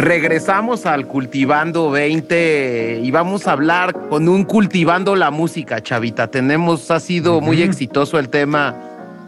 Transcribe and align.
regresamos 0.00 0.86
al 0.86 1.06
Cultivando 1.06 1.90
20 1.90 3.00
y 3.02 3.10
vamos 3.10 3.46
a 3.46 3.52
hablar 3.52 3.92
con 4.08 4.28
un 4.28 4.44
Cultivando 4.44 5.14
la 5.14 5.30
música, 5.30 5.82
Chavita. 5.82 6.28
Tenemos, 6.28 6.90
ha 6.90 7.00
sido 7.00 7.40
muy 7.40 7.62
exitoso 7.62 8.18
el 8.18 8.28
tema 8.28 8.74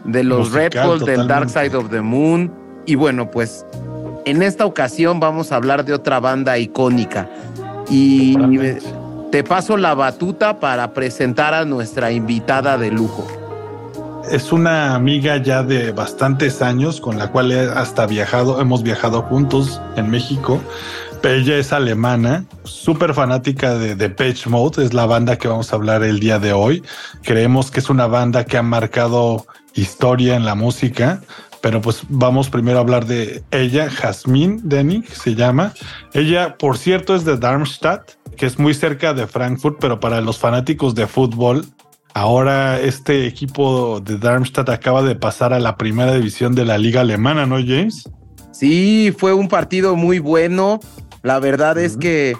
de 0.03 0.23
los 0.23 0.51
Red 0.51 0.73
Bull, 0.83 0.99
del 1.05 1.27
Dark 1.27 1.49
Side 1.49 1.75
of 1.75 1.89
the 1.89 2.01
Moon. 2.01 2.51
Y 2.85 2.95
bueno, 2.95 3.29
pues 3.29 3.65
en 4.25 4.41
esta 4.41 4.65
ocasión 4.65 5.19
vamos 5.19 5.51
a 5.51 5.57
hablar 5.57 5.85
de 5.85 5.93
otra 5.93 6.19
banda 6.19 6.57
icónica. 6.57 7.29
Y 7.89 8.35
te 9.31 9.43
paso 9.43 9.77
la 9.77 9.93
batuta 9.93 10.59
para 10.59 10.93
presentar 10.93 11.53
a 11.53 11.65
nuestra 11.65 12.11
invitada 12.11 12.77
de 12.77 12.91
lujo. 12.91 13.42
Es 14.31 14.51
una 14.51 14.95
amiga 14.95 15.37
ya 15.37 15.63
de 15.63 15.91
bastantes 15.91 16.61
años 16.61 17.01
con 17.01 17.17
la 17.17 17.31
cual 17.31 17.51
hasta 17.51 18.07
viajado, 18.07 18.61
hemos 18.61 18.81
viajado 18.81 19.21
juntos 19.23 19.81
en 19.95 20.09
México. 20.09 20.61
Ella 21.23 21.57
es 21.57 21.71
alemana, 21.71 22.45
súper 22.63 23.13
fanática 23.13 23.75
de, 23.75 23.95
de 23.95 24.09
Page 24.09 24.49
Mode, 24.49 24.83
es 24.83 24.93
la 24.93 25.05
banda 25.05 25.37
que 25.37 25.47
vamos 25.47 25.71
a 25.71 25.75
hablar 25.75 26.03
el 26.03 26.19
día 26.19 26.39
de 26.39 26.51
hoy. 26.51 26.83
Creemos 27.21 27.71
que 27.71 27.79
es 27.79 27.89
una 27.89 28.07
banda 28.07 28.45
que 28.45 28.57
ha 28.57 28.63
marcado 28.63 29.45
historia 29.73 30.35
en 30.35 30.45
la 30.45 30.55
música, 30.55 31.21
pero 31.61 31.81
pues 31.81 32.01
vamos 32.09 32.49
primero 32.49 32.77
a 32.77 32.81
hablar 32.81 33.05
de 33.05 33.41
ella, 33.51 33.89
Jasmine 33.89 34.59
Denny, 34.63 35.03
se 35.03 35.33
llama. 35.33 35.73
Ella, 36.13 36.57
por 36.57 36.77
cierto, 36.77 37.15
es 37.15 37.23
de 37.23 37.37
Darmstadt, 37.37 38.11
que 38.35 38.45
es 38.45 38.59
muy 38.59 38.73
cerca 38.73 39.13
de 39.13 39.27
Frankfurt, 39.27 39.77
pero 39.79 39.99
para 39.99 40.19
los 40.19 40.37
fanáticos 40.37 40.93
de 40.93 41.07
fútbol, 41.07 41.65
ahora 42.13 42.79
este 42.79 43.27
equipo 43.27 43.99
de 43.99 44.17
Darmstadt 44.17 44.69
acaba 44.69 45.01
de 45.03 45.15
pasar 45.15 45.53
a 45.53 45.59
la 45.59 45.77
primera 45.77 46.13
división 46.13 46.55
de 46.55 46.65
la 46.65 46.77
liga 46.77 47.01
alemana, 47.01 47.45
¿no, 47.45 47.55
James? 47.55 48.09
Sí, 48.51 49.13
fue 49.17 49.33
un 49.33 49.47
partido 49.47 49.95
muy 49.95 50.19
bueno. 50.19 50.79
La 51.21 51.39
verdad 51.39 51.77
es 51.77 51.97
que 51.97 52.35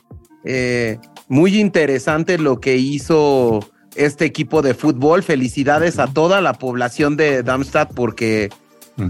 eh, 0.46 1.00
muy 1.28 1.60
interesante 1.60 2.38
lo 2.38 2.60
que 2.60 2.78
hizo 2.78 3.60
este 3.96 4.26
equipo 4.26 4.62
de 4.62 4.74
fútbol. 4.74 5.24
Felicidades 5.24 6.00
a 6.00 6.08
toda 6.08 6.42
la 6.42 6.54
población 6.54 7.18
de 7.18 7.44
Darmstadt 7.44 7.94
porque 7.94 8.50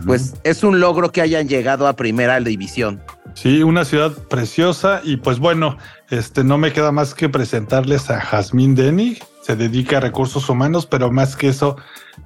pues 0.05 0.35
es 0.45 0.63
un 0.63 0.79
logro 0.79 1.11
que 1.11 1.21
hayan 1.21 1.49
llegado 1.49 1.87
a 1.87 1.95
primera 1.95 2.39
división. 2.39 3.01
Sí, 3.33 3.63
una 3.63 3.83
ciudad 3.83 4.11
preciosa 4.29 5.01
y 5.03 5.17
pues 5.17 5.39
bueno, 5.39 5.77
este 6.09 6.43
no 6.43 6.57
me 6.57 6.71
queda 6.71 6.91
más 6.91 7.13
que 7.13 7.27
presentarles 7.27 8.09
a 8.09 8.21
Jazmín 8.21 8.75
Denny. 8.75 9.17
Se 9.43 9.55
dedica 9.55 9.97
a 9.97 9.99
recursos 9.99 10.49
humanos, 10.49 10.85
pero 10.85 11.11
más 11.11 11.35
que 11.35 11.49
eso 11.49 11.75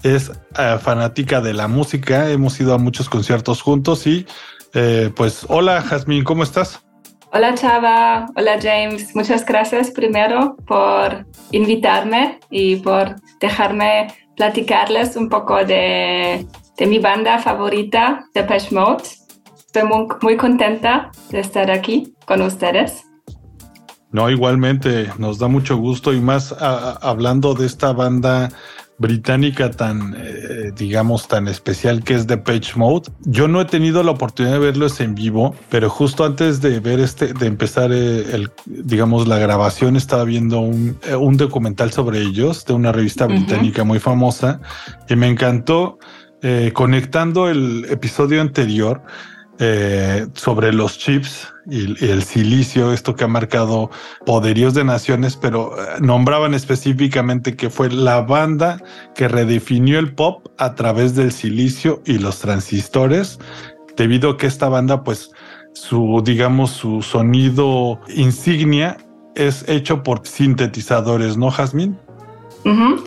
es 0.04 0.32
eh, 0.58 0.78
fanática 0.80 1.42
de 1.42 1.54
la 1.54 1.68
música. 1.68 2.30
Hemos 2.30 2.60
ido 2.60 2.74
a 2.74 2.78
muchos 2.78 3.10
conciertos 3.10 3.62
juntos 3.62 4.06
y 4.06 4.26
eh, 4.74 5.12
pues 5.16 5.46
hola 5.50 5.82
Jazmín, 5.82 6.24
¿cómo 6.24 6.44
estás? 6.44 6.84
Hola 7.34 7.56
Chava, 7.56 8.28
hola 8.36 8.58
James, 8.62 9.16
muchas 9.16 9.46
gracias 9.46 9.92
primero 9.92 10.56
por 10.66 11.26
invitarme 11.52 12.40
y 12.50 12.78
por 12.78 13.16
dejarme 13.42 14.08
platicarles 14.38 15.16
un 15.18 15.28
poco 15.28 15.66
de, 15.66 16.48
mi 16.80 17.00
banda 17.00 17.40
favorita, 17.40 18.24
Depeche 18.34 18.74
Mode. 18.74 19.04
Estoy 19.58 19.84
muy, 20.22 20.38
contenta 20.38 21.12
de 21.30 21.40
estar 21.40 21.70
aquí 21.70 22.14
con 22.26 22.42
ustedes. 22.42 23.07
No, 24.12 24.30
igualmente, 24.30 25.10
nos 25.18 25.38
da 25.38 25.48
mucho 25.48 25.78
gusto 25.78 26.14
y 26.14 26.22
más 26.22 26.56
hablando 26.60 27.54
de 27.54 27.66
esta 27.66 27.92
banda 27.92 28.50
británica 29.00 29.70
tan, 29.70 30.16
eh, 30.18 30.72
digamos, 30.76 31.28
tan 31.28 31.48
especial 31.48 32.04
que 32.04 32.16
es 32.16 32.26
The 32.26 32.38
Page 32.38 32.74
Mode. 32.76 33.12
Yo 33.26 33.48
no 33.48 33.62
he 33.62 33.66
tenido 33.66 34.02
la 34.04 34.12
oportunidad 34.12 34.54
de 34.54 34.60
verlos 34.60 35.00
en 35.02 35.14
vivo, 35.14 35.56
pero 35.70 35.90
justo 35.90 36.26
antes 36.26 36.62
de 36.62 36.80
ver 36.80 37.00
este, 37.00 37.34
de 37.34 37.46
empezar 37.46 37.92
eh, 37.92 38.24
el, 38.34 38.52
digamos, 38.66 39.28
la 39.28 39.38
grabación, 39.38 39.96
estaba 39.96 40.24
viendo 40.24 40.60
un, 40.60 40.98
eh, 41.04 41.16
un 41.16 41.38
documental 41.38 41.92
sobre 41.92 42.22
ellos 42.22 42.66
de 42.66 42.74
una 42.74 42.92
revista 42.92 43.28
británica 43.28 43.84
muy 43.84 44.00
famosa 44.00 44.60
y 45.08 45.16
me 45.16 45.28
encantó 45.28 46.00
conectando 46.74 47.50
el 47.50 47.88
episodio 47.90 48.42
anterior 48.42 49.02
eh, 49.60 50.28
sobre 50.36 50.72
los 50.72 51.00
chips 51.00 51.52
y, 51.70 52.06
el 52.06 52.24
silicio, 52.24 52.94
esto 52.94 53.16
que 53.16 53.24
ha 53.24 53.28
marcado 53.28 53.90
poderíos 54.26 54.76
de 54.76 54.84
naciones, 54.84 55.36
pero 55.36 55.76
eh, 55.76 56.00
nombraban 56.00 56.54
específicamente 56.54 57.56
que 57.56 57.70
fue 57.70 57.90
la 57.90 58.22
banda 58.22 58.82
que 59.16 59.28
redefinió 59.28 59.98
el 59.98 60.14
pop 60.14 60.48
a 60.58 60.76
través 60.76 61.16
del 61.16 61.32
silicio 61.32 62.04
y 62.06 62.20
los 62.20 62.40
transistores, 62.40 63.40
debido 63.96 64.32
a 64.32 64.38
que 64.38 64.46
esta 64.48 64.70
banda, 64.70 65.04
pues, 65.04 65.32
su, 65.74 66.22
digamos, 66.24 66.72
su 66.72 67.02
sonido 67.02 68.00
insignia 68.10 68.98
es 69.36 69.68
hecho 69.68 70.04
por 70.04 70.26
sintetizadores, 70.26 71.38
¿no, 71.38 71.52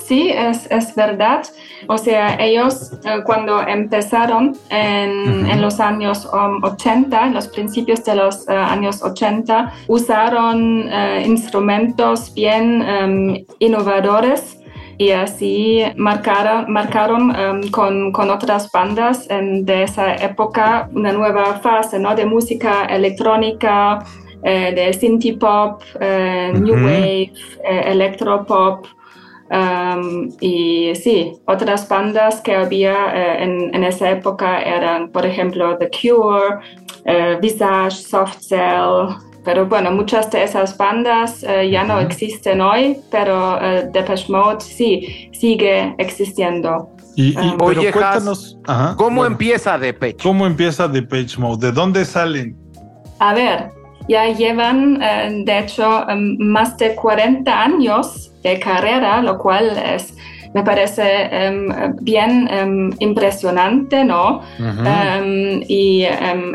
Sí, 0.04 0.30
es, 0.30 0.66
es, 0.70 0.94
verdad. 0.94 1.42
O 1.86 1.98
sea, 1.98 2.36
ellos 2.40 2.92
eh, 3.04 3.20
cuando 3.24 3.60
empezaron 3.60 4.56
en, 4.70 5.60
los 5.60 5.80
años 5.80 6.28
80, 6.62 7.20
um, 7.20 7.26
en 7.26 7.34
los 7.34 7.48
principios 7.48 8.04
de 8.04 8.14
los 8.14 8.48
eh, 8.48 8.52
años 8.52 9.02
80, 9.02 9.72
usaron 9.88 10.88
eh, 10.90 11.24
instrumentos 11.26 12.32
bien 12.34 12.82
um, 12.82 13.36
innovadores 13.58 14.58
y 14.96 15.10
así 15.10 15.82
marcaron, 15.96 16.70
marcaron 16.70 17.30
um, 17.30 17.70
con, 17.70 18.12
con, 18.12 18.30
otras 18.30 18.70
bandas 18.70 19.28
de 19.28 19.82
esa 19.82 20.14
época 20.16 20.88
una 20.92 21.12
nueva 21.12 21.54
fase 21.60 21.98
¿no? 21.98 22.14
de 22.14 22.26
música 22.26 22.84
electrónica, 22.84 24.04
de 24.42 24.92
synth 24.98 25.38
pop, 25.38 25.82
new 26.00 26.74
wave, 26.74 27.32
electropop 27.62 28.86
y 30.40 30.94
sí, 30.94 31.32
otras 31.46 31.88
bandas 31.88 32.40
que 32.40 32.54
había 32.54 32.94
eh, 33.14 33.44
en, 33.72 33.84
esa 33.84 34.10
época 34.10 34.62
eran, 34.62 35.10
por 35.10 35.26
ejemplo, 35.26 35.76
The 35.76 35.90
Cure, 35.90 36.60
eh, 37.04 37.36
Visage, 37.40 37.96
Soft 37.96 38.38
Cell. 38.40 39.16
Pero 39.44 39.66
bueno, 39.66 39.90
muchas 39.90 40.30
de 40.30 40.44
esas 40.44 40.76
bandas 40.76 41.42
eh, 41.42 41.70
ya 41.70 41.82
no 41.82 41.98
existen 41.98 42.60
hoy, 42.60 42.98
pero 43.10 43.58
Depeche 43.90 44.30
Mode 44.30 44.60
sí 44.60 45.30
sigue 45.32 45.94
existiendo. 45.98 46.90
Y, 47.16 47.34
Oye, 47.58 47.90
cuéntanos, 47.90 48.58
¿cómo 48.96 49.26
empieza 49.26 49.78
Depeche? 49.78 50.18
¿Cómo 50.22 50.46
empieza 50.46 50.86
Depeche 50.86 51.40
Mode? 51.40 51.66
¿De 51.66 51.72
dónde 51.72 52.04
salen? 52.04 52.56
A 53.18 53.34
ver, 53.34 53.72
ya 54.08 54.28
llevan, 54.28 54.98
de 55.44 55.58
hecho, 55.58 56.08
em, 56.08 56.36
más 56.38 56.76
de 56.76 56.94
40 56.94 57.62
años 57.62 58.29
de 58.42 58.58
carrera, 58.58 59.22
lo 59.22 59.38
cual 59.38 59.70
es, 59.94 60.14
me 60.54 60.62
parece 60.62 61.28
em, 61.30 61.68
bien 62.00 62.48
em, 62.50 62.90
impresionante, 62.98 64.04
¿no? 64.04 64.42
Em, 64.58 65.62
y 65.68 66.04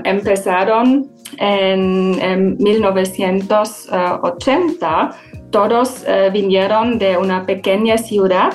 empezaron 0.03 1.07
en, 1.38 2.57
1980 2.57 5.12
todos 5.51 6.03
uh, 6.03 6.31
vinieron 6.34 6.97
de 7.00 7.18
una 7.18 7.46
pequeña 7.46 7.97
ciudad 7.97 8.53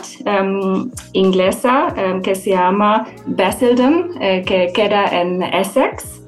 inglesa 1.14 1.94
que 2.22 2.34
se 2.34 2.50
llama 2.50 3.06
Basildon, 3.26 4.10
uh, 4.16 4.42
que 4.44 4.70
queda 4.74 5.06
en 5.06 5.42
Essex, 5.42 6.20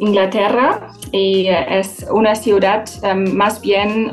Inglaterra, 0.00 0.88
y 1.12 1.48
es 1.48 2.06
una 2.10 2.34
ciudad 2.34 2.86
más 3.14 3.60
bien 3.60 4.10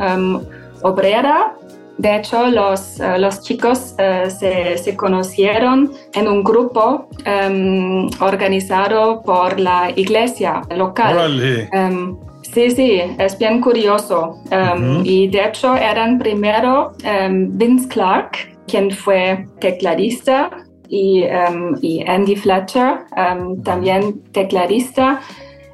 obrera. 0.83 1.55
De 1.97 2.15
hecho, 2.15 2.47
los, 2.47 2.99
eh, 2.99 3.19
los 3.19 3.41
chicos 3.41 3.93
eh, 3.97 4.29
se, 4.29 4.77
se, 4.77 4.95
conocieron 4.95 5.91
en 6.13 6.27
un 6.27 6.43
grupo 6.43 7.07
em, 7.25 8.09
organizado 8.19 9.21
por 9.21 9.59
la 9.59 9.91
iglesia 9.95 10.61
local. 10.75 11.39
Em, 11.71 12.17
sí, 12.41 12.71
sí, 12.71 13.01
es 13.19 13.37
bien 13.37 13.61
curioso. 13.61 14.37
Em, 14.49 15.05
y 15.05 15.27
de 15.27 15.45
hecho 15.45 15.75
eran 15.75 16.17
primero 16.17 16.93
Vince 17.29 17.87
Clark, 17.87 18.31
quien 18.67 18.89
fue 18.89 19.45
tecladista, 19.59 20.49
y, 20.89 21.23
y 21.81 22.03
Andy 22.05 22.35
Fletcher, 22.35 23.05
también 23.63 24.21
tecladista. 24.33 25.21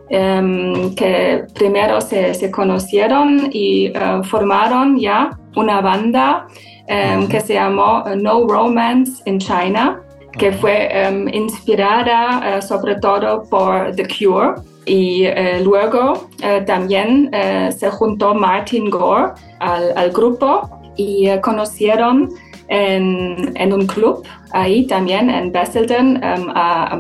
Em, 0.09 0.95
que 0.95 1.43
primero 1.53 1.99
se, 1.99 2.33
se 2.33 2.49
conocieron 2.49 3.49
y 3.51 3.87
eh, 3.87 4.21
formaron 4.23 4.97
ya 4.97 5.37
una 5.57 5.81
banda 5.81 6.47
em, 6.87 7.27
que 7.27 7.41
se 7.41 7.55
llamó 7.55 8.05
eh, 8.07 8.15
No 8.15 8.47
Romance 8.47 9.21
in 9.25 9.37
China, 9.37 10.01
que 10.31 10.53
fue 10.53 10.87
em, 10.91 11.27
inspirada 11.33 12.57
eh, 12.57 12.61
sobre 12.61 12.95
todo 12.95 13.43
por 13.49 13.93
The 13.95 14.07
Cure. 14.07 14.55
Y 14.85 15.27
luego 15.65 16.29
también 16.65 17.29
se 17.77 17.89
juntó 17.89 18.33
Martin 18.33 18.89
Gore 18.89 19.33
al, 19.59 19.91
al 19.97 20.11
grupo 20.11 20.61
y 20.95 21.27
conocieron 21.41 22.29
en, 22.69 23.51
en, 23.55 23.73
un 23.73 23.85
club 23.85 24.23
ahí 24.53 24.87
también 24.87 25.29
en 25.29 25.51
Basildon, 25.51 26.21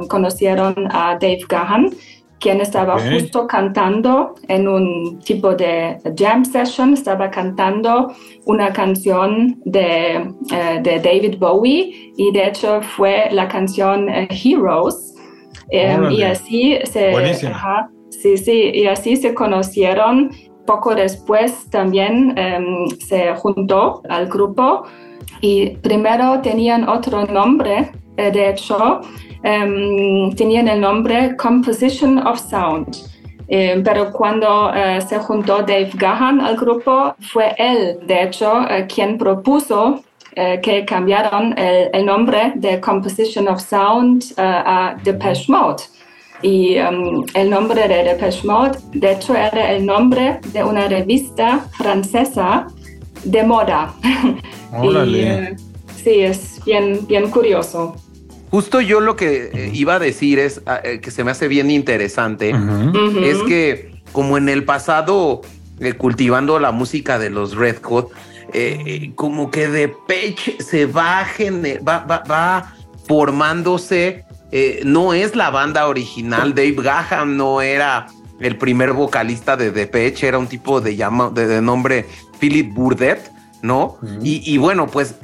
conocieron 0.09 0.75
a 0.91 1.13
Dave 1.13 1.39
Gahan 1.47 1.91
quien 2.39 2.61
estaba 2.61 2.99
justo 2.99 3.47
cantando 3.47 4.35
en 4.47 4.67
un 4.67 5.19
tipo 5.19 5.55
de 5.55 5.97
jam 6.15 6.45
session, 6.45 6.93
estaba 6.93 7.29
cantando 7.31 8.13
una 8.45 8.71
canción 8.71 9.59
de, 9.65 10.15
eh, 10.51 10.79
de 10.83 10.99
David 10.99 11.37
Bowie 11.39 12.13
y 12.15 12.31
de 12.31 12.47
hecho 12.47 12.81
fue 12.81 13.29
la 13.31 13.47
canción 13.47 14.09
eh, 14.09 14.27
Heroes. 14.29 15.15
Em, 15.69 16.11
y 16.11 16.23
así 16.23 16.77
se, 16.85 17.11
sí, 18.09 18.37
sí, 18.37 18.71
y 18.73 18.87
así 18.87 19.15
se 19.15 19.33
conocieron. 19.33 20.31
Poco 20.65 20.95
después 20.95 21.69
también 21.69 22.37
em, 22.37 22.87
se 22.99 23.33
juntó 23.35 24.01
al 24.09 24.27
grupo 24.27 24.83
y 25.41 25.71
primero 25.77 26.41
tenían 26.41 26.87
otro 26.87 27.25
nombre, 27.25 27.91
eh, 28.17 28.31
de 28.31 28.49
hecho, 28.49 29.01
um, 29.47 30.35
tenían 30.35 30.67
el 30.67 30.81
nombre 30.81 31.35
Composition 31.37 32.19
of 32.19 32.39
Sound. 32.39 32.97
Eh, 33.49 33.81
pero 33.83 34.11
cuando 34.11 34.69
uh, 34.69 35.01
se 35.07 35.17
juntó 35.19 35.59
Dave 35.59 35.91
Gahan 35.93 36.41
al 36.41 36.57
grupo, 36.57 37.15
fue 37.31 37.55
él, 37.57 37.99
de 38.05 38.23
hecho, 38.23 38.51
uh, 38.51 38.85
quien 38.93 39.17
propuso 39.17 40.01
uh, 40.35 40.61
que 40.61 40.83
cambiaran 40.83 41.57
el, 41.57 41.89
el, 41.93 42.05
nombre 42.05 42.53
de 42.55 42.81
Composition 42.81 43.47
of 43.47 43.61
Sound 43.61 44.33
a 44.37 44.97
Depeche 45.01 45.45
Mode. 45.47 45.83
Y 46.41 46.77
um, 46.79 47.25
el 47.33 47.49
nombre 47.49 47.87
de 47.87 48.03
Depeche 48.03 48.45
Mode, 48.45 48.77
de 48.93 49.13
hecho, 49.13 49.33
era 49.33 49.71
el 49.71 49.85
nombre 49.85 50.39
de 50.51 50.63
una 50.63 50.87
revista 50.87 51.65
francesa 51.77 52.67
de 53.23 53.43
moda. 53.43 53.93
y, 54.83 55.55
sí, 55.95 56.19
es 56.19 56.61
bien, 56.65 57.07
bien 57.07 57.31
curioso. 57.31 57.95
Justo 58.49 58.79
yo 58.79 59.01
lo 59.01 59.15
que 59.15 59.51
eh, 59.53 59.71
iba 59.73 59.95
a 59.95 59.99
decir 59.99 60.39
es 60.39 60.61
ah, 60.65 60.79
eh, 60.83 60.99
que 60.99 61.11
se 61.11 61.23
me 61.23 61.31
hace 61.31 61.47
bien 61.47 61.69
interesante, 61.69 62.55
es 63.21 63.37
que 63.43 63.91
como 64.13 64.37
en 64.37 64.47
el 64.47 64.63
pasado, 64.63 65.41
eh, 65.79 65.93
cultivando 65.93 66.59
la 66.59 66.71
música 66.71 67.19
de 67.19 67.29
los 67.29 67.55
Red 67.55 67.81
Hot, 67.83 68.11
como 69.15 69.51
que 69.51 69.67
de 69.67 69.89
Page 69.89 70.57
se 70.63 70.85
va, 70.85 71.27
va, 71.85 71.99
va, 71.99 72.23
va 72.29 72.73
formándose, 73.05 74.23
no 74.85 75.13
es 75.13 75.35
la 75.35 75.49
banda 75.49 75.87
original, 75.87 76.55
Dave 76.55 76.77
Gahan 76.77 77.35
no 77.35 77.61
era 77.61 78.07
el 78.39 78.55
primer 78.55 78.93
vocalista 78.93 79.57
de 79.57 79.71
Depeche, 79.71 80.27
era 80.27 80.39
un 80.39 80.47
tipo 80.47 80.79
de, 80.79 80.95
llama, 80.95 81.29
de, 81.29 81.61
nombre 81.61 82.05
Philip 82.39 82.73
Burdett, 82.73 83.29
¿no? 83.61 83.97
y, 84.23 84.57
bueno, 84.57 84.87
pues 84.87 85.15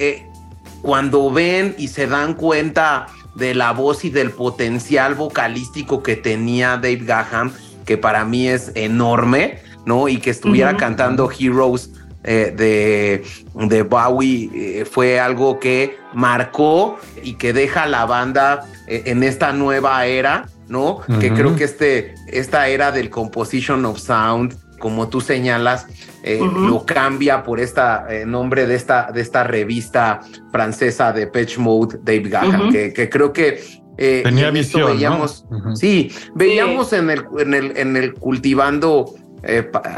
cuando 0.84 1.30
ven 1.30 1.74
y 1.78 1.88
se 1.88 2.06
dan 2.06 2.34
cuenta 2.34 3.06
de 3.34 3.54
la 3.54 3.72
voz 3.72 4.04
y 4.04 4.10
del 4.10 4.30
potencial 4.30 5.14
vocalístico 5.14 6.02
que 6.02 6.14
tenía 6.14 6.76
Dave 6.76 7.00
Gahan, 7.06 7.52
que 7.86 7.96
para 7.96 8.26
mí 8.26 8.48
es 8.48 8.70
enorme, 8.74 9.60
¿no? 9.86 10.08
Y 10.08 10.18
que 10.18 10.28
estuviera 10.28 10.76
cantando 10.76 11.30
Heroes 11.30 11.90
eh, 12.22 12.52
de, 12.54 13.24
de, 13.66 13.82
Bowie 13.82 14.50
eh, 14.52 14.84
fue 14.84 15.18
algo 15.18 15.58
que 15.58 15.96
marcó 16.12 16.98
y 17.22 17.34
que 17.34 17.54
deja 17.54 17.84
a 17.84 17.86
la 17.86 18.04
banda 18.04 18.66
eh, 18.86 19.04
en 19.06 19.22
esta 19.22 19.54
nueva 19.54 20.04
era, 20.04 20.50
¿no? 20.68 21.00
Que 21.18 21.32
creo 21.32 21.56
que 21.56 21.64
este, 21.64 22.14
esta 22.28 22.68
era 22.68 22.92
del 22.92 23.08
composition 23.08 23.86
of 23.86 23.98
sound, 23.98 24.54
como 24.84 25.08
tú 25.08 25.22
señalas, 25.22 25.86
eh, 26.22 26.38
lo 26.38 26.84
cambia 26.84 27.42
por 27.42 27.58
este 27.58 27.80
nombre 28.26 28.66
de 28.66 28.74
esta, 28.74 29.10
de 29.10 29.22
esta 29.22 29.42
revista 29.42 30.20
francesa 30.52 31.10
de 31.10 31.26
Patch 31.26 31.56
Mode, 31.56 32.00
Dave 32.02 32.28
Gahan, 32.28 32.70
que, 32.70 33.08
creo 33.08 33.32
que 33.32 33.64
eh, 33.96 34.20
tenía 34.22 34.50
visión. 34.50 34.92
Veíamos, 34.92 35.46
Sí, 35.72 36.12
veíamos 36.34 36.92
En, 36.92 37.08
el, 37.08 37.24
en, 37.38 37.54
el, 37.54 37.76
en 37.78 37.96
el 37.96 38.12
cultivando 38.12 39.14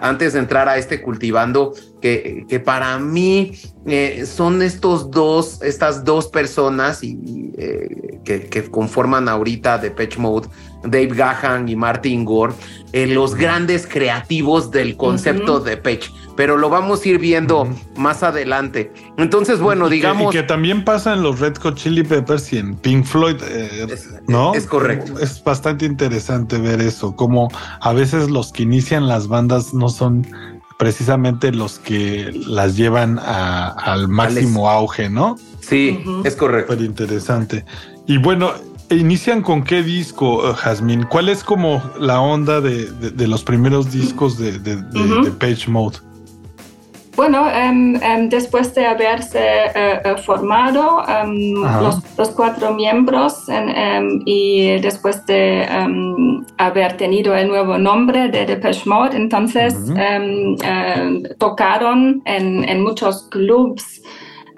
antes 0.03 0.33
de 0.33 0.41
entrar 0.41 0.69
a 0.69 0.79
este 0.79 1.01
cultivando, 1.03 1.75
que, 2.01 2.45
que 2.49 2.61
para 2.61 2.99
mí 2.99 3.53
son 4.25 4.63
estos 4.63 5.11
dos, 5.11 5.63
estas 5.63 6.05
dos 6.05 6.29
personas 6.29 7.03
y, 7.03 7.53
que, 8.25 8.49
que, 8.49 8.71
conforman 8.71 9.29
ahorita 9.29 9.81
The 9.81 9.91
Patch 9.93 10.19
Mode, 10.19 10.49
Dave 10.83 11.09
Gahan 11.09 11.69
y 11.69 11.77
Martin 11.77 12.25
Gore, 12.25 12.55
eh, 12.93 13.07
los 13.07 13.35
grandes 13.35 13.87
creativos 13.87 14.71
del 14.71 14.97
concepto 14.97 15.61
de 15.61 15.77
Pech, 15.77 16.11
pero 16.37 16.57
lo 16.57 16.69
vamos 16.69 17.05
a 17.05 17.09
ir 17.09 17.19
viendo 17.19 17.69
más 17.97 18.23
adelante. 18.23 18.93
Entonces, 19.17 19.59
bueno, 19.61 19.89
digamos. 19.89 20.31
Que, 20.31 20.39
y 20.39 20.41
que 20.43 20.47
también 20.47 20.85
pasa 20.85 21.15
en 21.15 21.23
los 21.23 21.41
Red 21.41 21.57
Hot 21.63 21.77
Chili 21.77 22.05
Peppers 22.05 22.53
y 22.53 22.59
en 22.59 22.77
Pink 22.77 23.05
Floyd, 23.05 23.37
eh, 23.49 23.87
¿no? 24.29 24.55
Es 24.55 24.67
correcto. 24.67 25.19
Es 25.19 25.43
bastante 25.43 25.87
interesante 25.87 26.59
ver 26.59 26.81
eso, 26.81 27.17
como 27.17 27.51
a 27.81 27.93
veces 27.93 28.31
los 28.31 28.53
que 28.53 28.63
inician 28.63 29.09
las 29.09 29.29
bandas 29.29 29.75
no 29.75 29.89
son 29.89 30.27
precisamente 30.79 31.53
los 31.53 31.79
que 31.79 32.31
las 32.47 32.77
llevan 32.77 33.19
al 33.19 34.09
máximo 34.09 34.69
auge, 34.69 35.09
¿no? 35.09 35.37
Sí, 35.61 36.05
es 36.25 36.37
correcto. 36.37 36.75
Súper 36.75 36.87
interesante. 36.87 37.65
Y 38.07 38.19
bueno, 38.19 38.53
¿Inician 38.89 39.43
con 39.43 39.65
qué 39.65 39.83
disco, 39.83 40.49
eh, 40.49 40.55
Jasmine? 40.55 41.09
¿Cuál 41.09 41.29
es 41.29 41.43
como 41.43 41.83
la 41.99 42.21
onda 42.21 42.61
de, 42.61 42.89
los 43.27 43.43
primeros 43.43 43.91
discos 43.91 44.39
de, 44.39 44.53
Page 45.41 45.69
Mode? 45.69 45.99
Bueno, 47.17 47.49
em, 47.51 48.29
después 48.29 48.75
de 48.75 48.87
haberse 48.87 49.39
eh, 49.39 50.01
eh, 50.05 50.17
formado 50.23 51.03
em, 51.09 51.55
los, 51.83 52.29
cuatro 52.37 52.75
miembros 52.75 53.47
y 54.27 54.79
después 54.81 55.25
de 55.27 55.67
haber 56.59 56.97
tenido 56.97 57.35
el 57.35 57.49
nuevo 57.49 57.79
nombre 57.79 58.29
de 58.29 58.45
Depeche 58.45 58.83
Mode, 58.85 59.17
entonces 59.17 59.75
tocaron 61.39 62.23
en, 62.27 62.69
en 62.69 62.83
muchos 62.83 63.29
clubs 63.31 64.03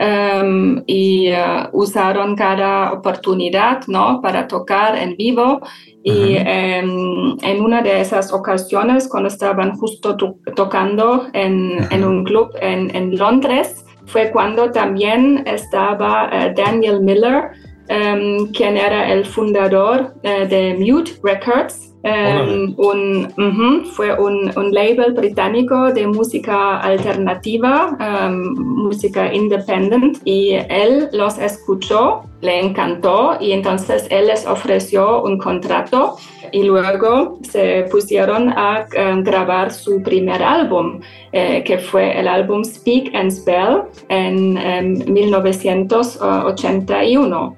Em, 0.00 0.84
y 0.86 1.26
eh, 1.26 1.68
usaron 1.72 2.36
cada 2.36 2.92
oportunidad 2.92 3.80
¿no? 3.88 4.20
para 4.22 4.46
tocar 4.46 4.96
en 4.96 5.16
vivo. 5.16 5.60
Y 6.04 6.36
em, 6.36 7.36
en 7.42 7.60
una 7.60 7.82
de 7.82 8.00
esas 8.00 8.32
ocasiones, 8.32 9.08
cuando 9.08 9.28
estaban 9.28 9.76
justo 9.76 10.16
tocando 10.54 11.26
en, 11.32 11.86
en, 11.90 12.04
un 12.04 12.24
club 12.24 12.50
en, 12.60 12.94
en, 12.94 13.18
Londres, 13.18 13.84
fue 14.06 14.30
cuando 14.30 14.70
también 14.70 15.42
estaba 15.46 16.30
eh, 16.32 16.54
Daniel 16.56 17.00
Miller, 17.02 17.50
um, 17.90 18.50
quien 18.52 18.76
era 18.76 19.12
el 19.12 19.26
fundador 19.26 20.14
uh, 20.22 20.48
de 20.48 20.76
Mute 20.78 21.12
Records. 21.24 21.94
Um, 22.08 22.74
un, 22.78 23.84
fue 23.84 24.18
un, 24.18 24.50
un, 24.56 24.72
label 24.72 25.12
británico 25.12 25.92
de 25.92 26.06
música 26.06 26.80
alternativa, 26.80 27.98
um, 28.00 28.54
música 28.84 29.34
independent, 29.34 30.16
y 30.24 30.52
él 30.52 31.10
los 31.12 31.36
escuchó, 31.38 32.22
le 32.40 32.60
encantó 32.60 33.36
y 33.40 33.50
entonces 33.52 34.06
él 34.10 34.28
les 34.28 34.46
ofreció 34.46 35.22
un 35.22 35.36
contrato 35.38 36.16
y 36.52 36.62
luego 36.62 37.40
se 37.42 37.86
pusieron 37.90 38.50
a 38.50 38.86
grabar 39.22 39.72
su 39.72 40.02
primer 40.02 40.42
álbum, 40.42 41.00
eh, 41.32 41.62
que 41.64 41.78
fue 41.78 42.18
el 42.18 42.28
álbum 42.28 42.64
Speak 42.64 43.14
and 43.14 43.30
Spell 43.30 43.82
en 44.08 45.04
1981. 45.12 47.56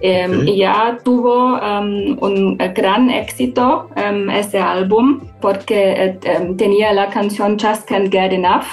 Em, 0.00 0.46
y 0.46 0.58
ya 0.58 0.96
tuvo 1.02 1.58
em, 1.60 2.16
un 2.20 2.56
gran 2.74 3.10
éxito 3.10 3.90
um, 3.96 4.30
ese 4.30 4.58
álbum 4.60 5.20
porque 5.40 6.18
eh, 6.22 6.54
tenía 6.56 6.92
la 6.92 7.08
canción 7.08 7.58
Just 7.58 7.88
Can't 7.88 8.12
Get 8.12 8.32
Enough, 8.32 8.66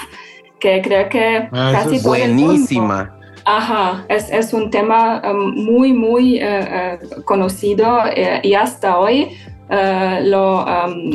que 0.60 0.80
creo 0.82 1.08
que 1.08 1.48
ah, 1.50 1.72
casi 1.72 1.96
es 1.96 2.04
buenísima. 2.04 3.12
Ajá, 3.44 4.04
es, 4.08 4.30
es, 4.30 4.52
un 4.52 4.70
tema 4.70 5.22
muy, 5.54 5.92
muy 5.92 6.38
eh, 6.40 6.98
conocido 7.24 8.00
y 8.42 8.54
hasta 8.54 8.98
hoy 8.98 9.36
lo, 9.68 10.64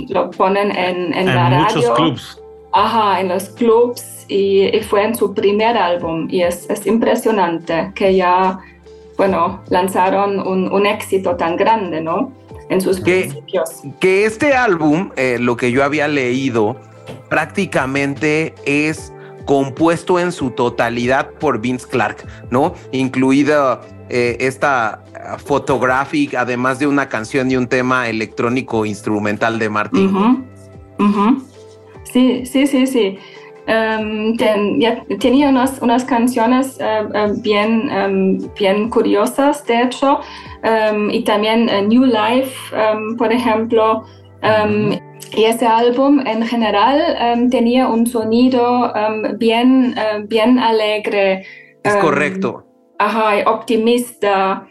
lo, 0.10 0.32
ponen 0.32 0.72
en, 0.72 1.14
en, 1.14 1.26
la 1.26 1.50
radio. 1.50 1.60
muchos 1.60 1.90
clubs. 1.92 2.42
Ajá, 2.72 3.20
en 3.20 3.28
los 3.28 3.50
clubs 3.50 4.26
y, 4.30 4.74
y, 4.74 4.80
fue 4.82 5.04
en 5.04 5.14
su 5.14 5.34
primer 5.34 5.78
álbum 5.78 6.28
y 6.30 6.42
es, 6.42 6.70
es 6.70 6.88
impresionante 6.88 7.92
que 7.94 8.16
ya 8.16 8.60
bueno, 9.22 9.62
lanzaron 9.70 10.40
un, 10.40 10.86
éxito 10.88 11.36
tan 11.36 11.56
grande, 11.56 12.02
¿no? 12.02 12.32
En 12.70 12.82
sus 12.82 13.02
principios. 13.02 13.70
Que 14.00 14.26
este 14.26 14.56
álbum, 14.56 15.12
eh, 15.16 15.38
lo 15.40 15.56
que 15.58 15.72
yo 15.72 15.84
había 15.84 16.08
leído, 16.08 16.76
prácticamente 17.30 18.56
es 18.66 19.14
compuesto 19.46 20.20
en 20.20 20.32
su 20.32 20.50
totalidad 20.50 21.30
por 21.34 21.62
Vince 21.62 21.88
Clark, 21.88 22.26
¿no? 22.50 22.74
Incluida 22.92 23.82
eh, 24.10 24.38
esta 24.40 25.04
photographic, 25.46 26.34
además 26.34 26.80
de 26.80 26.88
una 26.88 27.08
canción 27.08 27.52
y 27.52 27.58
un 27.58 27.68
tema 27.68 28.10
electrónico 28.10 28.88
instrumental 28.88 29.60
de 29.60 29.70
Martín. 29.70 30.48
Sí, 32.12 32.48
sí, 32.48 32.66
sí, 32.66 32.88
sí. 32.88 33.20
Um, 33.68 34.36
tenía 34.38 35.50
unas, 35.50 36.06
canciones 36.06 36.80
eh, 36.80 37.04
eh, 37.14 37.32
bien, 37.42 37.90
em, 37.92 38.40
bien 38.60 38.90
curiosas, 38.90 39.66
de 39.68 39.84
hecho, 39.84 40.20
em, 40.64 41.12
y 41.12 41.24
también 41.24 41.68
New 41.88 42.06
Life, 42.06 42.56
por 43.18 43.32
ejemplo, 43.32 44.04
y 45.38 45.44
ese 45.44 45.68
álbum 45.68 46.20
en 46.26 46.46
general 46.46 47.48
tenía 47.52 47.88
un 47.88 48.08
sonido 48.08 48.92
bien, 49.38 49.96
bien 50.28 50.60
alegre. 50.60 51.46
Es 51.84 51.96
correcto. 51.98 52.66
Ajá, 52.98 53.50
optimista. 53.50 54.68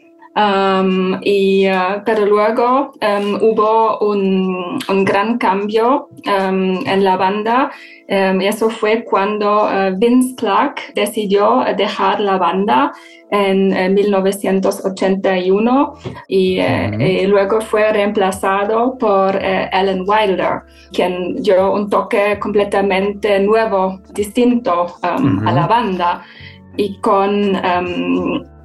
Y, 1.23 1.69
uh, 1.69 2.03
pero 2.07 2.25
luego 2.25 2.93
hubo 3.41 3.99
un, 3.99 4.79
un, 4.89 5.05
gran 5.05 5.39
cambio 5.39 6.09
en 6.25 7.05
la 7.05 7.17
banda. 7.17 7.73
y 8.09 8.47
eso 8.47 8.71
fue 8.71 9.05
cuando 9.05 9.65
uh, 9.65 9.99
Vince 9.99 10.37
Clark 10.37 10.95
decidió 10.95 11.65
dejar 11.77 12.21
la 12.21 12.39
banda 12.39 12.93
en, 13.31 13.95
1981 13.95 15.95
y, 16.29 16.59
eh, 16.59 17.23
y, 17.23 17.27
luego 17.27 17.61
fue 17.61 17.93
reemplazado 17.93 18.97
por 18.99 19.37
eh, 19.37 19.69
Alan 19.73 20.05
Wilder, 20.07 20.63
quien 20.93 21.37
dio 21.37 21.73
un 21.73 21.89
toque 21.89 22.39
completamente 22.39 23.41
nuevo, 23.41 24.01
distinto 24.13 24.87
a 25.03 25.53
la 25.53 25.67
banda. 25.67 26.23
Y 26.77 27.01
con 27.01 27.61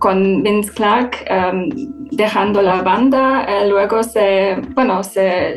con 0.05 0.43
Vince 0.43 0.71
Clark 0.71 1.25
em, 1.25 1.67
dejando 2.11 2.61
la 2.61 2.83
banda, 2.83 3.43
eh, 3.45 3.67
luego 3.67 4.03
se, 4.03 4.55
bueno, 4.75 5.03
se, 5.03 5.55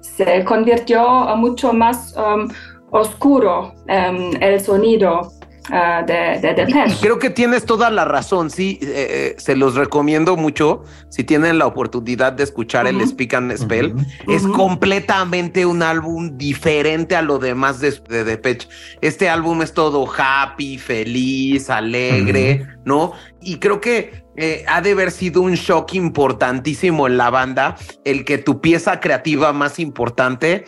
se, 0.00 0.44
convirtió 0.46 1.06
mucho 1.36 1.70
más 1.74 2.16
em, 2.16 2.48
oscuro 2.92 3.74
em, 3.88 4.30
el 4.40 4.58
sonido 4.58 5.32
Ah, 5.70 6.02
de, 6.04 6.40
de, 6.40 6.94
Creo 7.00 7.18
que 7.20 7.30
tienes 7.30 7.64
toda 7.64 7.88
la 7.90 8.04
razón, 8.04 8.50
sí, 8.50 8.80
eh, 8.82 8.86
eh, 8.88 9.34
se 9.38 9.54
los 9.54 9.76
recomiendo 9.76 10.36
mucho 10.36 10.82
si 11.08 11.22
tienen 11.22 11.58
la 11.58 11.66
oportunidad 11.66 12.32
de 12.32 12.42
escuchar 12.42 12.88
el 12.88 13.06
Speak 13.06 13.34
and 13.34 13.56
Spell. 13.56 13.94
Es 14.28 14.44
completamente 14.44 15.64
un 15.64 15.82
álbum 15.82 16.36
diferente 16.36 17.14
a 17.14 17.22
lo 17.22 17.38
demás 17.38 17.78
de, 17.78 17.92
de 18.08 18.24
Depeche. 18.24 18.68
Este 19.00 19.28
álbum 19.28 19.62
es 19.62 19.72
todo 19.72 20.04
happy, 20.16 20.78
feliz, 20.78 21.70
alegre, 21.70 22.66
¿no? 22.84 23.12
Y 23.40 23.58
creo 23.58 23.80
que 23.80 24.24
eh, 24.36 24.64
ha 24.66 24.80
de 24.80 24.92
haber 24.92 25.12
sido 25.12 25.42
un 25.42 25.54
shock 25.54 25.94
importantísimo 25.94 27.06
en 27.06 27.18
la 27.18 27.30
banda 27.30 27.76
el 28.04 28.24
que 28.24 28.38
tu 28.38 28.60
pieza 28.60 28.98
creativa 28.98 29.52
más 29.52 29.78
importante 29.78 30.64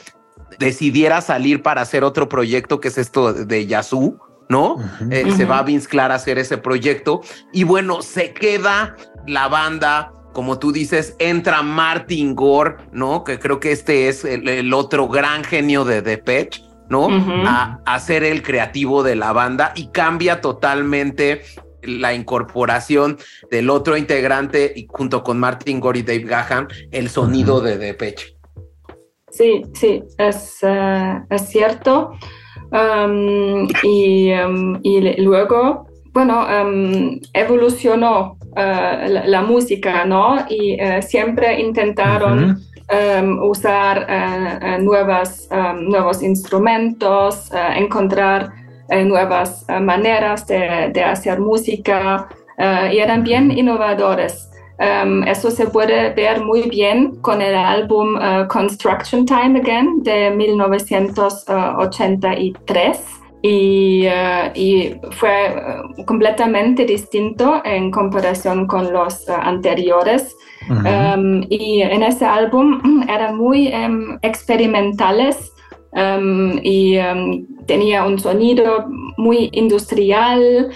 decidiera 0.58 1.20
salir 1.20 1.62
para 1.62 1.80
hacer 1.80 2.04
otro 2.04 2.28
proyecto 2.28 2.80
que 2.80 2.88
es 2.88 2.98
esto 2.98 3.32
de 3.32 3.66
Yazoo 3.66 4.20
¿no? 4.48 4.76
Eh, 5.10 5.30
se 5.36 5.44
va 5.44 5.58
a 5.58 5.62
Vince 5.62 5.88
Clark 5.88 6.12
a 6.12 6.14
hacer 6.16 6.38
ese 6.38 6.58
proyecto 6.58 7.22
y 7.52 7.64
bueno, 7.64 8.02
se 8.02 8.32
queda 8.32 8.96
la 9.26 9.48
banda. 9.48 10.12
Como 10.32 10.58
tú 10.58 10.72
dices, 10.72 11.14
entra 11.20 11.62
Martin 11.62 12.34
Gore, 12.34 12.76
¿no? 12.92 13.22
Que 13.22 13.38
creo 13.38 13.60
que 13.60 13.70
este 13.70 14.08
es 14.08 14.24
el, 14.24 14.74
otro 14.74 15.06
gran 15.06 15.44
genio 15.44 15.84
de 15.84 16.02
Depeche, 16.02 16.60
¿no? 16.88 17.08
a, 17.46 17.80
a, 17.86 18.00
ser 18.00 18.24
el 18.24 18.42
creativo 18.42 19.04
de 19.04 19.14
la 19.14 19.32
banda 19.32 19.72
y 19.76 19.86
cambia 19.88 20.40
totalmente 20.40 21.42
la 21.86 22.14
incorporación 22.14 23.18
del 23.50 23.70
otro 23.70 23.96
integrante 23.96 24.72
y 24.74 24.86
junto 24.88 25.22
con 25.22 25.38
Martin 25.38 25.80
Gore 25.80 26.00
y 26.00 26.02
Dave 26.02 26.24
Gahan, 26.24 26.68
el 26.90 27.08
sonido 27.08 27.60
de 27.60 27.78
Depeche. 27.78 28.36
Sí, 29.30 29.62
sí, 29.74 30.02
es, 30.18 30.58
eh, 30.62 31.20
es 31.28 31.48
cierto 31.48 32.12
y, 33.82 34.32
luego, 35.18 35.86
bueno, 36.12 36.46
evolucionó 37.32 38.38
eh, 38.56 39.22
la, 39.26 39.42
música, 39.42 40.04
¿no? 40.04 40.36
Y 40.48 40.80
eh, 40.80 41.02
siempre 41.02 41.60
intentaron 41.60 42.60
usar 43.42 44.06
eh, 44.08 44.78
nuevas, 44.80 45.48
nuevos 45.80 46.22
instrumentos, 46.22 47.50
encontrar 47.76 48.52
nuevas 49.06 49.64
maneras 49.80 50.46
de, 50.46 50.90
de, 50.92 51.02
hacer 51.02 51.40
música 51.40 52.28
y 52.58 52.98
eran 52.98 53.24
bien 53.24 53.50
innovadores. 53.50 54.50
Um, 54.80 55.22
eso 55.22 55.52
se 55.52 55.66
puede 55.66 56.12
ver 56.14 56.44
muy 56.44 56.62
bien 56.62 57.14
con 57.20 57.40
el 57.40 57.54
álbum 57.54 58.16
uh, 58.16 58.48
Construction 58.48 59.24
Time 59.24 59.60
Again 59.60 60.02
de 60.02 60.32
1983 60.32 63.04
y, 63.42 64.08
uh, 64.08 64.50
y 64.52 64.96
fue 65.12 65.54
completamente 66.06 66.84
distinto 66.84 67.62
en 67.64 67.92
comparación 67.92 68.66
con 68.66 68.92
los 68.92 69.28
anteriores. 69.28 70.34
Um, 70.70 71.42
y 71.50 71.82
en 71.82 72.02
ese 72.02 72.24
álbum 72.24 73.04
eran 73.08 73.36
muy 73.36 73.72
um, 73.72 74.18
experimentales 74.22 75.52
y 76.62 76.98
tenía 77.66 78.04
un 78.04 78.18
sonido 78.18 78.86
muy 79.16 79.48
industrial 79.52 80.72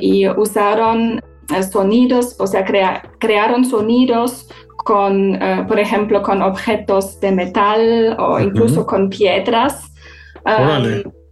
y 0.00 0.26
usaron 0.26 1.18
eh, 1.18 1.27
sonidos, 1.70 2.36
o 2.38 2.46
sea, 2.46 2.64
crearon 3.18 3.64
sonidos 3.64 4.48
con, 4.84 5.34
eh, 5.34 5.64
por 5.66 5.78
ejemplo, 5.78 6.22
con 6.22 6.42
objetos 6.42 7.20
de 7.20 7.32
metal 7.32 8.16
o 8.18 8.40
incluso 8.40 8.86
con 8.86 9.10
piedras. 9.10 9.92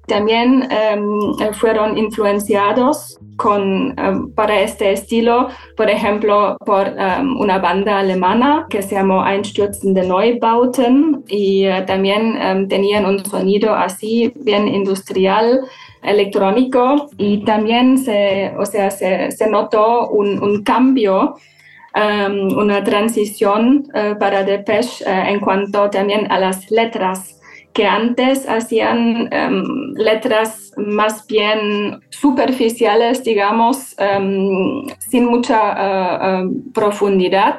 También 0.06 0.68
em, 0.70 1.52
fueron 1.54 1.96
influenciados 1.98 3.18
con, 3.36 3.94
em, 3.98 4.30
para 4.32 4.60
este 4.60 4.92
estilo, 4.92 5.48
por 5.76 5.90
ejemplo, 5.90 6.56
por 6.64 6.86
em, 6.86 7.38
una 7.38 7.58
banda 7.58 7.98
alemana 7.98 8.66
que 8.70 8.82
se 8.82 8.94
llamó 8.94 9.26
Einstürzende 9.26 10.02
Neubauten 10.06 11.24
y 11.28 11.64
eh, 11.64 11.82
también 11.86 12.68
tenían 12.68 13.06
un 13.06 13.24
sonido 13.24 13.74
así 13.74 14.32
bien 14.36 14.68
industrial 14.68 15.60
electrónico 16.02 17.08
y 17.18 17.44
también 17.44 17.98
se, 17.98 18.52
o 18.58 18.64
sea, 18.64 18.90
se, 18.90 19.50
notó 19.50 20.08
un, 20.08 20.42
un 20.42 20.62
cambio, 20.62 21.36
una 22.56 22.84
transición 22.84 23.86
uh, 23.94 24.18
para 24.18 24.42
Depeche 24.42 25.02
uh, 25.06 25.28
en 25.30 25.40
cuanto 25.40 25.88
también 25.88 26.30
a 26.30 26.38
las 26.38 26.70
letras 26.70 27.35
que 27.76 27.86
antes 27.86 28.48
hacían 28.48 29.28
um, 29.30 29.92
letras 29.96 30.72
más 30.78 31.26
bien 31.26 32.00
superficiales, 32.08 33.22
digamos, 33.22 33.94
um, 34.00 34.88
sin 34.98 35.26
mucha 35.26 36.40
uh, 36.40 36.72
profundidad. 36.72 37.58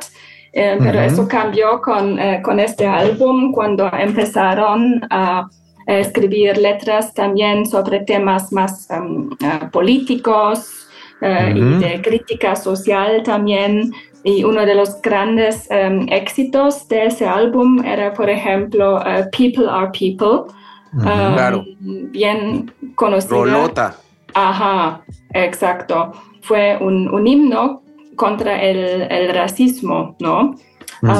Eh, 0.54 0.76
pero 0.80 1.02
eso 1.02 1.28
cambió 1.28 1.80
con, 1.82 2.18
eh, 2.18 2.42
con 2.42 2.60
este 2.60 2.88
álbum 2.88 3.52
cuando 3.52 3.92
empezaron 3.94 5.02
a 5.12 5.48
escribir 5.86 6.58
letras 6.58 7.14
también 7.14 7.68
sobre 7.68 8.00
temas 8.00 8.52
más 8.52 8.88
um, 8.90 9.30
políticos 9.72 10.88
uh, 11.22 11.56
y 11.56 11.78
de 11.78 12.02
crítica 12.02 12.56
social 12.56 13.22
también. 13.22 13.94
Y 14.28 14.44
uno 14.44 14.66
de 14.66 14.76
los 14.76 15.02
grandes 15.02 15.68
um, 15.72 16.06
éxitos 16.10 16.88
de 16.88 17.06
ese 17.06 17.26
álbum 17.26 17.84
era, 17.84 18.14
por 18.14 18.30
ejemplo, 18.30 18.98
uh, 18.98 19.30
People 19.36 19.70
Are 19.70 19.90
People. 19.98 20.54
Um, 20.94 21.02
claro. 21.02 21.64
Bien 21.80 22.72
conocido. 22.96 23.46
Rolota. 23.46 23.96
Ajá, 24.34 25.02
exacto. 25.34 26.12
Fue 26.42 26.78
un, 26.80 27.14
un 27.14 27.26
himno 27.26 27.82
contra 28.16 28.62
el, 28.62 29.10
el, 29.10 29.34
racismo, 29.34 30.16
¿no? 30.20 30.56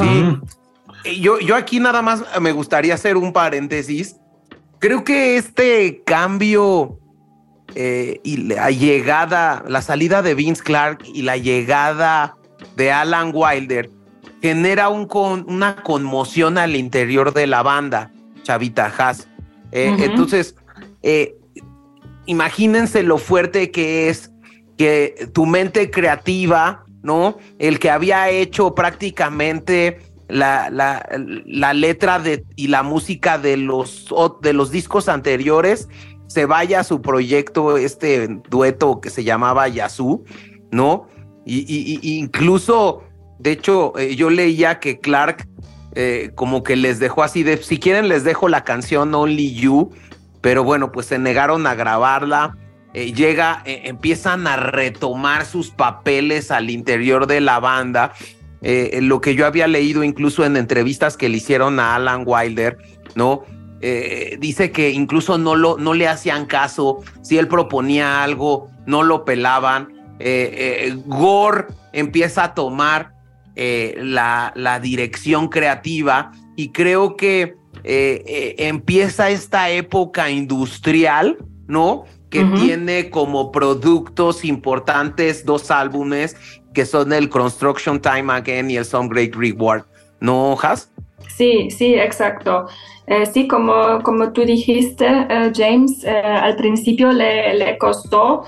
Sí. 0.00 1.20
Yo, 1.20 1.38
yo 1.38 1.56
aquí 1.56 1.80
nada 1.80 2.02
más 2.02 2.24
me 2.40 2.52
gustaría 2.52 2.94
hacer 2.94 3.16
un 3.16 3.32
paréntesis 3.32 4.16
Creo 4.78 5.02
que 5.02 5.36
este 5.36 6.02
cambio 6.04 7.00
eh, 7.74 8.20
y 8.22 8.36
la 8.36 8.70
llegada, 8.70 9.64
la 9.66 9.82
salida 9.82 10.22
de 10.22 10.34
Vince 10.34 10.62
Clark 10.62 11.00
y 11.12 11.22
la 11.22 11.36
llegada 11.36 12.36
de 12.78 12.92
Alan 12.92 13.32
Wilder 13.34 13.90
genera 14.40 14.88
un 14.88 15.08
una 15.46 15.82
conmoción 15.82 16.56
al 16.56 16.76
interior 16.76 17.34
de 17.34 17.46
la 17.46 17.62
banda, 17.62 18.12
Chavita 18.44 18.86
Haas. 18.96 19.28
Eh, 19.72 19.94
entonces, 19.98 20.54
eh, 21.02 21.36
imagínense 22.24 23.02
lo 23.02 23.18
fuerte 23.18 23.70
que 23.70 24.08
es 24.08 24.30
que 24.78 25.28
tu 25.34 25.44
mente 25.44 25.90
creativa, 25.90 26.84
¿no? 27.02 27.36
El 27.58 27.80
que 27.80 27.90
había 27.90 28.30
hecho 28.30 28.74
prácticamente 28.74 29.98
la, 30.28 30.70
la, 30.70 31.04
la 31.46 31.74
letra 31.74 32.20
de, 32.20 32.44
y 32.54 32.68
la 32.68 32.84
música 32.84 33.38
de 33.38 33.56
los, 33.56 34.06
de 34.40 34.52
los 34.52 34.70
discos 34.70 35.08
anteriores 35.08 35.88
se 36.28 36.46
vaya 36.46 36.80
a 36.80 36.84
su 36.84 37.02
proyecto, 37.02 37.76
este 37.76 38.28
dueto 38.48 39.00
que 39.00 39.10
se 39.10 39.24
llamaba 39.24 39.66
Yazoo, 39.66 40.22
¿no? 40.70 41.08
Y, 41.48 42.18
incluso, 42.18 43.02
de 43.38 43.52
hecho, 43.52 43.98
eh, 43.98 44.14
yo 44.16 44.28
leía 44.28 44.80
que 44.80 45.00
Clark 45.00 45.48
eh, 45.94 46.30
como 46.34 46.62
que 46.62 46.76
les 46.76 46.98
dejó 46.98 47.22
así 47.22 47.42
de, 47.42 47.56
si 47.56 47.78
quieren 47.78 48.08
les 48.08 48.22
dejo 48.22 48.48
la 48.48 48.64
canción 48.64 49.14
Only 49.14 49.54
You, 49.54 49.90
pero 50.42 50.62
bueno, 50.62 50.92
pues 50.92 51.06
se 51.06 51.18
negaron 51.18 51.66
a 51.66 51.74
grabarla. 51.74 52.56
Eh, 52.92 53.12
llega, 53.12 53.62
empiezan 53.64 54.46
a 54.46 54.56
retomar 54.56 55.46
sus 55.46 55.70
papeles 55.70 56.50
al 56.50 56.70
interior 56.70 57.26
de 57.26 57.40
la 57.40 57.60
banda 57.60 58.12
lo 58.60 59.20
que 59.20 59.36
yo 59.36 59.46
había 59.46 59.68
leído 59.68 60.02
incluso 60.02 60.44
en 60.44 60.56
entrevistas 60.56 61.16
que 61.16 61.28
le 61.28 61.36
hicieron 61.36 61.78
a 61.78 61.94
Alan 61.94 62.24
Wilder, 62.26 62.76
¿no? 63.14 63.44
Dice 63.80 64.72
que 64.72 64.90
incluso 64.90 65.38
no, 65.38 65.54
lo, 65.54 65.78
no 65.78 65.94
le 65.94 66.08
hacían 66.08 66.46
caso, 66.46 67.04
si 67.22 67.38
él 67.38 67.46
proponía 67.46 68.24
algo, 68.24 68.68
no 68.84 69.04
lo 69.04 69.24
pelaban. 69.24 69.97
Eh, 70.20 70.96
Gore 71.06 71.66
empieza 71.92 72.44
a 72.44 72.54
tomar 72.54 73.12
la, 73.56 74.52
la, 74.54 74.78
dirección 74.78 75.48
creativa 75.48 76.30
y 76.54 76.70
creo 76.70 77.16
que 77.16 77.56
empieza 77.82 79.30
esta 79.30 79.70
época 79.70 80.30
industrial, 80.30 81.38
¿no? 81.66 82.04
Que 82.30 82.44
tiene 82.44 83.10
como 83.10 83.50
productos 83.50 84.44
importantes 84.44 85.44
dos 85.44 85.72
álbumes 85.72 86.36
que 86.78 86.86
son 86.86 87.12
el 87.12 87.28
Construction 87.28 88.00
Time 88.00 88.32
Again 88.32 88.70
y 88.70 88.76
el 88.76 88.84
Some 88.84 89.08
Great 89.08 89.34
Reward, 89.34 89.84
¿no, 90.20 90.56
Has? 90.62 90.92
Sí, 91.26 91.70
sí, 91.70 91.94
exacto. 91.94 92.68
Eh, 93.10 93.24
sí, 93.24 93.48
como, 93.48 94.02
como 94.02 94.32
tú 94.32 94.42
dijiste, 94.44 95.06
eh, 95.06 95.50
James, 95.56 96.04
eh, 96.04 96.10
al 96.10 96.56
principio 96.56 97.10
le, 97.10 97.54
le 97.54 97.78
costó 97.78 98.44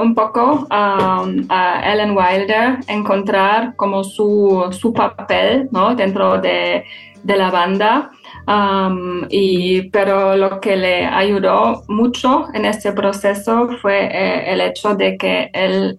un 0.00 0.14
poco 0.14 0.66
um, 0.70 1.44
a 1.50 1.82
Ellen 1.84 2.16
Wilder 2.16 2.78
encontrar 2.88 3.76
como 3.76 4.04
su, 4.04 4.68
su 4.70 4.90
papel 4.94 5.68
¿no? 5.70 5.94
dentro 5.94 6.40
de, 6.40 6.82
de 7.22 7.36
la 7.36 7.50
banda. 7.50 8.10
Um, 8.48 9.26
y, 9.28 9.90
pero 9.90 10.34
lo 10.34 10.60
que 10.60 10.76
le 10.76 11.04
ayudó 11.04 11.82
mucho 11.88 12.46
en 12.54 12.64
este 12.64 12.92
proceso 12.92 13.68
fue 13.82 14.50
el 14.50 14.62
hecho 14.62 14.94
de 14.94 15.18
que 15.18 15.50
él 15.52 15.98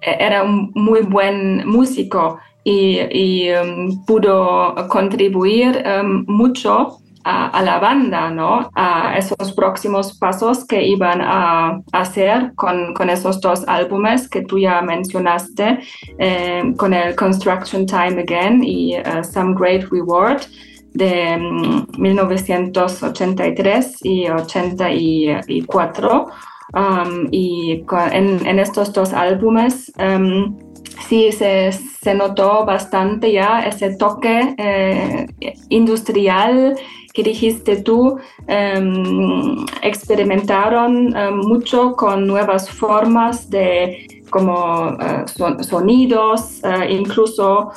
era 0.00 0.42
un 0.42 0.72
muy 0.74 1.02
buen 1.02 1.64
músico 1.68 2.40
y, 2.64 3.48
um, 3.52 4.04
pudo 4.06 4.74
contribuir 4.88 5.84
mucho 6.26 6.98
a, 7.24 7.62
la 7.62 7.78
banda, 7.78 8.30
¿no? 8.30 8.70
A 8.74 9.16
esos 9.16 9.52
próximos 9.52 10.18
pasos 10.18 10.66
que 10.66 10.86
iban 10.86 11.20
a, 11.22 11.80
hacer 11.92 12.52
con, 12.54 12.94
esos 13.08 13.40
dos 13.40 13.64
álbumes 13.66 14.28
que 14.28 14.42
tú 14.42 14.58
ya 14.58 14.82
mencionaste, 14.82 15.80
eh, 16.18 16.74
con 16.76 16.92
el 16.92 17.16
Construction 17.16 17.86
Time 17.86 18.20
Again 18.22 18.62
y 18.62 18.98
uh, 18.98 19.24
Some 19.24 19.54
Great 19.54 19.84
Reward 19.90 20.42
de 20.92 21.36
1983 21.98 23.86
um, 23.86 24.08
y 24.08 24.28
84. 24.28 26.26
Um, 26.72 27.28
y 27.30 27.84
en, 28.12 28.58
estos 28.58 28.92
dos 28.92 29.12
álbumes 29.12 29.92
um, 29.98 30.58
sí 31.08 31.30
se, 31.30 31.70
se, 31.72 32.14
notó 32.14 32.64
bastante 32.64 33.30
ya 33.32 33.60
ese 33.60 33.96
toque 33.96 34.54
eh, 34.58 35.26
industrial 35.68 36.74
que 37.14 37.22
dijiste 37.22 37.82
tú, 37.82 38.18
um, 38.48 39.66
experimentaron 39.82 41.14
mucho 41.36 41.94
con 41.94 42.26
nuevas 42.26 42.68
formas 42.68 43.48
de 43.48 44.06
como 44.30 44.96
eh, 45.00 45.24
sonidos, 45.62 46.60
eh, 46.64 46.88
incluso 46.90 47.72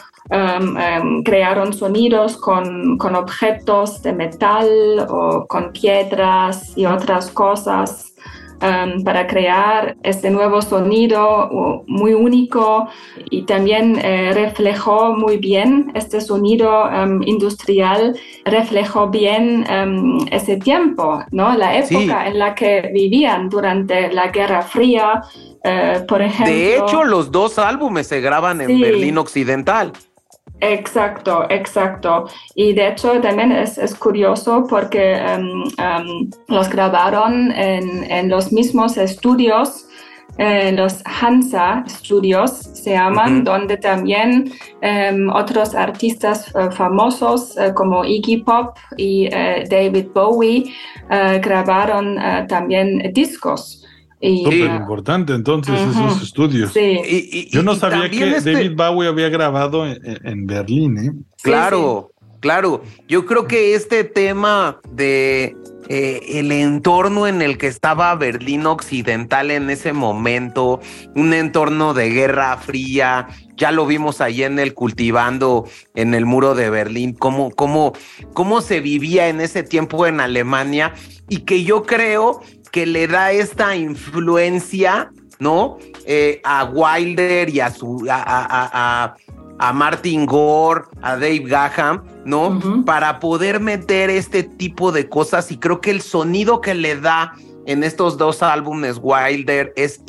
crearon 1.23 1.71
sonidos 1.71 2.35
con, 2.35 2.97
con 2.97 3.15
objetos 3.15 4.01
de 4.01 4.11
metal 4.11 5.07
o 5.09 5.45
con 5.47 5.71
piedras 5.71 6.77
y 6.77 6.85
otras 6.85 7.31
cosas. 7.31 8.06
Um, 8.59 9.03
para 9.03 9.27
crear 9.27 9.95
este 10.01 10.31
nuevo 10.31 10.63
sonido 10.63 11.83
muy 11.85 12.15
único 12.15 12.87
y 13.29 13.43
también 13.43 13.99
eh, 14.03 14.31
reflejó 14.33 15.13
muy 15.13 15.37
bien 15.37 15.91
este 15.93 16.21
sonido 16.21 16.85
um, 16.85 17.21
industrial, 17.21 18.17
reflejó 18.45 19.09
bien 19.09 19.63
um, 19.69 20.25
ese 20.31 20.57
tiempo, 20.57 21.23
¿no? 21.29 21.55
la 21.55 21.77
época 21.77 22.27
en 22.27 22.39
la 22.39 22.55
que 22.55 22.89
vivían 22.91 23.47
durante 23.47 24.11
la 24.11 24.29
Guerra 24.29 24.63
Fría, 24.63 25.21
eh, 25.63 26.03
por 26.07 26.23
ejemplo. 26.23 26.51
De 26.51 26.77
hecho, 26.77 27.03
los 27.03 27.31
dos 27.31 27.59
álbumes 27.59 28.07
se 28.07 28.21
graban 28.21 28.61
en 28.61 28.81
Berlín 28.81 29.19
Occidental. 29.19 29.93
Exacto, 30.59 31.45
exacto. 31.49 32.27
Y 32.55 32.73
de 32.73 32.87
hecho 32.87 33.21
también 33.21 33.51
es, 33.51 33.77
es 33.77 33.93
curioso 33.93 34.65
porque 34.67 35.13
em, 35.13 35.63
em, 35.77 36.29
los 36.47 36.69
grabaron 36.69 37.51
en, 37.51 38.03
en, 38.09 38.29
los 38.29 38.51
mismos 38.51 38.97
estudios, 38.97 39.87
eh, 40.39 40.71
los 40.71 41.03
Hansa 41.05 41.83
Studios 41.87 42.51
se 42.73 42.91
llaman, 42.91 43.43
donde 43.43 43.77
también 43.77 44.51
em, 44.81 45.29
otros 45.29 45.75
artistas 45.75 46.53
eh, 46.55 46.71
famosos 46.71 47.55
eh, 47.57 47.73
como 47.75 48.03
Iggy 48.03 48.37
Pop 48.37 48.77
y 48.97 49.29
David 49.29 50.07
Bowie 50.13 50.73
grabaron 51.41 52.17
también 52.47 53.11
discos. 53.13 53.86
Súper 54.19 54.75
importante 54.75 55.33
entonces 55.33 55.79
esos 55.79 56.23
estudios. 56.23 56.73
Sí. 56.73 57.49
Yo 57.51 57.61
no 57.61 57.75
sabía 57.75 58.09
que 58.09 58.37
este 58.37 58.53
David 58.53 58.75
Bowie 58.75 59.07
había 59.07 59.29
grabado 59.29 59.85
en, 59.85 60.47
Berlín, 60.47 60.97
¿eh? 60.97 61.11
Claro, 61.43 62.11
claro. 62.39 62.81
Yo 63.07 63.27
creo 63.27 63.45
que 63.45 63.75
este 63.75 64.03
tema 64.03 64.79
de 64.91 65.55
eh, 65.89 66.39
el 66.39 66.51
entorno 66.51 67.27
en 67.27 67.41
el 67.41 67.57
que 67.57 67.67
estaba 67.67 68.13
Berlín 68.15 68.65
Occidental 68.65 69.51
en 69.51 69.69
ese 69.69 69.93
momento, 69.93 70.81
un 71.15 71.33
entorno 71.33 71.93
de 71.93 72.09
guerra 72.09 72.57
fría, 72.57 73.27
ya 73.55 73.71
lo 73.71 73.85
vimos 73.85 74.19
allí 74.19 74.43
en 74.43 74.59
el 74.59 74.73
cultivando 74.73 75.65
en 75.95 76.13
el 76.13 76.25
muro 76.25 76.55
de 76.55 76.69
Berlín, 76.69 77.13
cómo, 77.13 77.51
cómo, 77.51 77.93
cómo 78.33 78.61
se 78.61 78.81
vivía 78.81 79.29
en 79.29 79.39
ese 79.39 79.63
tiempo 79.63 80.05
en 80.07 80.19
Alemania 80.19 80.93
y 81.29 81.39
que 81.39 81.63
yo 81.63 81.83
creo 81.83 82.41
que 82.77 82.85
le 82.85 83.07
da 83.07 83.31
esta 83.31 83.75
influencia, 83.75 85.09
¿no? 85.39 85.79
Eh, 86.05 86.39
a 86.43 86.63
Wilder 86.65 87.49
y 87.49 87.59
a 87.59 87.71
su 87.71 88.05
a, 88.07 89.15
Martin 89.73 90.27
Gore, 90.27 90.83
a 91.01 91.13
Dave 91.13 91.39
Gaham, 91.39 92.03
¿no? 92.23 92.83
Para 92.85 93.19
poder 93.19 93.59
meter 93.59 94.11
este 94.11 94.43
tipo 94.43 94.91
de 94.91 95.09
cosas 95.09 95.51
y 95.51 95.57
creo 95.57 95.81
que 95.81 95.89
el 95.89 96.03
sonido 96.03 96.61
que 96.61 96.75
le 96.75 97.01
da 97.01 97.33
en 97.65 97.83
estos 97.83 98.15
dos 98.19 98.43
álbumes 98.43 98.99
Wilder 99.01 99.73
es, 99.75 100.03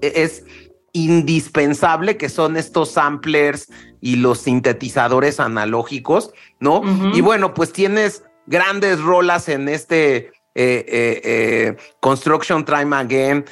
es 0.00 0.44
indispensable, 0.92 2.16
que 2.16 2.28
son 2.28 2.56
estos 2.56 2.92
samplers 2.92 3.72
y 4.00 4.14
los 4.14 4.38
sintetizadores 4.38 5.40
analógicos, 5.40 6.30
¿no? 6.60 6.80
Y 7.12 7.22
bueno, 7.22 7.54
pues 7.54 7.72
tienes 7.72 8.22
grandes 8.46 9.00
rolas 9.00 9.48
en 9.48 9.68
este 9.68 10.30
eh, 10.56 10.84
eh, 10.86 11.20
eh, 11.24 11.76
Construction 11.98 12.64
Time 12.64 12.94
Again, 12.94 13.44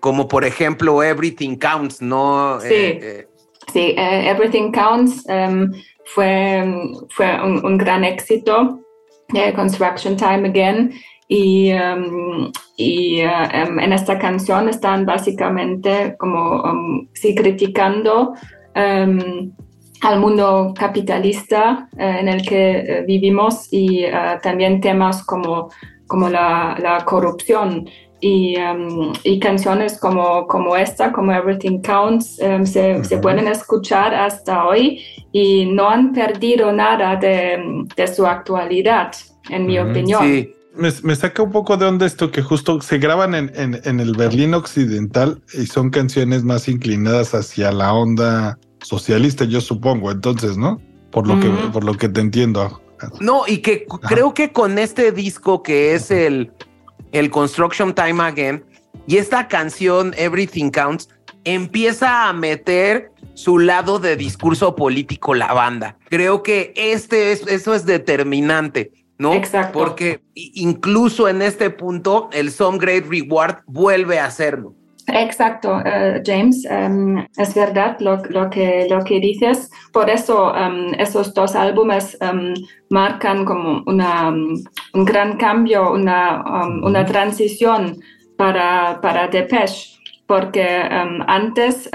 como 0.00 0.26
por 0.26 0.44
ejemplo 0.44 1.00
Everything 1.00 1.56
Counts, 1.56 2.02
¿no? 2.02 2.58
Sí, 2.60 2.98
sí 3.72 3.94
Everything 3.96 4.72
Counts 4.72 5.24
em, 5.28 5.70
fue, 6.06 6.64
fue 7.10 7.40
un, 7.40 7.78
gran 7.78 8.02
éxito 8.02 8.80
Construction 9.54 10.16
Time 10.16 10.48
Again. 10.48 10.92
Y, 11.28 11.68
em, 11.70 12.50
y 12.76 13.20
em, 13.20 13.78
en 13.78 13.92
esta 13.92 14.18
canción 14.18 14.68
están 14.68 15.06
básicamente 15.06 16.16
como 16.18 16.64
sí 17.12 17.34
criticando 17.36 18.34
al 18.74 20.20
mundo 20.20 20.72
capitalista 20.76 21.88
en 21.96 22.28
el 22.28 22.42
que 22.42 23.04
vivimos 23.06 23.68
y 23.70 24.04
también 24.42 24.80
temas 24.80 25.24
como 25.24 25.68
como 26.08 26.28
la, 26.28 26.76
la 26.82 27.04
corrupción. 27.04 27.88
Y, 28.20 28.56
um, 28.58 29.12
y, 29.22 29.38
canciones 29.38 29.96
como, 29.96 30.48
como 30.48 30.74
esta, 30.74 31.12
como 31.12 31.30
Everything 31.32 31.80
Counts, 31.82 32.40
um, 32.40 32.66
se, 32.66 33.04
se, 33.04 33.18
pueden 33.18 33.46
escuchar 33.46 34.12
hasta 34.12 34.66
hoy 34.66 35.00
y 35.30 35.66
no 35.66 35.88
han 35.88 36.12
perdido 36.12 36.72
nada 36.72 37.14
de, 37.14 37.86
de 37.94 38.06
su 38.08 38.26
actualidad, 38.26 39.12
en 39.50 39.66
mi 39.66 39.78
opinión. 39.78 40.20
Sí. 40.24 40.52
Me, 40.74 40.90
me, 41.04 41.14
saca 41.14 41.44
un 41.44 41.52
poco 41.52 41.76
de 41.76 41.86
onda 41.86 42.06
esto 42.06 42.32
que 42.32 42.42
justo 42.42 42.80
se 42.80 42.98
graban 42.98 43.36
en, 43.36 43.52
en, 43.54 43.80
en, 43.84 44.00
el 44.00 44.16
Berlín 44.16 44.54
Occidental 44.54 45.40
y 45.54 45.66
son 45.66 45.90
canciones 45.90 46.42
más 46.42 46.68
inclinadas 46.68 47.34
hacia 47.34 47.70
la 47.70 47.92
onda 47.92 48.58
socialista, 48.82 49.44
yo 49.44 49.60
supongo, 49.60 50.10
entonces, 50.10 50.56
¿no? 50.56 50.80
Por 51.10 51.26
lo, 51.26 51.40
que, 51.40 51.48
por 51.72 51.84
lo 51.84 51.94
que 51.94 52.08
te 52.08 52.20
entiendo. 52.20 52.80
No, 53.20 53.44
y 53.46 53.58
que 53.58 53.86
creo 54.08 54.34
que 54.34 54.52
con 54.52 54.78
este 54.78 55.12
disco 55.12 55.62
que 55.62 55.94
es 55.94 56.10
el, 56.10 56.52
el 57.12 57.30
Construction 57.30 57.94
Time 57.94 58.22
Again 58.22 58.64
y 59.06 59.16
esta 59.16 59.48
canción 59.48 60.14
Everything 60.16 60.70
Counts, 60.70 61.08
empieza 61.44 62.28
a 62.28 62.32
meter 62.32 63.10
su 63.34 63.58
lado 63.58 63.98
de 63.98 64.16
discurso 64.16 64.74
político 64.74 65.34
la 65.34 65.52
banda. 65.52 65.96
Creo 66.10 66.42
que 66.42 66.72
este 66.76 67.32
es, 67.32 67.46
eso 67.46 67.74
es 67.74 67.86
determinante, 67.86 68.92
¿no? 69.16 69.32
Porque 69.72 70.20
incluso 70.34 71.28
en 71.28 71.42
este 71.42 71.70
punto 71.70 72.28
el 72.32 72.50
Some 72.50 72.78
Great 72.78 73.06
Reward 73.06 73.62
vuelve 73.66 74.18
a 74.18 74.26
hacerlo. 74.26 74.74
Exacto, 75.08 75.80
eh, 75.84 76.22
James, 76.24 76.66
em, 76.66 77.26
es 77.36 77.54
verdad 77.54 77.96
lo, 78.00 78.20
que, 78.50 78.86
lo 78.90 79.02
que 79.04 79.20
dices. 79.20 79.70
Por 79.92 80.10
eso 80.10 80.54
em, 80.54 80.92
esos 80.98 81.32
dos 81.32 81.54
álbumes 81.54 82.16
em, 82.20 82.54
marcan 82.90 83.44
como 83.44 83.82
una, 83.86 84.28
un 84.28 85.04
gran 85.04 85.36
cambio, 85.36 85.92
una, 85.92 86.42
una 86.82 87.04
transición 87.06 87.98
para, 88.36 89.00
para 89.00 89.28
Depeche, 89.28 89.98
porque 90.26 90.66
antes 91.26 91.88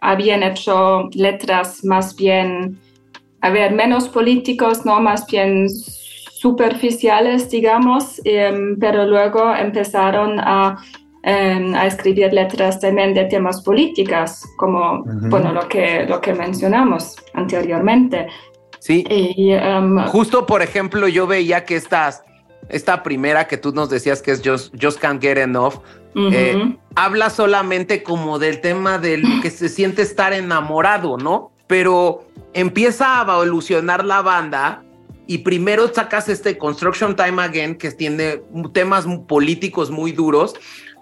habían 0.00 0.42
hecho 0.42 1.08
letras 1.14 1.84
más 1.84 2.16
bien, 2.16 2.78
a 3.40 3.50
ver, 3.50 3.72
menos 3.72 4.08
políticos, 4.08 4.84
¿no? 4.84 5.00
Más 5.00 5.24
bien 5.26 5.68
superficiales, 5.68 7.48
digamos, 7.48 8.20
pero 8.80 9.06
luego 9.06 9.54
empezaron 9.54 10.40
a 10.40 10.76
Em, 11.28 11.74
a 11.74 11.88
escribir 11.88 12.32
letras 12.32 12.78
también 12.78 13.12
de 13.12 13.24
temas 13.24 13.60
políticas, 13.60 14.44
como 14.58 15.02
bueno, 15.04 15.52
lo, 15.52 15.66
que, 15.66 16.06
lo 16.06 16.20
que 16.20 16.32
mencionamos 16.32 17.16
anteriormente. 17.34 18.28
Sí. 18.78 19.04
Em, 19.08 19.98
Justo, 20.06 20.46
por 20.46 20.62
ejemplo, 20.62 21.08
yo 21.08 21.26
veía 21.26 21.64
que 21.64 21.74
estas, 21.74 22.22
esta 22.68 23.02
primera 23.02 23.48
que 23.48 23.56
tú 23.56 23.72
nos 23.72 23.90
decías 23.90 24.22
que 24.22 24.30
es 24.30 24.40
Just, 24.40 25.00
Can't 25.00 25.20
Get 25.20 25.38
Enough, 25.38 25.80
eh, 26.14 26.76
habla 26.94 27.28
solamente 27.28 28.04
como 28.04 28.38
del 28.38 28.60
tema 28.60 28.98
del 28.98 29.24
que 29.42 29.50
se 29.50 29.68
siente 29.68 30.02
estar 30.02 30.32
enamorado, 30.32 31.16
¿no? 31.18 31.50
Pero 31.66 32.28
empieza 32.52 33.18
a 33.18 33.22
evolucionar 33.22 34.04
la 34.04 34.22
banda 34.22 34.84
y 35.26 35.38
primero 35.38 35.92
sacas 35.92 36.28
este 36.28 36.56
Construction 36.56 37.16
Time 37.16 37.42
Again 37.42 37.74
que 37.74 37.90
tiene 37.90 38.42
temas 38.72 39.06
políticos 39.26 39.90
muy 39.90 40.12
duros 40.12 40.54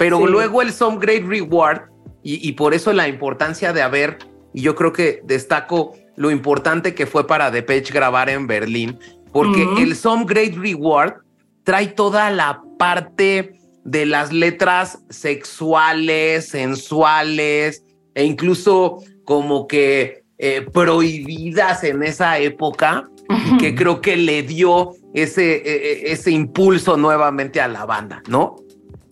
pero 0.04 0.26
luego 0.26 0.60
el 0.60 0.70
Some 0.70 0.98
Great 1.00 1.24
Reward, 1.24 1.88
y, 2.22 2.52
por 2.52 2.74
eso 2.74 2.92
la 2.92 3.08
importancia 3.08 3.72
de 3.72 3.80
haber, 3.80 4.18
y 4.52 4.60
yo 4.60 4.74
creo 4.74 4.92
que 4.92 5.22
destaco 5.24 5.94
lo 6.16 6.30
importante 6.30 6.94
que 6.94 7.06
fue 7.06 7.26
para 7.26 7.50
Depeche 7.50 7.92
grabar 7.92 8.28
en 8.28 8.46
Berlín, 8.46 8.98
porque 9.32 9.66
el 9.78 9.96
Some 9.96 10.26
Great 10.26 10.56
Reward 10.56 11.22
trae 11.64 11.86
toda 11.88 12.30
la 12.30 12.62
parte 12.78 13.58
de 13.84 14.04
las 14.04 14.30
letras 14.30 14.98
sexuales, 15.08 16.48
sensuales 16.48 17.82
e 18.14 18.24
incluso 18.24 18.98
como 19.24 19.66
que 19.66 20.24
eh, 20.36 20.66
prohibidas 20.70 21.82
en 21.82 22.02
esa 22.02 22.38
época, 22.38 23.08
que 23.58 23.74
creo 23.74 24.02
que 24.02 24.16
le 24.16 24.42
dio 24.42 24.92
ese, 25.14 25.56
e, 25.56 26.08
e, 26.08 26.12
ese 26.12 26.30
impulso 26.30 26.98
nuevamente 26.98 27.58
a 27.62 27.68
la 27.68 27.86
banda, 27.86 28.22
¿no? 28.28 28.56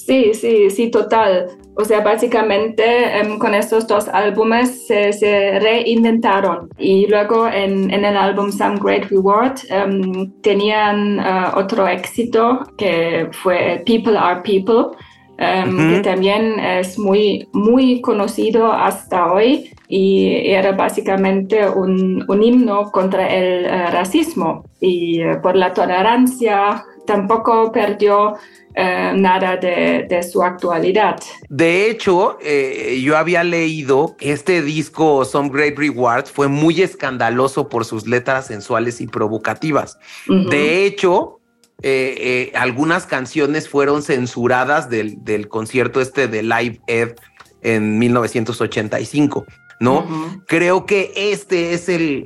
Sí, 0.06 0.34
sí, 0.34 0.68
sí, 0.70 0.90
total. 0.90 1.48
O 1.74 1.84
sea, 1.84 2.00
básicamente 2.00 2.84
em, 3.18 3.38
con 3.38 3.54
estos 3.54 3.86
dos 3.86 4.08
álbumes 4.08 4.86
se, 4.88 5.58
reinventaron. 5.60 6.68
Y 6.76 7.06
luego 7.06 7.46
en, 7.46 7.90
el 7.90 8.16
álbum 8.16 8.50
Some 8.50 8.80
Great 8.82 9.04
Reward 9.10 9.58
em, 9.70 10.30
tenían 10.42 11.20
eh, 11.20 11.44
otro 11.54 11.86
éxito 11.86 12.60
que 12.76 13.28
fue 13.30 13.82
People 13.86 14.18
Are 14.18 14.40
People, 14.42 14.96
em, 15.38 15.90
que 15.90 16.00
también 16.00 16.58
es 16.58 16.98
muy, 16.98 17.46
muy 17.52 18.00
conocido 18.00 18.72
hasta 18.72 19.32
hoy. 19.32 19.70
Y 19.88 20.50
era 20.50 20.72
básicamente 20.72 21.68
un, 21.68 22.26
himno 22.42 22.90
contra 22.90 23.28
el 23.28 23.66
eh, 23.66 23.86
racismo. 23.86 24.64
Y 24.80 25.20
eh, 25.20 25.36
por 25.40 25.54
la 25.54 25.72
tolerancia 25.72 26.84
tampoco 27.06 27.70
perdió 27.72 28.34
eh, 28.74 29.12
nada 29.14 29.56
de, 29.56 30.22
su 30.22 30.42
actualidad. 30.42 31.20
De 31.48 31.90
hecho, 31.90 32.38
eh, 32.42 33.00
yo 33.02 33.16
había 33.16 33.44
leído 33.44 34.16
que 34.16 34.32
este 34.32 34.62
disco 34.62 35.24
Some 35.24 35.50
Great 35.50 35.76
Rewards 35.76 36.30
fue 36.30 36.48
muy 36.48 36.80
escandaloso 36.80 37.68
por 37.68 37.84
sus 37.84 38.06
letras 38.06 38.46
sensuales 38.46 39.00
y 39.00 39.06
provocativas. 39.06 39.98
De 40.26 40.86
hecho, 40.86 41.40
eh, 41.82 42.52
algunas 42.54 43.06
canciones 43.06 43.68
fueron 43.68 44.02
censuradas 44.02 44.88
del, 44.88 45.22
del 45.24 45.48
concierto 45.48 46.00
este 46.00 46.28
de 46.28 46.42
Live 46.42 46.80
Ed 46.86 47.16
en 47.62 47.98
1985. 47.98 49.46
¿No? 49.82 50.06
Creo 50.46 50.86
que 50.86 51.12
este 51.16 51.74
es 51.74 51.88
el, 51.88 52.24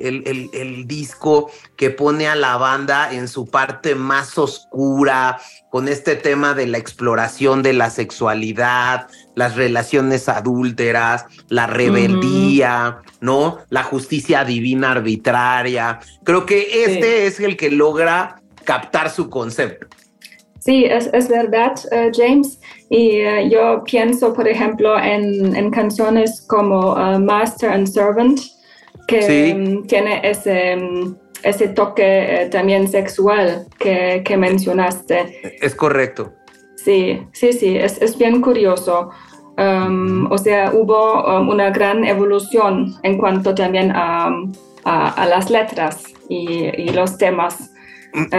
el, 0.52 0.86
disco 0.86 1.50
que 1.78 1.88
pone 1.88 2.28
a 2.28 2.36
la 2.36 2.58
banda 2.58 3.14
en 3.14 3.28
su 3.28 3.46
parte 3.46 3.94
más 3.94 4.36
oscura, 4.36 5.40
con 5.70 5.88
este 5.88 6.16
tema 6.16 6.52
de 6.52 6.66
la 6.66 6.76
exploración 6.76 7.62
de 7.62 7.72
la 7.72 7.88
sexualidad, 7.88 9.08
las 9.34 9.56
relaciones 9.56 10.28
adúlteras, 10.28 11.24
la 11.48 11.66
rebeldía, 11.66 12.98
¿no? 13.20 13.58
La 13.70 13.84
justicia 13.84 14.44
divina 14.44 14.92
arbitraria. 14.92 16.00
Creo 16.24 16.44
que 16.44 16.84
este 16.84 17.26
es 17.26 17.40
el 17.40 17.56
que 17.56 17.70
logra 17.70 18.42
captar 18.64 19.10
su 19.10 19.30
concepto. 19.30 19.86
Sí, 20.66 20.84
es, 20.84 21.08
es 21.12 21.28
verdad, 21.28 21.78
eh, 21.92 22.10
James. 22.12 22.58
Y 22.90 23.20
eh, 23.20 23.48
yo 23.48 23.84
pienso, 23.84 24.32
por 24.32 24.48
ejemplo, 24.48 24.98
en, 24.98 25.54
en 25.54 25.70
canciones 25.70 26.44
como 26.48 26.98
eh, 26.98 27.20
Master 27.20 27.70
and 27.70 27.86
Servant, 27.86 28.40
que 29.06 29.54
mm, 29.54 29.86
tiene 29.86 30.20
ese, 30.28 30.74
mm, 30.74 31.14
ese 31.44 31.68
toque 31.68 32.48
también 32.50 32.88
sexual 32.88 33.66
que, 33.78 34.22
que, 34.24 34.36
mencionaste. 34.36 35.56
Es 35.64 35.76
correcto. 35.76 36.32
Sí, 36.74 37.22
sí, 37.32 37.52
sí, 37.52 37.76
es, 37.76 38.02
es 38.02 38.18
bien 38.18 38.40
curioso. 38.40 39.10
Um, 39.56 40.30
o 40.32 40.36
sea, 40.36 40.72
hubo 40.74 41.40
una 41.48 41.70
gran 41.70 42.04
evolución 42.04 42.92
en 43.04 43.18
cuanto 43.18 43.54
también 43.54 43.92
a, 43.94 44.30
a, 44.84 45.26
las 45.26 45.48
letras 45.48 46.02
y, 46.28 46.64
y, 46.76 46.90
los 46.90 47.16
temas. 47.16 47.70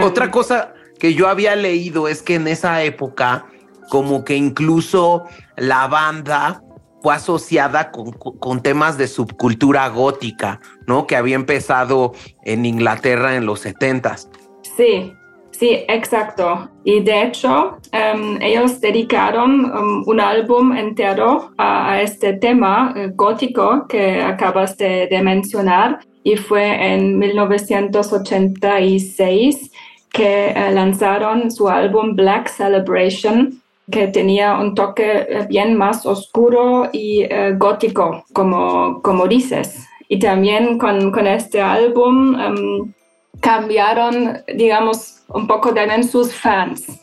Otra 0.04 0.30
cosa 0.30 0.74
que 1.00 1.14
yo 1.14 1.28
había 1.28 1.56
leído 1.56 2.08
es 2.08 2.22
que 2.22 2.36
en 2.36 2.48
esa 2.48 2.84
época, 2.84 3.46
como 3.90 4.24
que 4.24 4.36
incluso 4.36 5.26
la 5.56 5.88
banda 5.88 6.62
fue 7.02 7.14
asociada 7.14 7.92
con, 7.92 8.62
temas 8.62 8.98
de 8.98 9.08
subcultura 9.08 9.88
gótica, 9.90 10.60
¿no? 10.88 11.08
Que 11.08 11.16
había 11.16 11.36
empezado 11.36 12.14
en 12.44 12.66
Inglaterra 12.66 13.36
en 13.36 13.46
los 13.46 13.60
setentas. 13.62 14.30
Sí, 14.76 15.14
sí, 15.52 15.86
exacto. 15.88 16.70
Y 16.84 17.00
de 17.02 17.22
hecho, 17.24 17.78
em, 17.92 18.42
ellos 18.42 18.82
dedicaron 18.82 19.66
em, 19.66 20.04
un 20.08 20.20
álbum 20.20 20.76
entero 20.76 21.54
a, 21.58 22.02
este 22.02 22.34
tema 22.34 22.94
eh, 22.96 23.12
gótico 23.16 23.86
que 23.88 24.22
acabas 24.22 24.76
de, 24.78 25.08
de 25.08 25.22
mencionar 25.22 26.00
y 26.24 26.36
fue 26.36 26.94
en 26.94 27.20
1986 27.20 29.72
que 30.18 30.50
eh, 30.50 30.72
lanzaron 30.72 31.52
su 31.52 31.70
álbum 31.70 32.16
Black 32.16 32.50
Celebration, 32.50 33.62
que 33.92 34.08
tenía 34.08 34.58
un 34.58 34.74
toque 34.74 35.28
eh, 35.30 35.46
bien 35.48 35.78
más 35.78 36.08
oscuro 36.08 36.90
y 36.92 37.22
eh, 37.22 37.54
gótico, 37.56 38.26
como, 38.34 39.00
como 39.04 39.28
dices. 39.28 39.88
Y 40.10 40.18
también 40.18 40.80
con, 40.80 41.12
con 41.12 41.28
este 41.28 41.62
álbum 41.62 42.36
em, 42.40 42.94
cambiaron, 43.42 44.40
digamos, 44.56 45.22
un 45.28 45.46
poco 45.46 45.72
también 45.72 46.04
sus 46.04 46.34
fans. 46.34 47.00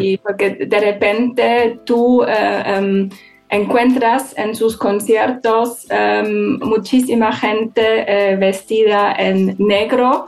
y 0.00 0.16
porque 0.18 0.50
de 0.66 0.80
repente 0.80 1.78
tú 1.84 2.24
em, 2.24 3.10
encuentras 3.50 4.36
en 4.38 4.56
sus 4.56 4.76
conciertos 4.76 5.86
em, 5.90 6.58
muchísima 6.60 7.30
gente 7.32 8.36
vestida 8.36 9.14
en 9.16 9.54
negro, 9.58 10.26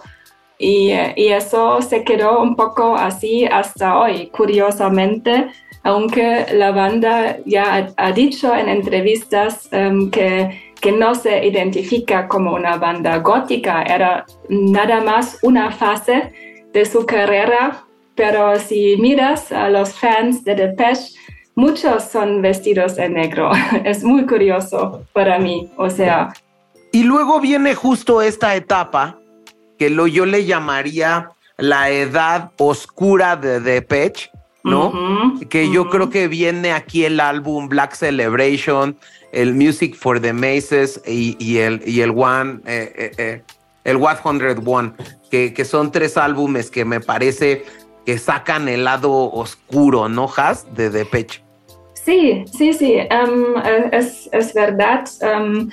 y, 0.59 0.91
eso 0.91 1.81
se 1.83 2.03
quedó 2.03 2.41
un 2.43 2.57
poco 2.57 2.97
así 2.97 3.45
hasta 3.47 3.99
hoy, 3.99 4.27
curiosamente, 4.29 5.49
aunque 5.85 6.47
la 6.53 6.73
banda 6.73 7.39
ya 7.47 7.93
ha, 7.97 8.13
dicho 8.13 8.55
en 8.55 8.69
entrevistas 8.69 9.69
em, 9.73 10.11
que, 10.11 10.73
que 10.81 10.91
no 10.91 11.15
se 11.15 11.47
identifica 11.47 12.27
como 12.27 12.55
una 12.55 12.77
banda 12.77 13.19
gótica, 13.19 13.83
era 13.83 14.27
nada 14.49 15.01
más 15.01 15.39
una 15.43 15.71
fase 15.71 16.33
de 16.73 16.85
su 16.85 17.07
carrera, 17.07 17.85
pero 18.17 18.59
si 18.59 18.97
miras 18.99 19.53
a 19.53 19.71
los 19.71 19.95
fans 19.95 20.43
de 20.43 20.57
Depeche, 20.57 21.15
muchos 21.55 22.03
son 22.03 22.43
vestidos 22.43 22.99
en 22.99 23.15
negro. 23.15 23.53
es 23.85 24.03
muy 24.03 24.27
curioso 24.27 25.05
para 25.13 25.39
mí, 25.39 25.71
o 25.77 25.89
sea. 25.89 26.33
Y 26.91 27.05
luego 27.05 27.39
viene 27.41 27.77
justo 27.77 28.21
esta 28.21 28.57
etapa 28.57 29.19
que 29.79 29.91
lo, 29.91 30.07
yo 30.07 30.27
le 30.27 30.45
llamaría 30.45 31.31
la 31.57 31.91
edad 31.91 32.51
oscura 32.59 33.37
de 33.37 33.61
Depeche, 33.61 34.31
¿no? 34.65 34.93
que 35.49 35.71
yo 35.71 35.89
creo 35.89 36.11
que 36.11 36.29
viene 36.29 36.73
aquí 36.73 37.05
el 37.05 37.21
álbum 37.21 37.69
Black 37.69 37.95
Celebration, 37.95 38.97
el 39.33 39.55
Music 39.55 39.97
for 39.97 40.21
the 40.21 40.33
Maces 40.33 41.01
y, 41.07 41.59
el, 41.59 41.83
y 41.87 42.01
el 42.01 42.11
One, 42.11 42.61
eh, 42.67 42.93
eh, 42.97 43.13
eh, 43.19 43.43
el 43.85 43.99
101, 43.99 44.95
que, 45.31 45.55
que 45.55 45.65
son 45.65 45.91
tres 45.91 46.17
álbumes 46.17 46.71
que 46.71 46.85
me 46.85 47.01
parece 47.01 47.65
que 48.05 48.19
sacan 48.19 48.69
el 48.69 48.85
lado 48.85 49.13
oscuro, 49.13 50.09
¿no, 50.09 50.31
Has? 50.37 50.75
De 50.75 50.91
Depeche. 50.91 51.43
Sí, 51.93 52.43
sí, 52.57 52.73
sí, 52.73 52.95
em, 52.95 53.45
es, 53.93 54.31
es, 54.33 54.55
verdad. 54.55 55.07
Um, 55.21 55.69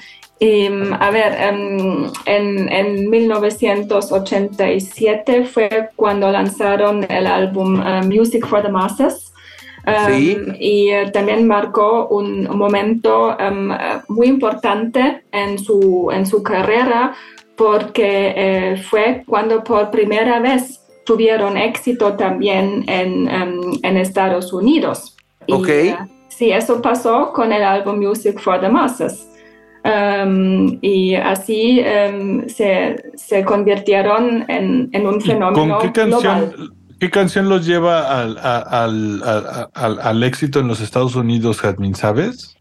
a 1.00 1.12
ver, 1.12 1.34
em, 1.40 2.12
en, 2.26 2.68
en, 2.70 3.10
1987 3.10 5.46
fue 5.46 5.92
cuando 5.96 6.30
lanzaron 6.30 7.06
el 7.10 7.26
álbum 7.26 7.82
eh, 7.82 8.02
Music 8.04 8.46
for 8.46 8.62
the 8.62 8.68
Masses. 8.70 9.32
¿Sí? 10.08 10.36
y 10.60 10.90
eh, 10.90 11.12
también 11.12 11.46
marcó 11.46 12.08
un 12.08 12.46
momento 12.58 13.38
muy 14.08 14.26
importante 14.26 15.22
en 15.32 15.60
su, 15.60 16.10
en 16.12 16.26
su 16.26 16.42
carrera 16.42 17.14
porque 17.56 18.34
eh, 18.36 18.78
fue 18.78 19.22
cuando 19.28 19.64
por 19.64 19.92
primera 19.92 20.40
vez 20.40 20.82
tuvieron 21.06 21.56
éxito 21.56 22.16
también 22.16 22.84
en, 22.88 23.30
en 23.30 23.98
Estados 23.98 24.52
Unidos. 24.52 25.16
Ok. 25.52 25.70
Sí, 26.30 26.52
eso 26.52 26.82
pasó 26.82 27.32
con 27.32 27.54
el 27.54 27.64
álbum 27.64 28.00
Music 28.00 28.40
for 28.40 28.60
the 28.60 28.70
Masses. 28.70 29.35
Um, 29.86 30.80
y 30.82 31.14
así 31.14 31.80
um, 31.80 32.48
se, 32.50 33.12
se, 33.14 33.46
convirtieron 33.46 34.44
en, 34.48 34.90
en 34.94 35.06
un 35.06 35.22
fenómeno 35.22 35.78
¿Con 35.78 35.94
qué 35.94 36.02
canción, 36.02 36.74
¿Qué 37.00 37.12
canción 37.12 37.50
los 37.50 37.68
lleva 37.68 38.20
al, 38.24 38.36
al, 38.40 39.70
al, 39.76 40.00
al, 40.00 40.24
éxito 40.24 40.60
en 40.60 40.68
los 40.68 40.82
Estados 40.82 41.16
Unidos, 41.16 41.60
Jadmin, 41.62 41.94
sabes? 41.94 42.58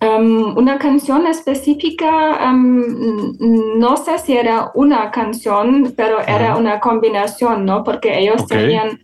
Um, 0.00 0.56
una 0.56 0.78
canción 0.78 1.26
específica, 1.26 2.52
no 2.52 3.96
sé 3.96 4.18
si 4.18 4.36
era 4.36 4.70
una 4.74 5.10
canción, 5.10 5.92
pero 5.96 6.20
era 6.20 6.56
una 6.56 6.78
combinación, 6.78 7.64
¿no? 7.64 7.82
Porque 7.82 8.16
ellos 8.16 8.46
tenían 8.46 9.00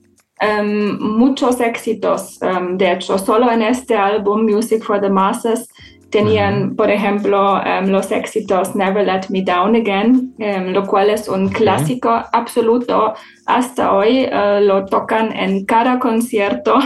muchos 1.01 1.61
éxitos. 1.61 2.39
De 2.75 2.93
hecho, 2.93 3.19
solo 3.19 3.51
en 3.51 3.63
este 3.63 3.97
álbum, 3.97 4.45
Music 4.45 4.85
for 4.85 5.01
the 5.01 5.11
Masses, 5.11 5.69
tenían, 6.11 6.77
por 6.77 6.91
ejemplo, 6.91 7.55
um, 7.55 7.89
los 7.89 8.11
éxitos 8.11 8.75
Never 8.75 9.05
Let 9.07 9.29
Me 9.29 9.43
Down 9.43 9.77
Again, 9.77 10.35
lo 10.73 10.87
cual 10.87 11.11
es 11.11 11.29
un 11.29 11.49
clásico 11.49 12.23
absoluto. 12.33 13.15
Hasta 13.47 13.93
hoy 13.93 14.27
uh, 14.27 14.61
lo 14.61 14.85
tocan 14.87 15.33
en 15.37 15.65
cada 15.65 15.99
concierto. 15.99 16.79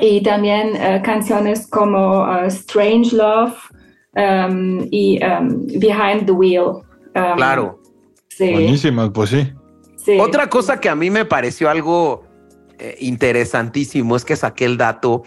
y 0.00 0.20
también 0.22 0.74
uh, 0.74 1.02
canciones 1.02 1.66
como 1.66 2.22
uh, 2.22 2.46
Strange 2.46 3.16
Love 3.16 3.56
y 4.90 5.18
Behind 5.78 6.26
the 6.26 6.32
Wheel. 6.32 6.82
claro. 7.12 7.80
Sí. 8.28 8.52
Buenísimas, 8.52 9.10
pues 9.12 9.30
sí. 9.30 9.52
Otra 10.20 10.48
cosa 10.48 10.80
que 10.80 10.88
a 10.88 10.94
mí 10.94 11.10
me 11.10 11.24
pareció 11.24 11.68
algo 11.68 12.24
eh, 12.78 12.96
interesantísimo 13.00 14.16
es 14.16 14.24
que 14.24 14.36
saqué 14.36 14.64
el 14.64 14.76
dato 14.76 15.24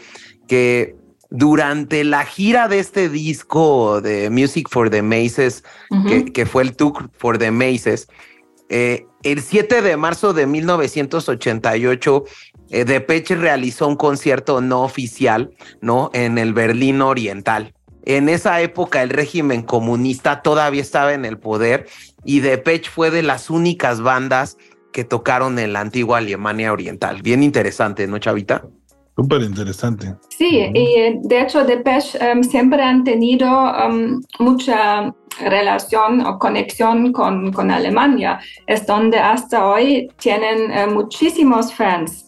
que 0.48 0.96
durante 1.32 2.04
la 2.04 2.26
gira 2.26 2.68
de 2.68 2.80
este 2.80 3.10
disco 3.10 4.02
de 4.02 4.30
Music 4.30 4.68
for 4.70 4.90
the 4.90 5.02
Maces, 5.02 5.64
que, 6.34 6.46
fue 6.46 6.64
el 6.64 6.76
Tour 6.76 7.10
for 7.18 7.38
the 7.38 7.50
Maces, 7.52 8.08
eh, 8.70 9.06
el 9.24 9.42
7 9.42 9.82
de 9.82 9.98
marzo 9.98 10.34
de 10.34 10.46
1988, 10.46 12.26
eh, 12.70 12.86
Depeche 12.86 13.36
realizó 13.36 13.88
un 13.88 13.96
concierto 13.96 14.62
no 14.62 14.84
oficial, 14.84 15.52
¿no? 15.82 16.10
En 16.14 16.38
el 16.38 16.54
Berlín 16.54 17.02
Oriental. 17.02 17.74
En 18.04 18.30
esa 18.30 18.62
época 18.62 19.04
el 19.04 19.10
régimen 19.10 19.62
comunista 19.62 20.42
todavía 20.42 20.82
estaba 20.82 21.14
en 21.14 21.24
el 21.24 21.38
poder 21.38 21.88
y 22.26 22.40
Depeche 22.40 22.90
fue 22.90 23.12
de 23.12 23.24
las 23.24 23.50
únicas 23.50 24.02
bandas 24.02 24.58
que 24.92 25.04
tocaron 25.04 25.60
en 25.60 25.74
la 25.74 25.80
antigua 25.80 26.18
Alemania 26.18 26.74
Oriental. 26.74 27.22
Bien 27.22 27.44
interesante, 27.44 28.08
¿no, 28.08 28.20
Chavita? 28.20 28.64
Súper 29.22 29.44
interesante. 29.44 30.16
Sí, 30.30 30.72
y 30.74 31.00
eh, 31.00 31.20
de 31.22 31.42
hecho 31.42 31.64
Depeche 31.64 32.18
um, 32.34 32.42
siempre 32.42 32.82
han 32.82 33.04
tenido 33.04 33.48
um, 33.48 34.20
mucha 34.40 35.14
relación 35.40 36.26
o 36.26 36.40
conexión 36.40 37.14
con, 37.14 37.54
con, 37.54 37.70
Alemania. 37.70 38.40
Es 38.66 38.88
donde 38.88 39.20
hasta 39.20 39.68
hoy 39.68 40.10
tienen 40.18 40.72
eh, 40.72 40.88
muchísimos 40.88 41.72
fans. 41.72 42.26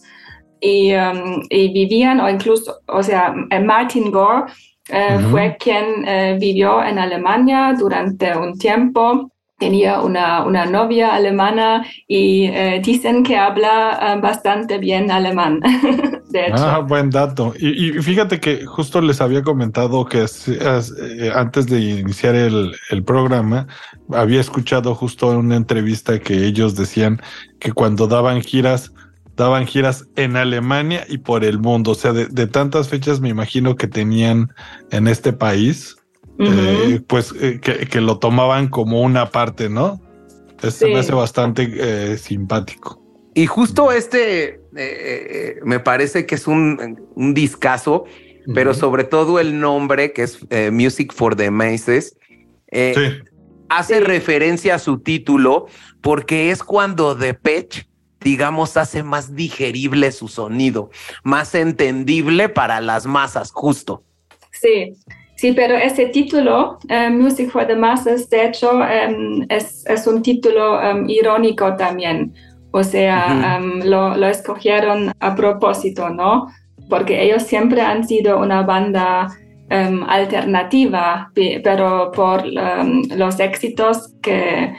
Y, 0.60 0.94
um, 0.94 1.42
y, 1.50 1.72
vivían, 1.72 2.20
o 2.20 2.30
incluso, 2.30 2.76
o 2.86 3.02
sea, 3.02 3.34
eh, 3.50 3.58
Martin 3.58 4.12
Gore 4.12 4.52
fue 5.30 5.56
quien 5.58 6.38
vivió 6.38 6.84
en 6.84 6.98
Alemania 6.98 7.74
durante 7.76 8.36
un 8.36 8.56
tiempo 8.58 9.32
tenía 9.58 10.00
una, 10.00 10.44
una, 10.44 10.66
novia 10.66 11.14
alemana 11.14 11.86
y 12.08 12.46
eh, 12.46 12.80
dicen 12.84 13.22
que 13.22 13.36
habla 13.36 13.98
eh, 14.00 14.20
bastante 14.20 14.78
bien 14.78 15.10
alemán. 15.10 15.60
de 16.30 16.46
hecho. 16.46 16.64
Ah, 16.64 16.80
buen 16.80 17.10
dato. 17.10 17.54
Y, 17.58 17.92
fíjate 17.92 18.40
que 18.40 18.66
justo 18.66 19.00
les 19.00 19.20
había 19.20 19.42
comentado 19.42 20.04
que 20.06 20.24
eh, 20.24 21.32
antes 21.34 21.66
de 21.66 21.80
iniciar 21.80 22.34
el, 22.34 22.74
el, 22.90 23.04
programa, 23.04 23.66
había 24.12 24.40
escuchado 24.40 24.94
justo 24.94 25.28
una 25.28 25.56
entrevista 25.56 26.18
que 26.18 26.46
ellos 26.46 26.74
decían 26.74 27.20
que 27.60 27.72
cuando 27.72 28.08
daban 28.08 28.42
giras, 28.42 28.92
daban 29.36 29.66
giras 29.66 30.06
en 30.16 30.36
Alemania 30.36 31.04
y 31.08 31.18
por 31.18 31.44
el 31.44 31.58
mundo. 31.58 31.92
O 31.92 31.94
sea, 31.94 32.12
de, 32.12 32.26
de 32.26 32.46
tantas 32.48 32.88
fechas 32.88 33.20
me 33.20 33.28
imagino 33.28 33.76
que 33.76 33.86
tenían 33.86 34.52
en 34.90 35.06
este 35.06 35.32
país 35.32 35.96
eh, 36.38 37.00
pues 37.06 37.32
eh, 37.40 37.60
que, 37.60 38.00
lo 38.00 38.18
tomaban 38.18 38.68
como 38.68 39.02
una 39.02 39.30
parte, 39.30 39.68
¿no? 39.68 40.00
Eso 40.62 40.86
me 40.86 40.98
hace 40.98 41.12
bastante 41.12 41.68
eh, 41.76 42.18
simpático. 42.18 43.00
Y 43.34 43.46
justo 43.46 43.92
este 43.92 44.60
me 45.64 45.80
parece 45.80 46.24
que 46.26 46.36
es 46.36 46.46
un, 46.46 47.00
un 47.14 47.34
discazo, 47.34 48.04
pero 48.54 48.74
sobre 48.74 49.04
todo 49.04 49.40
el 49.40 49.60
nombre 49.60 50.12
que 50.12 50.22
es 50.22 50.38
Music 50.72 51.12
for 51.12 51.36
the 51.36 51.50
Maces. 51.50 52.16
Hace 53.68 54.00
referencia 54.00 54.76
a 54.76 54.78
su 54.78 54.98
título 54.98 55.66
porque 56.00 56.50
es 56.50 56.62
cuando 56.62 57.14
Depeche 57.14 57.88
digamos, 58.20 58.78
hace 58.78 59.02
más 59.02 59.36
digerible 59.36 60.10
su 60.10 60.28
sonido, 60.28 60.90
más 61.24 61.54
entendible 61.54 62.48
para 62.48 62.80
las 62.80 63.04
masas, 63.04 63.52
justo. 63.52 64.02
Sí, 64.50 64.94
Sí, 65.36 65.52
pero 65.52 65.74
ese 65.74 66.06
título, 66.06 66.78
eh, 66.88 67.10
Music 67.10 67.50
for 67.50 67.66
the 67.66 67.74
Masses, 67.74 68.30
de 68.30 68.46
hecho, 68.46 68.82
em, 68.84 69.44
es, 69.48 69.84
es, 69.86 70.06
un 70.06 70.22
título 70.22 70.80
em, 70.80 71.08
irónico 71.08 71.74
también. 71.76 72.32
O 72.70 72.82
sea, 72.82 73.56
em, 73.56 73.82
lo, 73.84 74.16
lo, 74.16 74.26
escogieron 74.28 75.12
a 75.18 75.34
propósito, 75.34 76.08
¿no? 76.10 76.48
Porque 76.88 77.22
ellos 77.22 77.42
siempre 77.42 77.80
han 77.80 78.06
sido 78.06 78.38
una 78.38 78.62
banda 78.62 79.28
alternativa, 79.70 81.32
pero 81.34 82.12
por 82.14 82.44
los 82.46 83.40
éxitos 83.40 84.14
que 84.22 84.72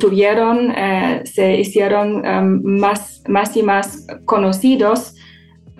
tuvieron, 0.00 0.72
eh, 0.72 1.22
se 1.24 1.60
hicieron 1.60 2.22
más, 2.64 3.22
más 3.28 3.56
y 3.56 3.62
más 3.62 4.06
conocidos 4.24 5.14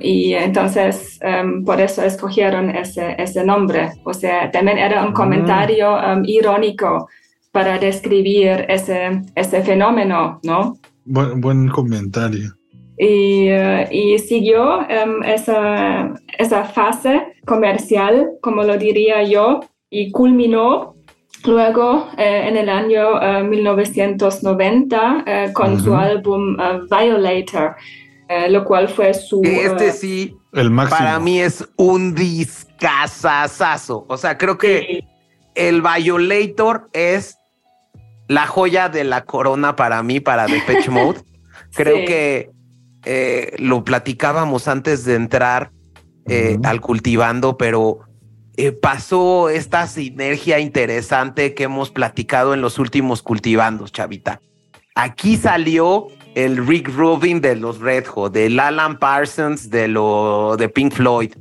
y 0.03 0.35
entonces 0.35 1.19
em, 1.23 1.65
por 1.65 1.81
eso 1.81 2.03
escogieron 2.03 2.71
ese, 2.71 3.15
ese, 3.19 3.45
nombre. 3.45 3.91
O 4.05 4.13
sea, 4.13 4.51
también 4.51 4.79
era 4.79 5.03
un 5.03 5.11
ah. 5.11 5.15
comentario 5.15 6.03
em, 6.03 6.23
irónico 6.25 7.09
para 7.53 7.79
describir 7.79 8.65
ese, 8.69 9.23
ese 9.35 9.63
fenómeno, 9.63 10.41
¿no? 10.43 10.79
Buen, 11.05 11.41
buen 11.41 11.69
comentario. 11.69 12.55
Y, 12.99 13.49
eh, 13.49 13.89
y 13.91 14.19
siguió 14.19 14.79
um, 14.79 15.23
esa, 15.25 16.15
esa 16.39 16.65
fase 16.65 17.35
comercial, 17.47 18.31
como 18.41 18.63
lo 18.63 18.77
diría 18.77 19.23
yo, 19.23 19.61
y 19.91 20.11
culminó 20.11 20.95
luego 21.45 22.09
eh, 22.17 22.45
en 22.47 22.57
el 22.57 22.69
año 22.69 23.43
1990 23.43 25.25
uh, 25.49 25.53
con 25.53 25.81
su 25.81 25.95
álbum 25.95 26.57
Violator 26.89 27.75
eh, 28.33 28.51
lo 28.51 28.65
cual 28.65 28.89
fue 28.89 29.13
su... 29.15 29.43
Este 29.45 29.89
eh, 29.89 29.93
sí, 29.93 30.37
el 30.53 30.71
máximo. 30.71 30.99
para 30.99 31.19
mí 31.19 31.41
es 31.41 31.69
un 31.77 32.15
discazazazo. 32.15 34.07
O 34.09 34.17
sea, 34.17 34.39
creo 34.39 34.57
que 34.59 35.05
el 35.55 35.83
Violator 35.83 36.89
es 36.93 37.37
la 38.29 38.47
joya 38.47 38.89
de 38.89 39.05
la 39.05 39.25
corona 39.25 39.77
para 39.77 40.03
mí, 40.03 40.21
para 40.21 40.47
Depeche 40.47 40.91
Mode. 40.93 41.21
Creo 41.75 42.07
que 42.07 42.51
eh, 43.05 43.55
lo 43.59 43.85
platicábamos 43.85 44.69
antes 44.69 45.05
de 45.05 45.15
entrar 45.15 45.73
al 46.65 46.81
cultivando, 46.81 47.59
pero 47.59 48.01
pasó 48.81 49.49
esta 49.49 49.87
sinergia 49.87 50.61
interesante 50.61 51.55
que 51.55 51.65
hemos 51.65 51.91
platicado 51.91 52.55
en 52.55 52.61
los 52.61 52.79
últimos 52.79 53.23
cultivandos, 53.23 53.93
Chavita. 53.93 54.41
Aquí 54.95 55.37
salió 55.37 56.09
el 56.35 56.67
Rick 56.67 56.89
Rubin 56.95 57.41
de 57.41 57.57
los 57.57 57.81
Red 57.81 58.07
Hot, 58.07 58.37
el 58.37 58.59
Alan 58.59 58.99
Parsons 58.99 59.71
de, 59.71 59.89
lo, 59.89 60.57
de 60.57 60.69
Pink 60.69 60.95
Floyd. 60.95 61.35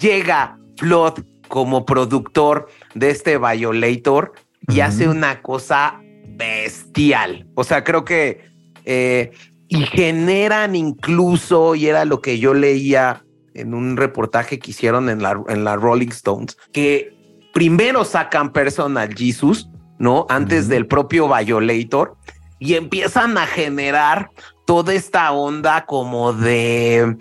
Llega 0.00 0.58
Flood 0.78 1.20
como 1.48 1.84
productor 1.84 2.68
de 2.94 3.10
este 3.10 3.38
Violator 3.38 4.32
y 4.68 4.80
hace 4.80 5.08
una 5.08 5.42
cosa 5.42 6.00
bestial. 6.36 7.46
O 7.54 7.64
sea, 7.64 7.84
creo 7.84 8.04
que 8.04 8.40
eh, 8.84 9.30
y 9.68 9.86
generan 9.86 10.76
incluso, 10.76 11.74
y 11.74 11.86
era 11.86 12.04
lo 12.04 12.20
que 12.20 12.38
yo 12.38 12.54
leía 12.54 13.24
en 13.54 13.74
un 13.74 13.96
reportaje 13.96 14.58
que 14.58 14.70
hicieron 14.70 15.08
en 15.08 15.22
la, 15.22 15.42
en 15.48 15.64
la 15.64 15.76
Rolling 15.76 16.08
Stones, 16.08 16.56
que 16.72 17.12
primero 17.52 18.04
sacan 18.04 18.52
Personal 18.52 19.14
Jesus, 19.14 19.68
¿no? 19.98 20.26
Antes 20.28 20.68
del 20.68 20.86
propio 20.86 21.28
Violator, 21.32 22.16
y 22.64 22.76
empiezan 22.76 23.36
a 23.36 23.46
generar 23.46 24.30
toda 24.64 24.94
esta 24.94 25.32
onda 25.32 25.84
como 25.84 26.32
de 26.32 27.18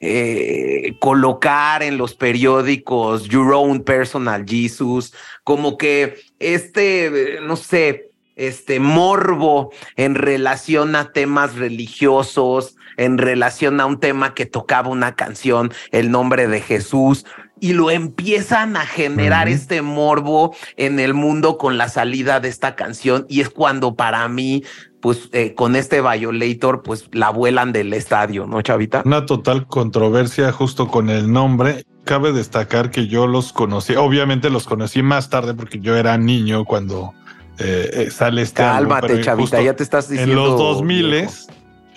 eh, 0.00 0.96
colocar 1.00 1.82
en 1.82 1.98
los 1.98 2.14
periódicos 2.14 3.28
Your 3.28 3.52
Own 3.52 3.82
Personal 3.82 4.46
Jesus, 4.48 5.12
como 5.44 5.76
que 5.76 6.16
este, 6.38 7.40
no 7.42 7.56
sé, 7.56 8.10
este 8.36 8.80
morbo 8.80 9.70
en 9.96 10.14
relación 10.14 10.96
a 10.96 11.12
temas 11.12 11.56
religiosos, 11.56 12.76
en 12.96 13.18
relación 13.18 13.80
a 13.82 13.86
un 13.86 14.00
tema 14.00 14.32
que 14.32 14.46
tocaba 14.46 14.88
una 14.88 15.14
canción, 15.14 15.74
el 15.90 16.10
nombre 16.10 16.48
de 16.48 16.62
Jesús, 16.62 17.26
y 17.60 17.72
lo 17.72 17.90
empiezan 17.90 18.76
a 18.76 18.84
generar 18.84 19.48
este 19.48 19.80
morbo 19.80 20.54
en 20.76 21.00
el 21.00 21.14
mundo 21.14 21.56
con 21.56 21.78
la 21.78 21.88
salida 21.88 22.40
de 22.40 22.48
esta 22.48 22.76
canción, 22.76 23.26
y 23.28 23.40
es 23.40 23.48
cuando 23.48 23.94
para 23.94 24.28
mí 24.28 24.62
pues 25.00 25.28
eh, 25.32 25.54
con 25.54 25.76
este 25.76 26.00
Violator, 26.00 26.82
pues 26.82 27.08
la 27.12 27.30
vuelan 27.30 27.72
del 27.72 27.92
estadio, 27.92 28.46
¿no, 28.46 28.62
Chavita? 28.62 29.02
Una 29.04 29.26
total 29.26 29.66
controversia 29.66 30.52
justo 30.52 30.88
con 30.88 31.10
el 31.10 31.32
nombre. 31.32 31.84
Cabe 32.04 32.32
destacar 32.32 32.90
que 32.90 33.08
yo 33.08 33.26
los 33.26 33.52
conocí, 33.52 33.96
obviamente 33.96 34.50
los 34.50 34.66
conocí 34.66 35.02
más 35.02 35.28
tarde 35.28 35.54
porque 35.54 35.80
yo 35.80 35.96
era 35.96 36.16
niño 36.18 36.64
cuando 36.64 37.14
eh, 37.58 37.90
eh, 37.92 38.10
sale 38.10 38.42
este 38.42 38.62
Cálmate, 38.62 39.20
Chavita, 39.22 39.60
ya 39.62 39.74
te 39.74 39.82
estás 39.82 40.08
diciendo. 40.08 40.32
En 40.32 40.50
los 40.50 40.58
2000 40.58 41.14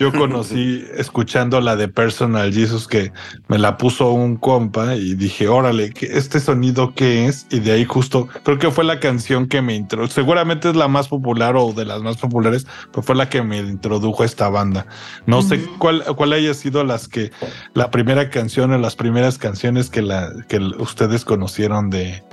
yo 0.00 0.10
conocí 0.18 0.84
escuchando 0.96 1.60
la 1.60 1.76
de 1.76 1.86
Personal 1.86 2.52
Jesus 2.52 2.88
que 2.88 3.12
me 3.48 3.58
la 3.58 3.76
puso 3.76 4.10
un 4.10 4.36
compa 4.36 4.96
y 4.96 5.14
dije, 5.14 5.46
órale, 5.46 5.92
¿este 6.00 6.40
sonido 6.40 6.94
qué 6.94 7.26
es? 7.26 7.46
Y 7.50 7.60
de 7.60 7.72
ahí 7.72 7.84
justo, 7.84 8.26
creo 8.42 8.58
que 8.58 8.70
fue 8.70 8.82
la 8.82 8.98
canción 8.98 9.46
que 9.46 9.60
me 9.60 9.74
introdujo, 9.76 10.10
seguramente 10.10 10.70
es 10.70 10.76
la 10.76 10.88
más 10.88 11.08
popular 11.08 11.54
o 11.56 11.72
de 11.72 11.84
las 11.84 12.02
más 12.02 12.16
populares, 12.16 12.66
pero 12.90 13.02
fue 13.02 13.14
la 13.14 13.28
que 13.28 13.42
me 13.42 13.58
introdujo 13.58 14.22
a 14.22 14.26
esta 14.26 14.48
banda. 14.48 14.86
No 15.26 15.42
sé 15.42 15.60
cuál, 15.78 16.02
cuál 16.16 16.32
haya 16.32 16.54
sido 16.54 16.82
las 16.82 17.06
que, 17.06 17.30
la 17.74 17.90
primera 17.90 18.30
canción 18.30 18.72
o 18.72 18.78
las 18.78 18.96
primeras 18.96 19.36
canciones 19.36 19.90
que, 19.90 20.00
la, 20.00 20.32
que 20.48 20.58
ustedes 20.78 21.26
conocieron 21.26 21.90
de, 21.90 22.24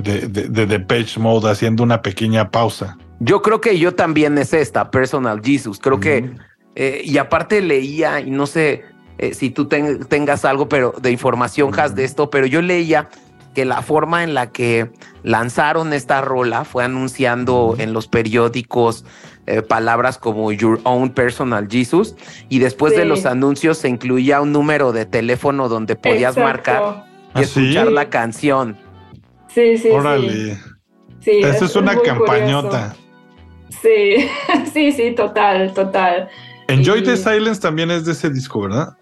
de, 0.00 0.28
de, 0.28 0.66
de 0.66 0.80
Page 0.80 1.18
Mode 1.18 1.50
haciendo 1.50 1.82
una 1.82 2.00
pequeña 2.00 2.52
pausa. 2.52 2.96
Yo 3.18 3.42
creo 3.42 3.60
que 3.60 3.76
yo 3.76 3.96
también 3.96 4.38
es 4.38 4.52
esta, 4.52 4.92
Personal 4.92 5.40
Jesus. 5.42 5.80
Creo 5.80 5.98
que 5.98 6.30
eh, 6.80 7.02
y 7.04 7.18
aparte 7.18 7.60
leía, 7.60 8.20
y 8.20 8.30
no 8.30 8.46
sé 8.46 8.84
eh, 9.18 9.34
si 9.34 9.50
tú 9.50 9.66
tengas 9.66 10.44
algo 10.44 10.68
pero 10.68 10.94
de 11.02 11.10
información, 11.10 11.72
has 11.76 11.96
de 11.96 12.04
esto, 12.04 12.30
pero 12.30 12.46
yo 12.46 12.62
leía 12.62 13.08
que 13.52 13.64
la 13.64 13.82
forma 13.82 14.22
en 14.22 14.32
la 14.32 14.52
que 14.52 14.88
lanzaron 15.24 15.92
esta 15.92 16.20
rola 16.20 16.64
fue 16.64 16.84
anunciando 16.84 17.74
en 17.80 17.92
los 17.92 18.06
periódicos 18.06 19.04
eh, 19.48 19.60
palabras 19.62 20.18
como 20.18 20.52
Your 20.52 20.78
Own 20.84 21.10
Personal 21.10 21.66
Jesus 21.68 22.14
y 22.48 22.60
después 22.60 22.94
de 22.94 23.04
los 23.06 23.26
anuncios 23.26 23.78
se 23.78 23.88
incluía 23.88 24.40
un 24.40 24.52
número 24.52 24.92
de 24.92 25.04
teléfono 25.04 25.68
donde 25.68 25.96
podías 25.96 26.36
marcar 26.36 27.06
y 27.34 27.40
¿Ah, 27.40 27.42
escuchar 27.42 27.90
la 27.90 28.08
canción. 28.08 28.76
Sí, 29.48 29.78
sí. 29.78 29.90
Órale. 29.90 30.58
Sí. 31.18 31.40
Esa 31.42 31.64
es, 31.64 31.74
una 31.74 31.98
campañota. 31.98 32.94
Sí, 33.82 34.28
sí, 34.72 34.92
sí, 34.92 35.10
total, 35.16 35.74
total. 35.74 36.28
Enjoy 36.68 37.02
the 37.02 37.16
Silence 37.16 37.60
también 37.60 37.90
es 37.90 38.04
de 38.04 38.12
ese 38.12 38.30
disco, 38.30 38.60
¿verdad? 38.60 38.94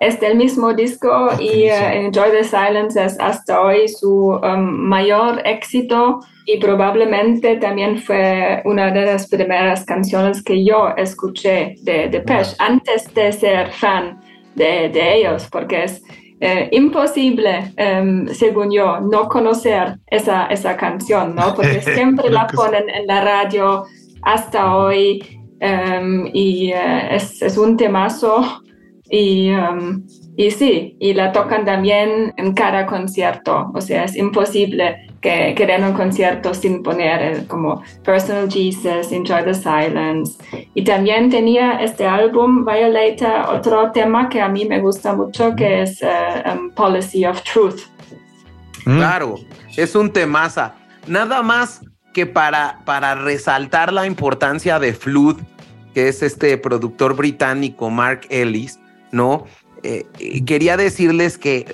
Es 0.00 0.20
del 0.20 0.36
mismo 0.36 0.72
disco 0.74 1.30
y 1.40 1.64
eh, 1.64 2.00
Enjoy 2.00 2.30
the 2.30 2.44
Silence 2.44 3.02
es 3.02 3.18
hasta 3.18 3.60
hoy 3.60 3.88
su 3.88 4.28
um, 4.28 4.60
mayor 4.60 5.42
éxito 5.44 6.20
y 6.46 6.58
probablemente 6.58 7.56
también 7.56 7.98
fue 7.98 8.62
una 8.64 8.92
de 8.92 9.06
las 9.06 9.26
primeras 9.28 9.84
canciones 9.84 10.42
que 10.42 10.64
yo 10.64 10.90
escuché 10.96 11.74
de 11.82 12.08
Depeche 12.08 12.54
antes 12.58 13.12
de 13.14 13.32
ser 13.32 13.72
fan 13.72 14.20
de, 14.54 15.16
ellos, 15.16 15.48
porque 15.50 15.84
es 15.84 16.02
eh, 16.40 16.68
imposible, 16.72 17.72
um, 17.78 18.28
según 18.28 18.70
yo, 18.70 19.00
no 19.00 19.28
conocer 19.28 19.98
esa, 20.08 20.46
esa 20.46 20.76
canción, 20.76 21.34
¿no? 21.34 21.54
Porque 21.54 21.80
siempre 21.94 22.30
la 22.30 22.46
ponen 22.46 22.88
en 22.90 23.06
la 23.06 23.24
radio 23.24 23.84
hasta 24.22 24.76
hoy 24.76 25.37
Em, 25.60 26.30
y 26.32 26.70
eh, 26.72 27.16
es, 27.16 27.42
es, 27.42 27.58
un 27.58 27.76
temazo 27.76 28.62
y, 29.10 29.48
em, 29.48 30.04
y 30.36 30.50
sí, 30.50 30.96
y 31.00 31.14
la 31.14 31.32
tocan 31.32 31.64
también 31.64 32.32
en 32.36 32.54
cada 32.54 32.86
concierto, 32.86 33.72
o 33.74 33.80
sea, 33.80 34.04
es 34.04 34.16
imposible 34.16 35.08
que, 35.20 35.54
que 35.56 35.66
den 35.66 35.82
un 35.82 35.94
concierto 35.94 36.54
sin 36.54 36.84
poner 36.84 37.48
como 37.48 37.82
Personal 38.04 38.48
Jesus, 38.48 39.10
Enjoy 39.10 39.42
the 39.42 39.54
Silence. 39.54 40.38
Y 40.74 40.84
también 40.84 41.28
tenía 41.28 41.82
este 41.82 42.06
álbum, 42.06 42.64
Violator, 42.64 43.56
otro 43.56 43.90
tema 43.90 44.28
que 44.28 44.40
a 44.40 44.48
mí 44.48 44.64
me 44.64 44.78
gusta 44.78 45.12
mucho, 45.12 45.56
que 45.56 45.82
es 45.82 46.00
eh, 46.02 46.08
em, 46.44 46.70
Policy 46.70 47.26
of 47.26 47.42
Truth. 47.42 47.80
Claro, 48.84 49.34
es 49.76 49.94
un 49.94 50.10
temaza. 50.10 50.74
Nada 51.06 51.42
más 51.42 51.82
que 52.18 52.26
para, 52.26 52.80
para 52.84 53.14
resaltar 53.14 53.92
la 53.92 54.04
importancia 54.04 54.80
de 54.80 54.92
Flood, 54.92 55.36
que 55.94 56.08
es 56.08 56.20
este 56.24 56.58
productor 56.58 57.14
británico 57.14 57.90
Mark 57.90 58.22
Ellis, 58.28 58.80
¿no? 59.12 59.44
Eh, 59.84 60.04
quería 60.44 60.76
decirles 60.76 61.38
que 61.38 61.64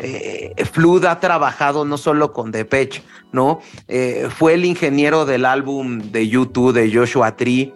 eh, 0.56 0.64
Flood 0.66 1.06
ha 1.06 1.18
trabajado 1.18 1.86
no 1.86 1.96
solo 1.96 2.34
con 2.34 2.50
Depeche, 2.50 3.02
¿no? 3.32 3.60
Eh, 3.88 4.28
fue 4.36 4.52
el 4.52 4.66
ingeniero 4.66 5.24
del 5.24 5.46
álbum 5.46 6.00
de 6.12 6.28
YouTube 6.28 6.74
de 6.74 6.94
Joshua 6.94 7.34
Tree, 7.36 7.72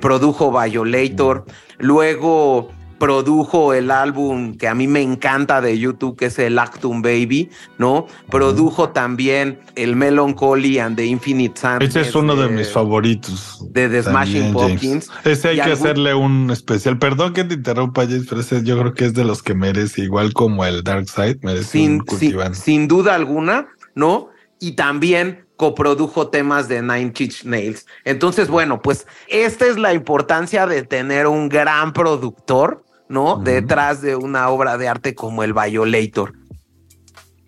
produjo 0.00 0.50
Violator, 0.50 1.44
luego 1.78 2.72
produjo 3.00 3.72
el 3.72 3.90
álbum 3.90 4.58
que 4.58 4.68
a 4.68 4.74
mí 4.74 4.86
me 4.86 5.00
encanta 5.00 5.62
de 5.62 5.78
YouTube, 5.78 6.16
que 6.16 6.26
es 6.26 6.38
el 6.38 6.58
Actum 6.58 7.00
Baby, 7.00 7.48
¿no? 7.78 8.06
Produjo 8.30 8.90
también 8.90 9.58
el 9.74 9.96
Melancholy 9.96 10.78
and 10.78 10.96
the 10.96 11.06
Infinite 11.06 11.58
Sound. 11.58 11.82
Ese 11.82 12.02
es 12.02 12.14
uno 12.14 12.36
de, 12.36 12.48
mis 12.50 12.68
favoritos. 12.68 13.64
De 13.70 13.88
The 13.88 14.02
Smashing 14.02 14.52
Pumpkins. 14.52 15.10
Ese 15.24 15.48
hay 15.48 15.56
que 15.56 15.72
hacerle 15.72 16.14
un 16.14 16.50
especial. 16.50 16.98
Perdón 16.98 17.32
que 17.32 17.42
te 17.42 17.54
interrumpa, 17.54 18.02
James, 18.02 18.26
pero 18.28 18.42
ese 18.42 18.62
yo 18.62 18.78
creo 18.78 18.92
que 18.92 19.06
es 19.06 19.14
de 19.14 19.24
los 19.24 19.42
que 19.42 19.54
merece, 19.54 20.02
igual 20.02 20.34
como 20.34 20.66
el 20.66 20.84
Dark 20.84 21.08
Side, 21.08 21.38
merece 21.42 21.70
sin, 21.70 22.02
un 22.06 22.54
sin 22.54 22.86
duda 22.86 23.14
alguna, 23.14 23.68
¿no? 23.94 24.28
Y 24.60 24.72
también 24.72 25.46
coprodujo 25.56 26.28
temas 26.28 26.68
de 26.68 26.82
Nine 26.82 27.14
Inch 27.18 27.44
Nails. 27.44 27.86
Entonces, 28.04 28.48
bueno, 28.48 28.82
pues 28.82 29.06
esta 29.28 29.66
es 29.66 29.78
la 29.78 29.94
importancia 29.94 30.66
de 30.66 30.82
tener 30.82 31.26
un 31.26 31.48
gran 31.48 31.94
productor 31.94 32.84
¿no? 33.10 33.36
Detrás 33.36 34.00
de 34.00 34.14
una 34.14 34.48
obra 34.50 34.78
de 34.78 34.88
arte 34.88 35.14
como 35.16 35.42
el 35.42 35.52
Violator. 35.52 36.32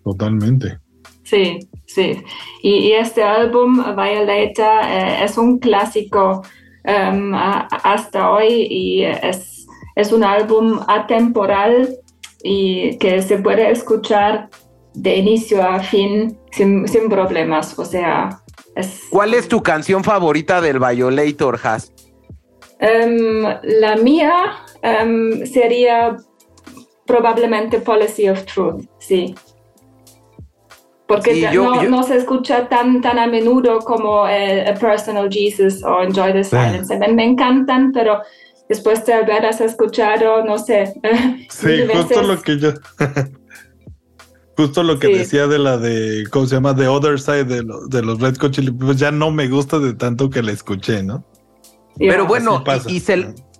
Totalmente. 0.03 0.77
Sí, 1.23 1.59
sí. 1.87 2.21
Y, 2.61 2.91
este 2.91 3.23
álbum, 3.23 3.77
Violator, 3.77 4.83
eh, 4.83 5.23
es 5.23 5.37
un 5.37 5.59
clásico 5.59 6.43
em, 6.83 7.33
hasta 7.33 8.29
hoy 8.29 8.67
y 8.69 9.03
es, 9.03 9.65
es 9.95 10.11
un 10.11 10.25
álbum 10.25 10.81
atemporal 10.89 11.95
y 12.43 12.97
que 12.97 13.21
se 13.21 13.37
puede 13.37 13.71
escuchar 13.71 14.49
de 14.93 15.15
inicio 15.15 15.65
a 15.65 15.79
fin 15.79 16.37
sin, 16.51 16.85
problemas. 17.09 17.79
O 17.79 17.85
sea, 17.85 18.41
es... 18.75 19.03
¿Cuál 19.09 19.33
es 19.33 19.47
tu 19.47 19.63
canción 19.63 20.03
favorita 20.03 20.59
del 20.59 20.77
Violator, 20.77 21.57
Has? 21.63 21.93
Em, 22.79 23.43
la 23.63 23.95
mía 23.95 24.57
em, 24.83 25.45
sería 25.45 26.17
probablemente 27.05 27.79
Policy 27.79 28.29
of 28.29 28.45
Truth, 28.45 28.85
sí. 28.99 29.33
Porque 31.07 31.49
no, 31.53 32.03
se 32.03 32.17
escucha 32.17 32.67
tan, 32.69 33.01
tan 33.01 33.19
a 33.19 33.27
menudo 33.27 33.79
como 33.79 34.27
eh, 34.27 34.67
A 34.67 34.73
Personal 34.73 35.29
Jesus 35.29 35.83
o 35.83 36.01
Enjoy 36.01 36.33
the 36.33 36.43
Silence. 36.43 36.97
Me 37.09 37.25
encantan, 37.25 37.91
pero 37.91 38.21
después 38.69 39.05
de 39.05 39.13
haberlas 39.13 39.61
escuchado, 39.61 40.43
no 40.43 40.57
sé. 40.57 40.93
Sí, 41.49 41.87
justo 41.93 42.21
lo 42.23 42.41
que 42.41 42.57
yo. 42.57 42.71
justo 44.57 44.81
lo 44.81 44.97
que 44.97 45.07
decía 45.09 45.47
de 45.47 45.59
la 45.59 45.77
de, 45.77 46.23
¿cómo 46.31 46.45
se 46.45 46.55
llama? 46.55 46.75
The 46.75 46.87
Other 46.87 47.19
Side 47.19 47.45
de, 47.45 47.63
de 47.89 48.01
los 48.01 48.19
Red 48.19 48.37
Hot 48.37 48.51
Chili 48.51 48.71
Peppers, 48.71 48.99
ya 48.99 49.11
no 49.11 49.29
me 49.29 49.47
gusta 49.47 49.79
de 49.79 49.93
tanto 49.93 50.29
que 50.29 50.41
la 50.41 50.51
escuché, 50.51 51.03
¿no? 51.03 51.23
Pero 51.97 52.25
bueno, 52.25 52.63
y, 52.87 52.99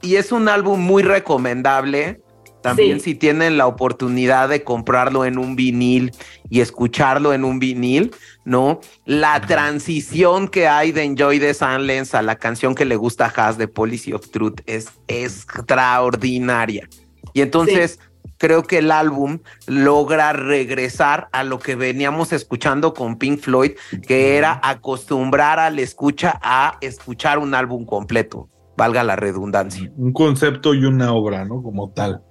es 0.03 0.31
un 0.31 0.49
álbum 0.49 0.79
muy 0.79 1.03
recomendable. 1.03 2.21
También 2.61 3.01
si 3.01 3.13
tienen 3.13 3.57
la 3.57 3.67
oportunidad 3.67 4.47
de 4.47 4.63
comprarlo 4.63 5.25
en 5.25 5.37
un 5.37 5.57
vinil 5.57 6.13
y 6.49 6.61
escucharlo 6.61 7.33
en 7.33 7.43
un 7.43 7.59
vinil, 7.59 8.15
¿no? 8.45 8.79
La 9.05 9.41
transición 9.41 10.47
que 10.47 10.69
hay 10.69 10.93
de 10.93 11.03
Enjoy 11.03 11.39
the 11.39 11.53
Silence 11.53 12.15
a 12.15 12.21
la 12.21 12.37
canción 12.37 12.73
que 12.73 12.85
le 12.85 12.95
gusta 12.95 13.25
a 13.25 13.33
Haas 13.35 13.57
de 13.57 13.67
Policy 13.67 14.13
of 14.13 14.29
Truth 14.29 14.61
es 14.65 14.91
extraordinaria. 15.07 16.87
Y 17.33 17.41
entonces 17.41 17.99
creo 18.37 18.63
que 18.63 18.79
el 18.79 18.91
álbum 18.91 19.39
logra 19.67 20.33
regresar 20.33 21.29
a 21.31 21.43
lo 21.43 21.59
que 21.59 21.75
veníamos 21.75 22.33
escuchando 22.33 22.93
con 22.93 23.17
Pink 23.17 23.39
Floyd, 23.39 23.71
que 24.07 24.37
era 24.37 24.59
acostumbrar 24.63 25.59
al 25.59 25.79
escucha 25.79 26.39
a 26.41 26.77
escuchar 26.81 27.39
un 27.39 27.55
álbum 27.55 27.85
completo, 27.85 28.49
valga 28.77 29.03
la 29.03 29.15
redundancia. 29.15 29.91
Un 29.97 30.13
concepto 30.13 30.73
y 30.73 30.85
una 30.85 31.13
obra, 31.13 31.45
¿no? 31.45 31.61
Como 31.61 31.91
tal. 31.91 32.21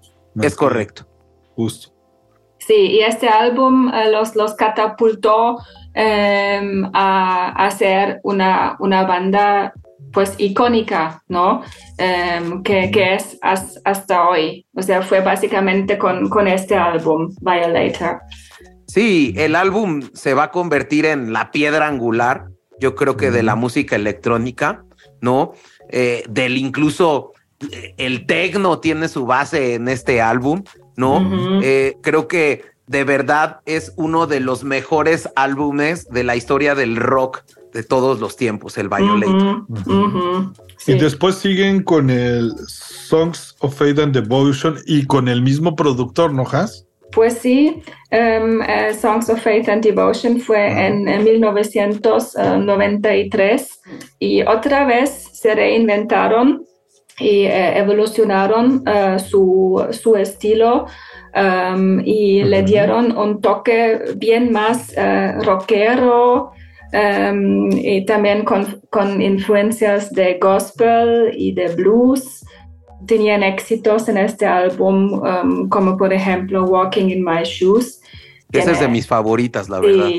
es 0.41 0.57
correcto. 0.57 1.07
Justo. 1.55 1.93
Sí, 2.59 2.75
y 2.75 3.01
este 3.01 3.29
álbum 3.29 3.93
eh, 3.93 4.11
los, 4.11 4.37
los 4.37 4.55
catapultó 4.55 5.59
em, 5.95 6.89
a, 6.93 7.49
hacer 7.67 8.21
una, 8.23 8.77
una 8.79 9.05
banda 9.05 9.73
pues 10.13 10.35
icónica, 10.39 11.23
¿no? 11.29 11.63
Em, 11.99 12.63
que, 12.63 12.91
que, 12.91 13.15
es 13.15 13.39
hasta 13.43 14.29
hoy. 14.29 14.65
O 14.75 14.83
sea, 14.83 15.03
fue 15.03 15.21
básicamente 15.21 15.99
con, 15.99 16.29
con 16.29 16.47
este 16.47 16.77
álbum, 16.77 17.35
Violator. 17.41 18.21
Sí, 18.87 19.35
el 19.37 19.57
álbum 19.57 20.03
se 20.13 20.35
va 20.35 20.45
a 20.45 20.51
convertir 20.51 21.07
en 21.07 21.33
la 21.33 21.51
piedra 21.51 21.89
angular, 21.89 22.49
yo 22.79 22.95
creo 22.95 23.17
que 23.17 23.31
de 23.31 23.43
la 23.43 23.55
música 23.55 23.97
electrónica, 23.97 24.85
¿no? 25.21 25.53
Eh, 25.95 26.25
del 26.27 26.57
incluso 26.57 27.33
eh, 27.71 27.95
el 27.99 28.25
tecno 28.27 28.79
tiene 28.79 29.09
su 29.09 29.27
base 29.27 29.75
en 29.75 29.89
este 29.89 30.23
álbum, 30.23 30.65
¿no? 30.97 31.61
Eh, 31.63 31.99
creo 32.01 32.29
que 32.29 32.65
de 32.87 33.05
verdad 33.05 33.61
es 33.67 33.93
uno 33.97 34.27
de 34.27 34.41
los 34.41 34.65
mejores 34.65 35.29
álbumes 35.37 36.09
de 36.09 36.25
la 36.25 36.35
historia 36.35 36.75
del 36.75 36.97
rock 36.97 37.43
de 37.75 37.83
todos 37.83 38.21
los 38.21 38.37
tiempos, 38.37 38.79
el 38.79 38.89
Violator. 38.89 39.67
Y 40.87 40.95
después 40.95 41.37
siguen 41.37 41.83
con 41.83 42.09
el 42.11 42.53
Songs 42.67 43.55
of 43.61 43.77
Faith 43.77 43.99
and 43.99 44.15
Devotion 44.15 44.79
y 44.87 45.05
con 45.05 45.29
el 45.29 45.43
mismo 45.43 45.77
productor, 45.77 46.33
¿no, 46.33 46.45
Has? 46.51 46.87
Pues 47.13 47.39
sí, 47.39 47.81
um, 48.11 48.61
Songs 48.99 49.29
of 49.29 49.41
Faith 49.43 49.69
and 49.69 49.85
Devotion 49.85 50.41
fue 50.41 50.87
en, 50.87 51.05
1993 51.05 53.81
y 54.19 54.43
otra 54.43 54.85
vez 54.85 55.29
se 55.33 55.55
reinventaron 55.55 56.65
y 57.19 57.45
eh, 57.45 57.79
evolucionaron 57.79 58.83
uh, 58.89 59.19
su, 59.19 59.87
su, 59.91 60.17
estilo 60.17 60.87
um, 61.37 62.01
y 62.01 62.43
le 62.45 62.63
dieron 62.63 63.15
un 63.17 63.43
toque 63.43 64.15
bien 64.17 64.51
más 64.51 64.95
uh, 64.97 65.43
rockero, 65.43 66.53
Um, 66.93 67.73
y 67.73 68.05
también 68.05 68.45
con, 68.45 68.83
con, 68.91 69.23
influencias 69.23 70.13
de 70.13 70.39
gospel 70.39 71.33
y 71.35 71.53
de 71.53 71.75
blues. 71.75 72.45
Tenían 73.07 73.43
éxitos 73.43 74.09
en 74.09 74.19
este 74.19 74.47
álbum, 74.47 75.21
um, 75.23 75.69
como 75.69 75.97
por 75.97 76.13
ejemplo 76.13 76.65
Walking 76.65 77.09
in 77.09 77.25
My 77.25 77.43
Shoes. 77.45 78.01
Esa 78.53 78.73
es 78.73 78.81
de 78.81 78.89
mis 78.89 79.07
favoritas, 79.07 79.71
la 79.71 79.81
verdad. 79.81 80.11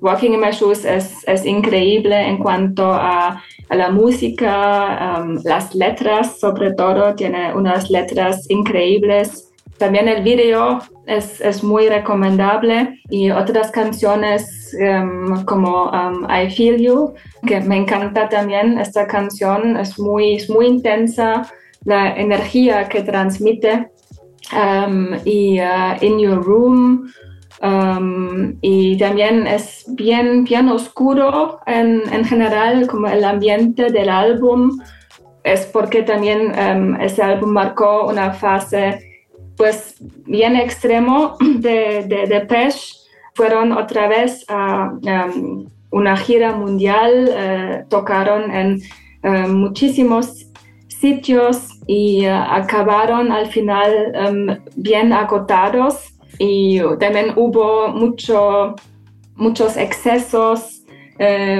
Walking 0.00 0.30
in 0.30 0.40
My 0.40 0.52
Shoes 0.52 0.84
es, 0.84 1.26
es 1.26 1.44
increíble 1.44 2.16
en 2.16 2.38
cuanto 2.38 2.84
a, 2.92 3.42
a 3.68 3.74
la 3.74 3.90
música, 3.90 5.18
um, 5.20 5.40
las 5.44 5.74
letras, 5.74 6.38
sobre 6.38 6.72
todo, 6.72 7.14
tiene 7.16 7.52
unas 7.52 7.90
letras 7.90 8.48
increíbles 8.48 9.50
también 9.80 10.08
el 10.08 10.22
video 10.22 10.80
es, 11.06 11.40
es 11.40 11.64
muy 11.64 11.88
recomendable 11.88 13.00
y 13.08 13.30
otras 13.30 13.70
canciones 13.70 14.76
um, 14.78 15.42
como 15.46 15.90
um, 15.90 16.26
I 16.30 16.50
Feel 16.50 16.76
You, 16.76 17.14
que 17.46 17.60
me 17.60 17.78
encanta 17.78 18.28
también 18.28 18.78
esta 18.78 19.06
canción, 19.06 19.78
es 19.78 19.98
muy, 19.98 20.34
es 20.34 20.50
muy 20.50 20.66
intensa 20.66 21.50
la 21.84 22.16
energía 22.16 22.88
que 22.88 23.02
transmite 23.02 23.90
um, 24.52 25.14
y 25.24 25.60
uh, 25.60 25.96
In 26.00 26.18
Your 26.18 26.42
Room. 26.42 27.10
y 28.62 28.96
también 28.96 29.46
es 29.46 29.84
bien, 29.88 30.44
bien 30.44 30.68
oscuro 30.68 31.60
en, 31.66 32.02
en, 32.12 32.24
general, 32.24 32.86
como 32.86 33.06
el 33.08 33.24
ambiente 33.24 33.90
del 33.90 34.08
álbum. 34.08 34.78
Es 35.44 35.66
porque 35.66 36.02
también 36.02 36.52
ese 37.00 37.22
álbum 37.22 37.50
marcó 37.50 38.06
una 38.06 38.32
fase 38.32 39.10
pues 39.56 39.96
bien 40.26 40.56
extremo 40.56 41.36
de, 41.40 42.04
de, 42.06 42.26
de 42.26 42.72
fueron 43.34 43.72
otra 43.72 44.08
vez 44.08 44.44
a 44.48 44.92
um, 44.92 45.66
una 45.90 46.16
gira 46.16 46.52
mundial, 46.52 47.30
eh, 47.32 47.84
tocaron 47.88 48.50
en 48.50 48.80
eh, 49.22 49.46
muchísimos 49.46 50.49
sitios 51.00 51.80
y 51.86 52.24
eh, 52.24 52.30
acabaron 52.30 53.32
al 53.32 53.46
final 53.46 54.12
um, 54.28 54.56
bien 54.76 55.12
agotados. 55.12 56.14
Y 56.38 56.80
también 56.98 57.32
hubo 57.36 57.88
mucho, 57.88 58.74
muchos 59.34 59.76
excesos, 59.76 60.82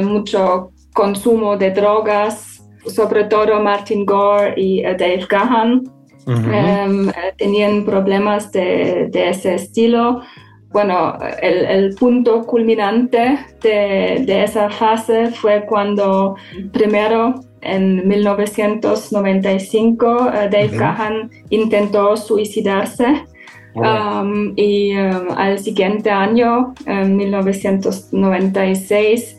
mucho 0.03 0.71
consumo 0.95 1.59
de 1.59 1.71
drogas, 1.71 2.65
sobre 2.87 3.25
todo 3.25 3.61
Martin 3.61 4.07
Gore 4.07 4.55
y 4.57 4.83
Dave 4.83 5.27
Gahan. 5.29 5.83
Em, 6.27 7.11
tenían 7.37 7.85
problemas 7.85 8.53
de, 8.53 9.11
ese 9.13 9.55
estilo. 9.55 10.23
Bueno, 10.71 11.19
el, 11.43 11.95
punto 11.97 12.47
culminante 12.47 13.39
de, 13.61 14.43
esa 14.45 14.71
fase 14.71 15.31
fue 15.33 15.67
cuando 15.67 16.37
primero 16.73 17.35
en 17.63 18.07
1995 18.09 20.33
eh, 20.33 20.49
Dave 20.51 20.69
Gahan 20.69 21.31
intentó 21.51 22.17
suicidarse 22.17 23.27
um, 23.75 24.55
y 24.57 24.97
um, 24.97 25.33
al 25.37 25.59
siguiente 25.59 26.11
año, 26.11 26.73
en 26.87 27.17
1996, 27.17 29.37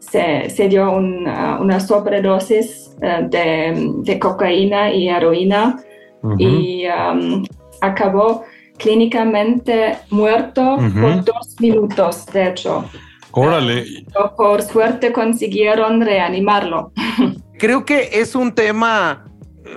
se, 0.00 0.68
dio 0.68 0.90
una 0.92 1.78
sobredosis 1.80 2.96
eh, 3.00 3.26
de, 3.30 3.92
de, 4.02 4.18
cocaína 4.18 4.92
y 4.92 5.08
heroína 5.08 5.80
y 6.38 6.84
um, 6.86 7.44
acabó 7.80 8.44
clínicamente 8.76 9.96
muerto 10.10 10.76
por 10.76 11.24
dos 11.24 11.56
minutos, 11.60 12.26
de 12.26 12.48
hecho. 12.48 12.84
Órale. 13.32 14.04
por 14.36 14.62
suerte 14.62 15.12
consiguieron 15.12 16.00
reanimarlo. 16.00 16.92
Creo 17.58 17.84
que 17.84 18.10
es 18.12 18.34
un 18.34 18.52
tema 18.52 19.24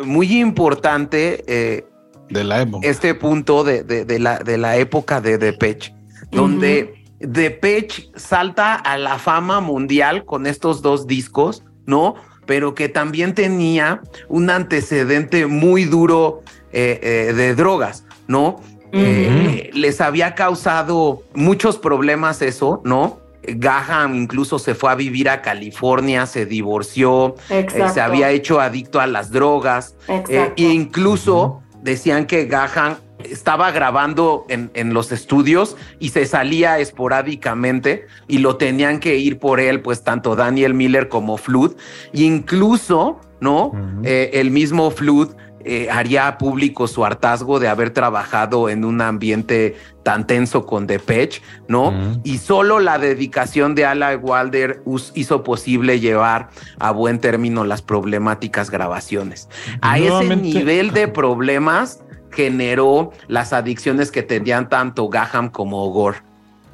muy 0.03 0.39
importante. 0.39 1.43
Eh, 1.47 1.85
de 2.29 2.43
la 2.43 2.61
época. 2.61 2.87
Este 2.87 3.13
punto 3.13 3.63
de, 3.63 3.83
de, 3.83 4.19
la, 4.19 4.39
de 4.39 4.57
la 4.57 4.77
época 4.77 5.21
de 5.21 5.37
Depeche, 5.37 5.93
donde 6.31 7.03
Depeche 7.19 8.09
salta 8.15 8.73
a 8.73 8.97
la 8.97 9.19
fama 9.19 9.61
mundial 9.61 10.25
con 10.25 10.47
estos 10.47 10.81
dos 10.81 11.05
discos, 11.05 11.63
¿no? 11.85 12.15
pero 12.45 12.75
que 12.75 12.89
también 12.89 13.33
tenía 13.33 14.01
un 14.29 14.49
antecedente 14.49 15.47
muy 15.47 15.85
duro 15.85 16.41
eh, 16.71 16.99
eh, 17.01 17.33
de 17.33 17.55
drogas, 17.55 18.05
¿no? 18.27 18.61
Eh, 18.97 19.71
les 19.73 19.99
había 19.99 20.35
causado 20.35 21.23
muchos 21.33 21.77
problemas 21.77 22.41
eso, 22.41 22.81
¿no? 22.85 23.19
Gaham 23.49 24.15
incluso 24.15 24.59
se 24.59 24.75
fue 24.75 24.91
a 24.91 24.95
vivir 24.95 25.29
a 25.29 25.41
California, 25.41 26.25
se 26.25 26.45
divorció, 26.45 27.35
se 27.47 28.01
había 28.01 28.31
hecho 28.31 28.59
adicto 28.59 28.99
a 28.99 29.07
las 29.07 29.31
drogas, 29.31 29.95
e 30.07 30.53
incluso 30.57 31.61
decían 31.81 32.25
que 32.25 32.45
Gahan 32.45 32.97
estaba 33.23 33.71
grabando 33.71 34.45
en, 34.49 34.93
los 34.93 35.11
estudios 35.11 35.77
y 35.99 36.09
se 36.09 36.25
salía 36.25 36.79
esporádicamente 36.79 38.05
y 38.27 38.39
lo 38.39 38.57
tenían 38.57 38.99
que 38.99 39.17
ir 39.17 39.39
por 39.39 39.59
él, 39.59 39.81
pues 39.81 40.03
tanto 40.03 40.35
Daniel 40.35 40.73
Miller 40.73 41.09
como 41.09 41.37
Flood, 41.37 41.73
e 42.13 42.23
incluso, 42.23 43.19
¿no? 43.39 43.71
Eh, 44.03 44.31
el 44.33 44.51
mismo 44.51 44.91
Flood 44.91 45.35
eh, 45.65 45.89
haría 45.89 46.37
público 46.37 46.87
su 46.87 47.03
hartazgo 47.03 47.59
de 47.59 47.67
haber 47.67 47.89
trabajado 47.89 48.69
en 48.69 48.85
un 48.85 49.01
ambiente 49.01 49.75
tan 50.03 50.27
tenso 50.27 50.67
con 50.67 50.85
Depeche, 50.85 51.41
¿no? 51.67 51.91
Y 52.23 52.37
solo 52.37 52.79
la 52.79 52.99
dedicación 52.99 53.73
de 53.73 53.85
Ala 53.85 54.15
Walder 54.15 54.83
hizo 55.15 55.43
posible 55.43 55.99
llevar 55.99 56.49
a 56.79 56.91
buen 56.91 57.19
término 57.19 57.65
las 57.65 57.81
problemáticas 57.81 58.69
grabaciones. 58.69 59.49
A 59.81 59.97
ese 59.97 60.35
nivel 60.35 60.91
de 60.91 61.07
problemas 61.07 62.03
generó 62.31 63.11
las 63.27 63.51
adicciones 63.51 64.11
que 64.11 64.21
tenían 64.21 64.69
tanto 64.69 65.09
Gaham 65.09 65.49
como 65.49 65.89
Gore. 65.89 66.19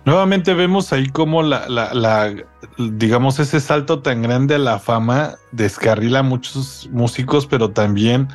Nuevamente 0.04 0.54
vemos 0.56 0.92
ahí 0.94 1.08
como 1.08 1.44
la, 1.44 1.70
la, 1.70 2.34
digamos, 2.78 3.40
ese 3.40 3.60
salto 3.60 4.02
tan 4.02 4.24
grande 4.24 4.56
a 4.56 4.60
la 4.60 4.80
fama 4.80 5.36
descarrila 5.52 6.20
a 6.20 6.24
muchos 6.24 6.90
músicos, 6.92 7.46
pero 7.46 7.70
también, 7.70 8.28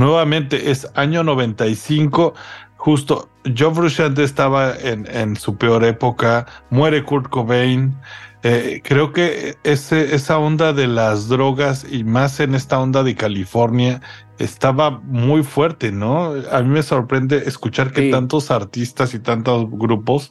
nuevamente, 0.00 0.70
es 0.70 0.90
año 0.94 1.22
95, 1.22 2.32
justo, 2.76 3.28
John 3.56 3.74
Frusciante 3.74 4.24
estaba 4.24 4.74
en, 4.74 5.06
en, 5.06 5.36
su 5.36 5.56
peor 5.56 5.84
época, 5.84 6.46
muere 6.70 7.04
Kurt 7.04 7.28
Cobain, 7.28 7.94
eh, 8.42 8.80
creo 8.82 9.12
que 9.12 9.56
ese, 9.62 10.14
esa 10.14 10.38
onda 10.38 10.72
de 10.72 10.86
las 10.86 11.28
drogas 11.28 11.86
y 11.88 12.02
más 12.04 12.40
en 12.40 12.54
esta 12.54 12.80
onda 12.80 13.02
de 13.02 13.14
California 13.14 14.00
estaba 14.38 14.90
muy 14.90 15.42
fuerte, 15.42 15.92
¿no? 15.92 16.32
A 16.50 16.62
mí 16.62 16.68
me 16.70 16.82
sorprende 16.82 17.42
escuchar 17.44 17.92
que 17.92 18.10
tantos 18.10 18.50
artistas 18.50 19.12
y 19.12 19.18
tantos 19.18 19.66
grupos 19.70 20.30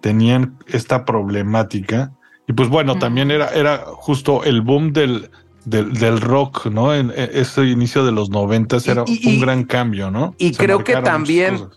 tenían 0.00 0.56
esta 0.68 1.04
problemática. 1.04 2.12
Y 2.46 2.52
pues 2.52 2.68
bueno, 2.68 3.00
también 3.00 3.32
era, 3.32 3.48
era 3.48 3.78
justo 3.86 4.44
el 4.44 4.62
boom 4.62 4.92
del, 4.92 5.28
del, 5.68 6.20
rock, 6.20 6.66
¿no? 6.66 6.94
En, 6.94 7.12
ese 7.16 7.64
inicio 7.64 8.04
de 8.04 8.12
los 8.12 8.30
noventas 8.30 8.86
era 8.86 9.04
un 9.04 9.40
gran 9.40 9.64
cambio, 9.64 10.10
¿no? 10.10 10.34
Y 10.38 10.52
creo 10.52 10.84
que 10.84 10.96
también, 10.96 11.68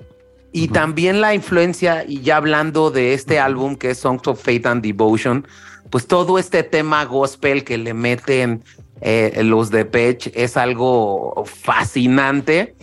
y 0.52 0.68
también 0.70 1.22
la 1.22 1.34
influencia, 1.34 2.06
y 2.08 2.22
ya 2.22 2.38
hablando 2.38 2.92
de 2.92 3.14
este 3.14 3.40
álbum 3.40 3.76
que 3.76 3.92
es 3.92 4.00
Songs 4.00 4.28
of 4.28 4.42
Faith 4.42 4.66
and 4.66 4.84
Devotion, 4.84 5.46
pues 5.90 6.08
todo 6.08 6.40
este 6.40 6.64
tema 6.64 7.04
gospel 7.06 7.64
que 7.64 7.78
le 7.78 7.94
meten 7.94 8.64
eh, 9.02 9.42
los 9.44 9.72
de 9.72 9.86
Pech 9.86 10.32
es 10.36 10.58
algo 10.58 11.44
fascinante. 11.46 12.76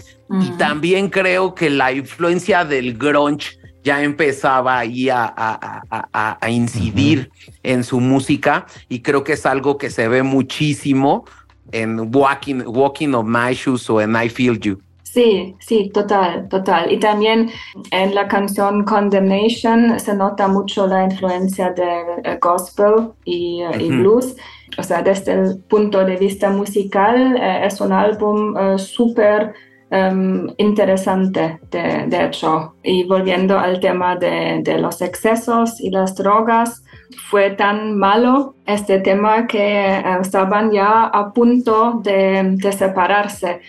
Y 0.43 0.51
también 0.59 1.09
creo 1.09 1.55
que 1.55 1.71
la 1.71 1.91
influencia 1.91 2.63
del 2.63 2.99
grunge 2.99 3.58
ya 3.85 4.03
empezaba 4.03 4.79
ahí 4.79 5.09
a, 5.09 5.33
a, 5.37 6.51
incidir 6.51 7.31
en 7.63 7.85
su 7.85 8.01
música 8.01 8.67
y 8.89 9.01
creo 9.01 9.25
que 9.25 9.35
es 9.35 9.47
algo 9.47 9.79
que 9.79 9.91
se 9.91 10.09
ve 10.09 10.23
muchísimo 10.23 11.25
en 11.73 12.15
Walking, 12.15 12.63
Walking 12.67 13.15
of 13.15 13.27
My 13.27 13.55
Shoes 13.55 13.89
o 13.91 14.01
en 14.01 14.15
I 14.15 14.29
Feel 14.29 14.59
You. 14.61 14.79
Sí, 15.13 15.57
sí, 15.59 15.91
total, 15.93 16.49
total. 16.49 16.93
Y 16.93 16.99
también 16.99 17.51
en 17.91 18.15
la 18.15 18.29
canción 18.29 18.85
Condemnation 18.85 19.99
se 19.99 20.15
nota 20.15 20.49
mucho 20.49 20.87
la 20.87 21.05
influencia 21.05 21.71
del 21.71 22.25
eh, 22.25 22.39
gospel 22.41 23.13
y, 23.25 23.63
eh, 23.63 23.89
blues. 23.89 24.37
O 24.77 24.83
sea, 24.83 25.03
desde 25.03 25.33
el 25.33 25.59
punto 25.61 26.05
de 26.05 26.17
vista 26.17 26.51
musical 26.51 27.37
eh, 27.37 27.67
es 27.67 27.81
un 27.81 27.93
álbum 27.93 28.55
súper 28.77 29.55
em, 29.91 30.49
interesante, 30.59 31.61
de, 31.71 32.25
hecho. 32.25 32.75
Y 32.83 33.05
volviendo 33.05 33.59
al 33.59 33.81
tema 33.81 34.17
de, 34.17 34.61
de, 34.63 34.79
los 34.79 35.01
excesos 35.03 35.81
y 35.81 35.91
las 35.91 36.15
drogas, 36.15 36.83
fue 37.31 37.51
tan 37.51 37.97
malo 37.97 38.55
este 38.67 39.01
tema 39.01 39.47
que 39.47 40.03
estaban 40.21 40.71
ya 40.71 41.05
a 41.05 41.33
punto 41.33 42.01
de, 42.03 42.57
de 42.57 42.73
separarse 42.73 43.61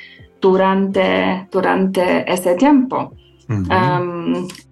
durante, 0.42 1.48
durante 1.52 2.32
ese 2.32 2.56
tiempo. 2.56 3.14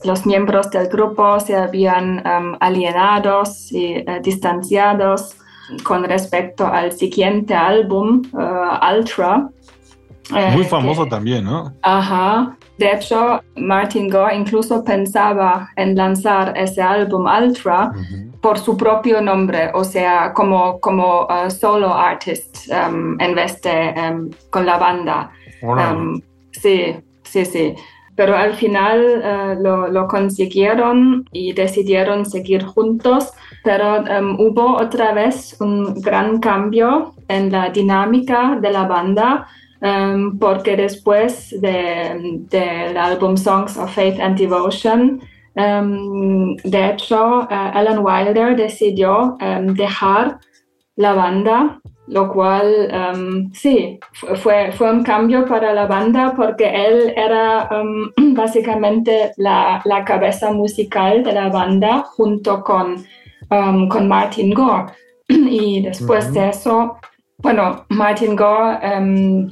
los 0.03 0.25
miembros 0.25 0.69
del 0.69 0.87
grupo 0.87 1.39
se 1.39 1.55
habían 1.55 2.21
alienados 2.59 3.71
y 3.71 3.95
eh, 3.95 4.19
distanciados 4.21 5.35
con 5.83 6.03
respecto 6.03 6.65
al 6.65 6.91
siguiente 6.91 7.53
álbum, 7.53 8.21
uh, 8.33 8.95
Ultra. 8.95 9.49
Eh, 10.35 10.51
Muy 10.51 10.65
famoso 10.65 11.05
también, 11.05 11.45
¿no? 11.45 11.73
Ajá. 11.81 12.57
De 12.77 12.91
hecho, 12.91 13.41
Martin 13.55 14.09
Gore 14.09 14.35
incluso 14.35 14.83
pensaba 14.83 15.69
en 15.75 15.95
lanzar 15.95 16.53
ese 16.57 16.81
álbum 16.81 17.25
Ultra 17.25 17.91
por 18.41 18.59
su 18.59 18.77
propio 18.77 19.21
nombre, 19.21 19.71
o 19.73 19.83
sea, 19.83 20.31
como, 20.33 20.79
como 20.79 21.25
uh, 21.25 21.49
solo 21.49 21.93
artist 21.93 22.69
en 22.69 23.35
vez 23.35 23.61
de 23.61 24.29
con 24.51 24.65
la 24.65 24.77
banda 24.77 25.31
sí, 26.51 26.95
sí, 27.23 27.45
sí. 27.45 27.75
Pero 28.15 28.35
al 28.35 28.53
final 28.55 29.21
eh, 29.23 29.55
lo, 29.61 30.07
consiguieron 30.07 31.25
y 31.31 31.53
decidieron 31.53 32.25
seguir 32.25 32.65
juntos, 32.65 33.31
pero 33.63 34.03
hubo 34.39 34.77
otra 34.77 35.13
vez 35.13 35.55
un 35.59 36.01
gran 36.01 36.39
cambio 36.39 37.13
en 37.27 37.51
la 37.51 37.69
dinámica 37.69 38.57
de 38.59 38.71
la 38.71 38.87
banda. 38.87 39.47
Porque 40.39 40.75
después 40.75 41.55
del 41.61 42.97
álbum 42.97 43.37
Songs 43.37 43.77
of 43.77 43.93
Faith 43.93 44.19
and 44.19 44.37
Devotion, 44.37 45.21
de 45.55 46.89
hecho, 46.89 47.39
uh, 47.39 47.47
Alan 47.49 47.99
Wilder 47.99 48.55
decidió 48.55 49.37
dejar 49.75 50.39
la 50.95 51.13
banda 51.13 51.79
lo 52.07 52.31
cual 52.31 52.89
um, 52.91 53.51
sí, 53.53 53.99
fue, 54.13 54.71
fue 54.71 54.91
un 54.91 55.03
cambio 55.03 55.45
para 55.45 55.73
la 55.73 55.85
banda 55.87 56.33
porque 56.35 56.65
él 56.65 57.13
era 57.15 57.69
um, 57.71 58.33
básicamente 58.33 59.33
la, 59.37 59.81
la, 59.85 60.05
cabeza 60.05 60.51
musical 60.51 61.23
de 61.23 61.33
la 61.33 61.49
banda 61.49 62.03
junto 62.03 62.63
con, 62.63 63.05
um, 63.51 63.89
con 63.89 64.07
Martin 64.07 64.53
Gore. 64.53 64.85
Y 65.29 65.81
después 65.81 66.31
de 66.33 66.49
eso, 66.49 66.97
bueno, 67.37 67.85
Martin 67.89 68.35
Gore 68.35 68.79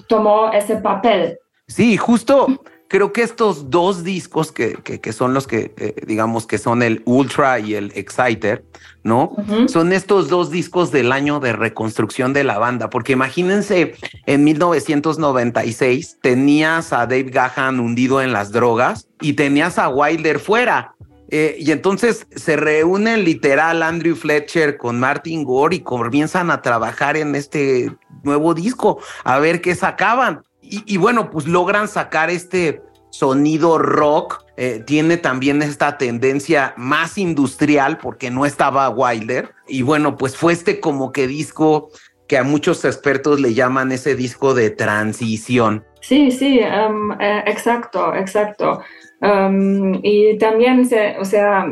tomó 0.08 0.52
ese 0.52 0.78
papel. 0.78 1.38
Sí, 1.68 1.98
justo 1.98 2.48
creo 2.88 3.12
que 3.12 3.24
estos 3.24 3.70
dos 3.70 4.04
discos 4.04 4.52
que, 4.52 4.76
que, 4.76 5.14
son 5.14 5.34
los 5.34 5.48
que, 5.48 5.74
eh, 5.78 5.96
digamos, 6.06 6.46
que 6.46 6.58
son 6.58 6.84
el 6.84 7.02
Ultra 7.06 7.60
y 7.60 7.76
el 7.76 7.92
Exciter, 7.96 8.64
¿no? 9.04 9.36
Son 9.68 9.92
estos 9.92 10.30
dos 10.30 10.52
discos 10.52 10.92
del 10.92 11.12
año 11.12 11.40
de 11.40 11.54
reconstrucción 11.54 12.34
de 12.34 12.44
la 12.44 12.58
banda, 12.58 12.90
porque 12.90 13.14
imagínense, 13.14 13.96
en 14.26 14.44
1996 14.44 16.20
tenías 16.22 16.94
a 16.94 17.00
Dave 17.08 17.24
Gahan 17.24 17.80
hundido 17.80 18.22
en 18.22 18.32
las 18.32 18.52
drogas 18.52 19.08
y 19.20 19.34
tenías 19.34 19.78
a 19.78 19.90
Wilder 19.90 20.40
fuera. 20.40 20.95
Eh, 21.30 21.56
y 21.60 21.72
entonces 21.72 22.28
se 22.36 22.56
reúnen 22.56 23.24
literal 23.24 23.82
Andrew 23.84 24.16
Fletcher 24.16 24.78
con 24.78 25.00
Martin 25.00 25.44
Gore 25.44 25.78
y 25.78 25.80
comienzan 25.80 26.52
a 26.52 26.62
trabajar 26.62 27.18
en 27.18 27.36
este 27.36 27.92
nuevo 28.24 28.54
disco, 28.54 29.00
a 29.24 29.40
ver 29.40 29.62
qué 29.62 29.76
sacaban. 29.76 30.44
Y, 30.68 30.98
bueno, 30.98 31.30
pues 31.30 31.48
logran 31.48 31.88
sacar 31.88 32.32
este 32.32 32.82
sonido 33.12 33.78
rock. 33.78 34.44
Eh, 34.58 34.84
tiene 34.86 35.18
también 35.18 35.62
esta 35.62 36.00
tendencia 36.00 36.74
más 36.76 37.20
industrial 37.20 38.00
porque 38.00 38.32
no 38.32 38.48
estaba 38.48 38.90
Wilder. 38.90 39.54
Y 39.68 39.84
bueno, 39.84 40.18
pues 40.18 40.36
fue 40.36 40.54
este 40.54 40.80
como 40.80 41.12
que 41.12 41.28
disco 41.28 41.92
que 42.28 42.40
a 42.40 42.44
muchos 42.44 42.84
expertos 42.84 43.40
le 43.40 43.54
llaman 43.54 43.92
ese 43.92 44.16
disco 44.16 44.56
de 44.56 44.72
transición. 44.72 45.86
Sí, 46.08 46.30
sí, 46.30 46.60
um, 46.60 47.14
exacto, 47.20 48.14
exacto. 48.14 48.80
Um, 49.22 50.00
y 50.04 50.38
también, 50.38 50.86
se, 50.86 51.18
o 51.18 51.26
sea, 51.26 51.66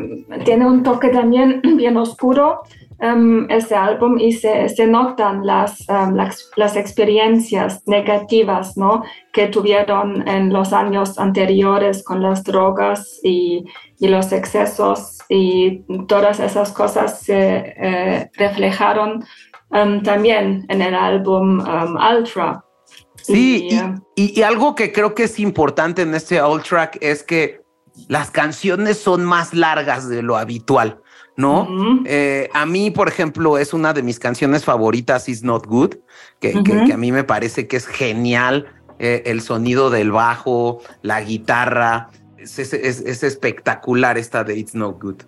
tiene 0.44 0.66
un 0.66 0.82
toque 0.82 1.10
también 1.10 1.60
bien 1.76 1.96
oscuro 1.96 2.62
um, 2.98 3.48
ese 3.48 3.76
álbum 3.76 4.18
y 4.18 4.32
se, 4.32 4.86
notan 4.88 5.46
las, 5.46 5.86
las, 5.88 6.50
las, 6.56 6.74
experiencias 6.74 7.86
negativas 7.86 8.76
¿no? 8.76 9.04
que 9.32 9.46
tuvieron 9.46 10.26
en 10.26 10.52
los 10.52 10.72
años 10.72 11.16
anteriores 11.16 12.02
con 12.02 12.20
las 12.20 12.42
drogas 12.42 13.20
y, 13.22 13.64
y 14.00 14.08
los 14.08 14.32
excesos 14.32 15.20
y 15.28 15.84
todas 16.08 16.40
esas 16.40 16.72
cosas 16.72 17.20
se 17.20 17.72
eh, 17.76 18.30
reflejaron 18.34 19.24
también 20.02 20.66
en 20.68 20.82
el 20.82 20.94
álbum 20.94 21.60
Ultra. 21.60 22.64
Sí, 23.24 23.68
y, 24.16 24.38
y, 24.38 24.42
algo 24.42 24.74
que 24.74 24.92
creo 24.92 25.14
que 25.14 25.24
es 25.24 25.38
importante 25.40 26.02
en 26.02 26.14
este 26.14 26.42
Ultra 26.42 26.90
es 27.00 27.22
que 27.22 27.62
las 28.06 28.30
canciones 28.30 28.98
son 28.98 29.24
más 29.24 29.54
largas 29.54 30.08
de 30.08 30.22
lo 30.22 30.36
habitual. 30.36 31.00
¿no? 31.36 31.68
Eh, 32.04 32.48
a 32.52 32.66
mí, 32.66 32.90
por 32.90 33.08
ejemplo, 33.08 33.58
es 33.58 33.74
una 33.74 33.92
de 33.92 34.02
mis 34.02 34.18
canciones 34.18 34.64
favoritas, 34.64 35.28
Is 35.28 35.42
Not 35.42 35.66
Good, 35.66 35.96
que, 36.40 36.52
a 36.92 36.96
mí 36.96 37.12
me 37.12 37.24
parece 37.24 37.66
que 37.66 37.76
es 37.76 37.86
genial 37.86 38.66
eh, 38.98 39.22
el 39.26 39.40
sonido 39.40 39.90
del 39.90 40.12
bajo, 40.12 40.80
la 41.02 41.22
guitarra, 41.22 42.10
es, 42.38 42.58
espectacular 42.58 44.18
esta 44.18 44.44
de 44.44 44.58
It's 44.58 44.74
Not 44.74 45.02
Good. 45.02 45.22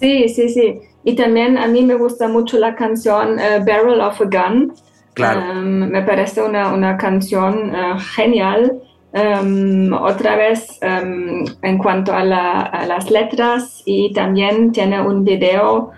Sí, 0.00 0.28
sí, 0.28 0.48
sí. 0.48 0.80
Y 1.04 1.14
también 1.14 1.58
a 1.58 1.68
mí 1.68 1.82
me 1.82 1.94
gusta 1.94 2.26
mucho 2.26 2.58
la 2.58 2.74
canción 2.74 3.38
eh, 3.38 3.62
Barrel 3.64 4.00
of 4.00 4.20
a 4.20 4.24
Gun. 4.24 4.74
Me 5.16 6.02
parece 6.02 6.42
una, 6.42 6.72
una 6.72 6.96
canción 6.96 7.72
genial. 8.14 8.80
Em, 9.12 9.92
otra 9.92 10.34
vez 10.34 10.80
en 10.82 11.78
cuanto 11.78 12.12
a, 12.12 12.24
las 12.24 13.10
letras 13.12 13.80
y 13.86 14.12
también 14.12 14.72
tiene 14.72 15.00
un 15.00 15.24
video 15.24 15.92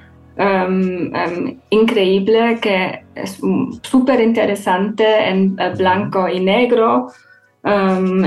increíble 1.71 2.59
que 2.61 3.05
es 3.15 3.41
súper 3.83 4.21
interesante 4.21 5.31
en 5.31 5.57
eh, 5.59 5.73
blanco 5.79 6.29
y 6.29 6.41
negro. 6.41 7.09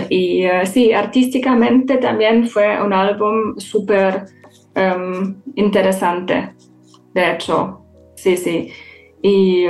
y 0.10 0.46
uh, 0.46 0.66
sí, 0.66 0.92
artísticamente 0.92 1.98
también 1.98 2.48
fue 2.48 2.82
un 2.82 2.92
álbum 2.92 3.58
súper 3.58 4.26
interesante, 5.56 6.54
de 7.14 7.32
hecho, 7.32 7.82
sí, 8.16 8.38
sí. 8.38 8.72
Y, 9.22 9.66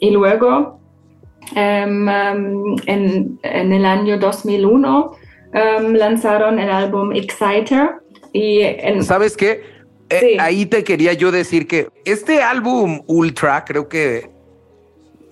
y 0.00 0.10
luego 0.10 0.78
Em, 1.54 2.08
em, 2.08 2.76
en, 2.86 3.40
en, 3.42 3.72
el 3.72 3.84
año 3.84 4.18
2001 4.18 5.16
em, 5.52 5.94
lanzaron 5.94 6.58
el 6.58 6.70
álbum 6.70 7.12
Exciter. 7.12 7.96
Y 8.32 8.62
¿Sabes 9.02 9.36
qué? 9.36 9.78
ahí 10.38 10.64
te 10.64 10.84
quería 10.84 11.12
yo 11.12 11.30
decir 11.30 11.66
que 11.66 11.88
este 12.06 12.42
álbum 12.42 13.02
Ultra 13.06 13.66
creo 13.66 13.88
que 13.88 14.30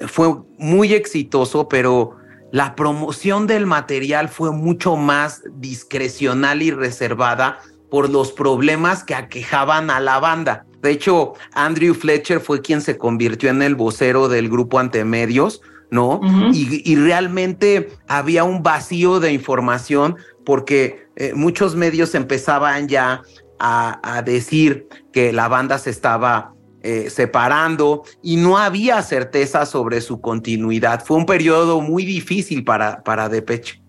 fue 0.06 0.34
muy 0.58 0.92
exitoso, 0.92 1.66
pero 1.68 2.16
la 2.52 2.74
promoción 2.74 3.46
del 3.46 3.64
material 3.64 4.28
fue 4.28 4.52
mucho 4.52 4.96
más 4.96 5.42
discrecional 5.54 6.60
y 6.60 6.70
reservada 6.70 7.58
por 7.90 8.10
los 8.10 8.32
problemas 8.32 9.02
que 9.02 9.14
aquejaban 9.14 9.90
a 9.90 10.00
la 10.00 10.18
banda. 10.18 10.66
De 10.82 10.90
hecho, 10.90 11.34
Andrew 11.52 11.94
Fletcher 11.94 12.40
fue 12.40 12.60
quien 12.60 12.80
se 12.80 12.96
convirtió 12.96 13.50
en 13.50 13.62
el 13.62 13.74
vocero 13.74 14.28
del 14.28 14.48
grupo 14.48 14.78
Antemedios, 14.78 15.62
¿no? 15.90 16.20
y, 16.52 16.96
realmente 16.96 17.90
había 18.08 18.44
un 18.44 18.62
vacío 18.62 19.20
de 19.20 19.32
información 19.32 20.16
porque 20.44 21.06
eh, 21.16 21.32
muchos 21.34 21.76
medios 21.76 22.14
empezaban 22.14 22.88
ya 22.88 23.22
a, 23.58 24.22
decir 24.24 24.88
que 25.12 25.32
la 25.32 25.48
banda 25.48 25.78
se 25.78 25.90
estaba 25.90 26.52
eh, 26.82 27.08
separando 27.08 28.02
y 28.22 28.36
no 28.36 28.58
había 28.58 29.00
certeza 29.02 29.64
sobre 29.64 30.00
su 30.00 30.20
continuidad. 30.20 31.04
Fue 31.04 31.16
un 31.16 31.26
periodo 31.26 31.80
muy 31.80 32.04
difícil 32.04 32.64
para, 32.64 33.02
para 33.02 33.28
Depeche. 33.28 33.80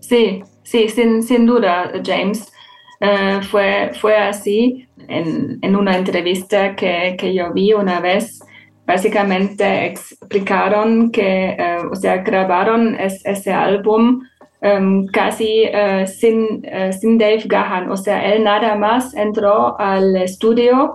Sí, 0.00 0.42
sí, 0.62 0.88
sin, 0.88 1.22
sin 1.22 1.46
duda, 1.46 1.92
James. 2.04 2.52
Eh, 3.00 3.40
fue, 3.50 3.92
fue 4.00 4.16
así 4.16 4.88
en, 5.08 5.58
en 5.62 5.76
una 5.76 5.96
entrevista 5.96 6.74
que, 6.74 7.16
que, 7.18 7.34
yo 7.34 7.52
vi 7.52 7.72
una 7.72 8.00
vez. 8.00 8.40
Básicamente 8.86 9.86
explicaron 9.86 11.10
que, 11.10 11.56
eh, 11.58 11.78
o 11.90 11.96
sea, 11.96 12.18
grabaron 12.18 12.96
ese 12.98 13.52
álbum 13.52 14.20
um, 14.62 15.06
casi 15.06 15.64
uh, 15.66 16.06
sin, 16.06 16.64
uh, 16.66 16.92
sin 16.92 17.18
Dave 17.18 17.42
Gahan. 17.46 17.90
O 17.90 17.96
sea, 17.96 18.32
él 18.32 18.44
nada 18.44 18.76
más 18.76 19.14
entró 19.14 19.78
al 19.78 20.16
estudio 20.16 20.94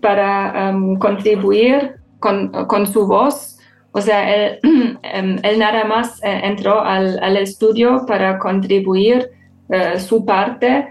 para 0.00 0.70
um, 0.70 0.96
contribuir 0.96 1.96
con, 2.20 2.50
con, 2.66 2.86
su 2.86 3.06
voz. 3.06 3.58
O 3.92 4.00
sea, 4.00 4.34
él, 4.34 4.58
um, 4.62 5.38
él 5.42 5.58
nada 5.58 5.84
más 5.84 6.20
uh, 6.22 6.46
entró 6.46 6.80
al, 6.80 7.18
al, 7.22 7.36
estudio 7.36 8.04
para 8.06 8.38
contribuir 8.38 9.30
su 9.98 10.26
parte 10.26 10.88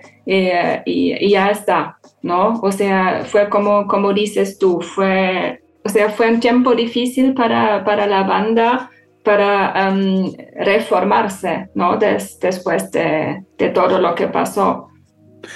y, 0.86 1.26
y, 1.26 1.30
ya 1.30 1.50
está, 1.50 1.98
¿no? 2.22 2.60
O 2.62 2.72
sea, 2.72 3.24
fue 3.26 3.50
como, 3.50 3.88
como 3.88 4.14
dices 4.14 4.60
tú, 4.60 4.82
fue, 4.82 5.62
o 5.84 5.90
sea, 5.90 6.10
fue 6.10 6.30
un 6.30 6.40
tiempo 6.40 6.76
difícil 6.76 7.34
para, 7.34 7.84
para 7.84 8.06
la 8.06 8.24
banda 8.24 8.92
para 9.24 9.92
um, 9.92 10.32
reformarse, 10.56 11.70
¿no? 11.76 11.98
después 11.98 12.92
de, 12.92 13.44
todo 13.74 14.00
lo 14.00 14.16
que 14.16 14.28
pasó, 14.28 14.88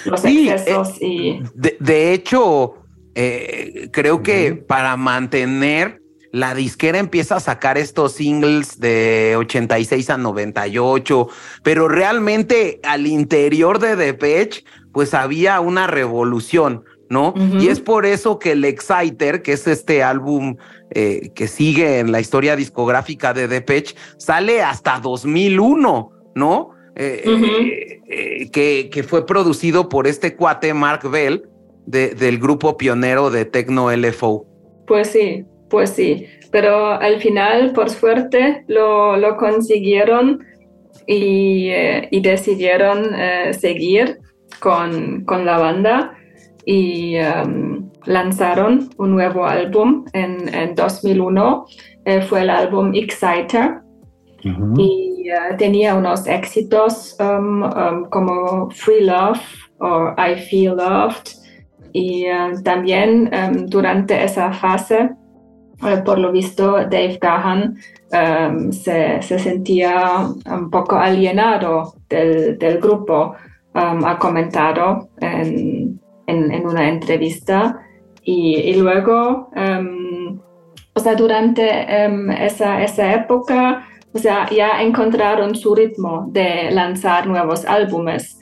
los 0.06 0.24
excesos 0.26 1.02
eh, 1.02 1.08
y... 1.08 1.40
De, 1.56 2.14
hecho, 2.14 2.76
eh, 3.16 3.90
creo 3.92 4.22
que 4.22 4.54
para 4.54 4.98
mantener 4.98 6.03
la 6.34 6.56
disquera 6.56 6.98
empieza 6.98 7.36
a 7.36 7.40
sacar 7.40 7.78
estos 7.78 8.14
singles 8.14 8.80
de 8.80 9.36
86 9.38 10.10
a 10.10 10.18
98, 10.18 11.28
pero 11.62 11.88
realmente 11.88 12.80
al 12.82 13.06
interior 13.06 13.78
de 13.78 13.96
Depeche, 13.96 14.64
pues 14.92 15.14
había 15.14 15.60
una 15.62 15.86
revolución. 15.86 16.86
¿no? 17.08 17.36
Y 17.60 17.68
es 17.68 17.80
por 17.80 18.08
eso 18.08 18.40
que 18.40 18.54
el 18.54 18.66
Exciter, 18.66 19.44
que 19.44 19.52
es 19.52 19.68
este 19.68 20.02
álbum 20.02 20.56
eh, 20.90 21.30
que 21.36 21.48
sigue 21.48 22.00
en 22.00 22.12
la 22.12 22.20
historia 22.20 22.56
discográfica 22.56 23.36
de 23.36 23.48
Depeche, 23.48 23.96
sale 24.18 24.64
hasta 24.64 25.00
2001, 25.00 26.12
¿no? 26.34 26.72
Eh, 26.96 28.02
eh, 28.08 28.50
que, 28.52 28.90
que, 28.92 29.04
fue 29.04 29.28
producido 29.28 29.88
por 29.90 30.08
este 30.08 30.36
cuate 30.36 30.74
Mark 30.74 31.08
Bell 31.08 31.48
del 31.86 32.40
grupo 32.40 32.78
pionero 32.78 33.30
de 33.30 33.46
Tecno 33.46 33.96
LFO. 33.96 34.48
Pues 34.88 35.12
sí, 35.12 35.46
pues 35.74 35.90
sí, 35.90 36.28
pero 36.52 36.92
al 36.92 37.20
final, 37.20 37.74
por 37.74 37.90
suerte, 37.90 38.64
lo, 38.68 39.18
lo 39.18 39.36
consiguieron 39.38 40.46
y, 41.08 41.70
y 42.12 42.22
decidieron 42.22 43.10
seguir 43.52 44.20
con, 44.60 45.26
con 45.26 45.46
la 45.46 45.58
banda 45.58 46.14
y 46.66 47.18
um, 47.20 47.90
lanzaron 48.06 48.90
un 48.98 49.12
nuevo 49.12 49.46
álbum 49.46 50.06
en, 50.14 50.76
2001. 50.76 51.66
Eh, 52.06 52.22
fue 52.22 52.42
el 52.42 52.50
álbum 52.50 52.94
Exciter. 52.94 53.82
Y 54.78 55.30
uh, 55.32 55.56
tenía 55.58 55.96
unos 55.96 56.28
éxitos 56.28 57.16
um, 57.20 57.64
um, 57.64 58.06
como 58.10 58.70
Free 58.72 59.06
Love 59.06 59.42
o 59.80 60.14
I 60.18 60.36
Feel 60.36 60.76
Loved. 60.76 61.30
Y 61.94 62.26
uh, 62.28 62.62
también 62.64 63.30
durante 63.68 64.24
esa 64.24 64.52
fase, 64.52 64.98
eh, 65.02 65.16
por 66.06 66.20
lo 66.20 66.32
visto, 66.32 66.74
Dave 66.74 67.18
Gahan 67.22 67.78
se, 68.72 69.22
se, 69.22 69.40
sentía 69.40 70.28
un 70.46 70.70
poco 70.70 70.96
alienado 70.98 71.96
del, 72.10 72.80
grupo. 72.80 73.36
ha 73.74 74.18
comentado 74.20 75.10
en, 75.20 76.00
una 76.66 76.90
entrevista 76.90 77.80
y, 78.24 78.76
luego, 78.76 79.50
em, 79.56 80.40
o 80.94 81.00
sea, 81.00 81.16
durante 81.16 82.04
em, 82.04 82.32
esa, 82.32 82.82
esa 82.84 83.14
época, 83.14 83.86
o 84.14 84.20
sea, 84.20 84.48
ya 84.50 84.82
encontraron 84.82 85.56
su 85.56 85.74
ritmo 85.76 86.28
de 86.30 86.72
lanzar 86.72 87.28
nuevos 87.28 87.66
álbumes. 87.66 88.40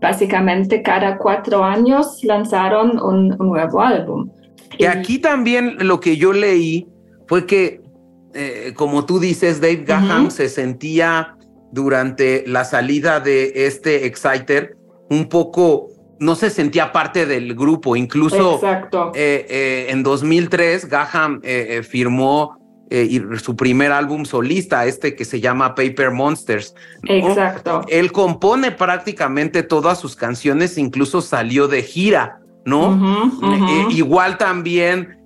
Básicamente 0.00 0.82
cada 0.82 1.16
cuatro 1.16 1.62
años 1.62 2.22
lanzaron 2.24 3.00
un, 3.00 3.28
nuevo 3.38 3.80
álbum. 3.80 4.28
Y 4.78 4.84
aquí 4.84 5.18
también 5.18 5.76
lo 5.80 6.00
que 6.00 6.16
yo 6.16 6.32
leí 6.32 6.88
fue 7.26 7.46
que, 7.46 7.80
eh, 8.34 8.72
como 8.76 9.04
tú 9.06 9.18
dices, 9.18 9.60
Dave 9.60 9.84
Gahan 9.86 10.30
se 10.30 10.48
sentía 10.48 11.36
durante 11.72 12.44
la 12.46 12.64
salida 12.64 13.20
de 13.20 13.66
este 13.66 14.06
Exciter 14.06 14.76
un 15.08 15.28
poco 15.28 15.88
no 16.22 16.36
se 16.36 16.50
sentía 16.50 16.92
parte 16.92 17.26
del 17.26 17.54
grupo. 17.54 17.96
Incluso 17.96 18.60
eh, 19.14 19.46
eh, 19.48 19.86
en 19.90 20.02
2003 20.02 20.88
Gaham 20.88 21.40
eh, 21.42 21.82
firmó 21.82 22.58
su 23.42 23.56
primer 23.56 23.90
álbum 23.90 24.26
solista, 24.26 24.84
este 24.84 25.16
que 25.16 25.24
se 25.24 25.40
llama 25.40 25.74
Paper 25.74 26.10
Monsters. 26.10 26.74
Exacto. 27.04 27.86
Él 27.88 28.12
compone 28.12 28.70
prácticamente 28.70 29.62
todas 29.62 29.98
sus 29.98 30.14
canciones, 30.14 30.76
incluso 30.76 31.22
salió 31.22 31.68
de 31.68 31.82
gira, 31.82 32.41
¿no? 32.64 33.30
igual 33.90 34.38
también 34.38 35.18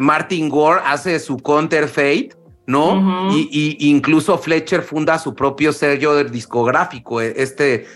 Martin 0.00 0.48
Gore 0.48 0.80
hace 0.84 1.18
su 1.18 1.36
Counterfeit. 1.38 2.34
¿no? 2.64 3.28
y, 3.34 3.76
incluso 3.90 4.38
Fletcher 4.38 4.82
funda 4.82 5.18
su 5.18 5.34
propio 5.34 5.72
sello 5.72 6.22
discográfico, 6.24 7.20
este 7.20 7.86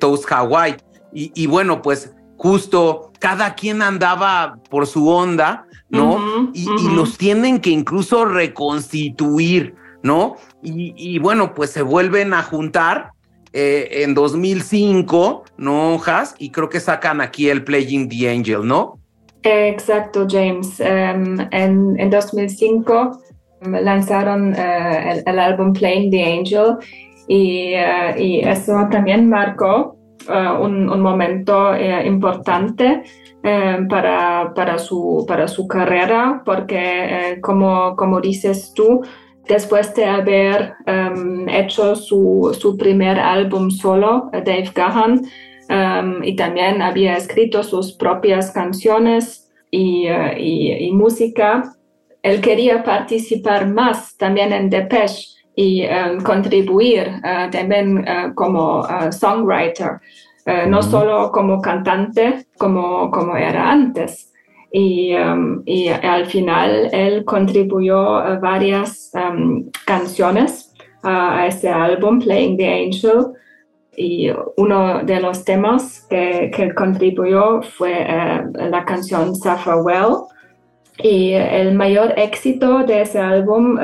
Toast 0.00 0.30
Hawaii. 0.30 0.76
Y, 1.12 1.46
bueno, 1.46 1.80
pues 1.82 2.12
justo 2.36 3.12
cada 3.18 3.54
quien 3.54 3.82
andaba 3.82 4.58
por 4.70 4.86
su 4.86 5.08
onda, 5.08 5.66
¿no? 5.88 6.50
y, 6.52 6.66
los 6.94 7.16
tienen 7.16 7.60
que 7.60 7.70
incluso 7.70 8.24
reconstituir, 8.24 9.74
¿no? 10.02 10.36
Y, 10.62 11.18
bueno, 11.18 11.54
pues 11.54 11.70
se 11.70 11.82
vuelven 11.82 12.34
a 12.34 12.42
juntar 12.42 13.12
eh, 13.52 14.02
en 14.02 14.14
2005, 14.14 15.44
¿no, 15.56 16.00
Has? 16.04 16.34
Y 16.38 16.50
creo 16.50 16.68
que 16.68 16.80
sacan 16.80 17.20
aquí 17.20 17.48
el 17.48 17.64
Playing 17.64 18.08
the 18.08 18.30
Angel, 18.30 18.66
¿no? 18.66 18.98
Exacto, 19.42 20.26
James. 20.28 20.80
Em, 20.80 21.38
en, 21.52 21.98
en, 21.98 22.10
2005 22.10 23.20
em, 23.62 23.72
lanzaron 23.72 24.54
eh, 24.54 25.22
el, 25.24 25.38
álbum 25.38 25.72
Playing 25.72 26.10
the 26.10 26.38
Angel 26.38 26.76
y, 27.28 27.72
eh, 27.74 28.50
eso 28.50 28.86
también 28.90 29.28
marcó 29.28 29.98
eh, 30.28 30.50
un, 30.60 31.00
momento 31.00 31.74
eh, 31.74 32.06
importante 32.06 33.02
eh, 33.42 33.78
para, 33.88 34.52
para, 34.54 34.78
su, 34.78 35.24
para 35.26 35.48
su 35.48 35.66
carrera, 35.66 36.42
porque 36.44 37.38
como, 37.40 37.96
como 37.96 38.20
dices 38.20 38.72
tú, 38.74 39.00
después 39.48 39.94
de 39.94 40.04
haber 40.04 40.74
em, 40.86 41.48
hecho 41.48 41.96
su, 41.96 42.56
su, 42.58 42.76
primer 42.76 43.18
álbum 43.18 43.70
solo, 43.70 44.30
Dave 44.32 44.70
Gahan, 44.74 45.22
em, 45.68 46.22
y 46.22 46.36
también 46.36 46.82
había 46.82 47.16
escrito 47.16 47.62
sus 47.62 47.92
propias 47.92 48.50
canciones 48.50 49.50
y, 49.70 50.06
y, 50.36 50.86
y 50.86 50.92
música, 50.92 51.74
él 52.22 52.40
quería 52.40 52.82
participar 52.82 53.68
más 53.68 54.16
también 54.16 54.52
en 54.52 54.68
Depeche 54.70 55.28
y 55.54 55.84
um, 55.86 56.20
contribuir 56.20 57.08
uh, 57.18 57.50
también 57.50 57.98
uh, 57.98 58.34
como 58.34 58.86
songwriter, 59.10 60.00
no 60.66 60.82
solo 60.82 61.30
como 61.30 61.60
cantante 61.60 62.46
como, 62.56 63.10
como 63.10 63.36
era 63.36 63.70
antes. 63.70 64.32
Y, 64.70 65.14
um, 65.14 65.62
y 65.64 65.88
al 65.88 66.26
final 66.26 66.90
él 66.92 67.24
contribuyó 67.24 68.38
varias 68.40 69.10
um, 69.14 69.70
canciones 69.86 70.74
a 71.02 71.46
ese 71.46 71.68
álbum, 71.68 72.18
Playing 72.20 72.56
the 72.56 72.84
Angel. 72.84 73.32
y 73.96 74.30
uno 74.56 75.02
de 75.02 75.20
los 75.20 75.44
temas 75.44 76.06
que, 76.08 76.52
que 76.54 76.72
contribuyó 76.74 77.62
fue 77.62 78.06
la 78.70 78.84
canción 78.84 79.34
Suffer 79.34 79.76
Well. 79.82 80.26
Y 81.02 81.32
el 81.32 81.74
mayor 81.74 82.12
éxito 82.16 82.84
de 82.84 83.02
ese 83.02 83.18
álbum 83.18 83.76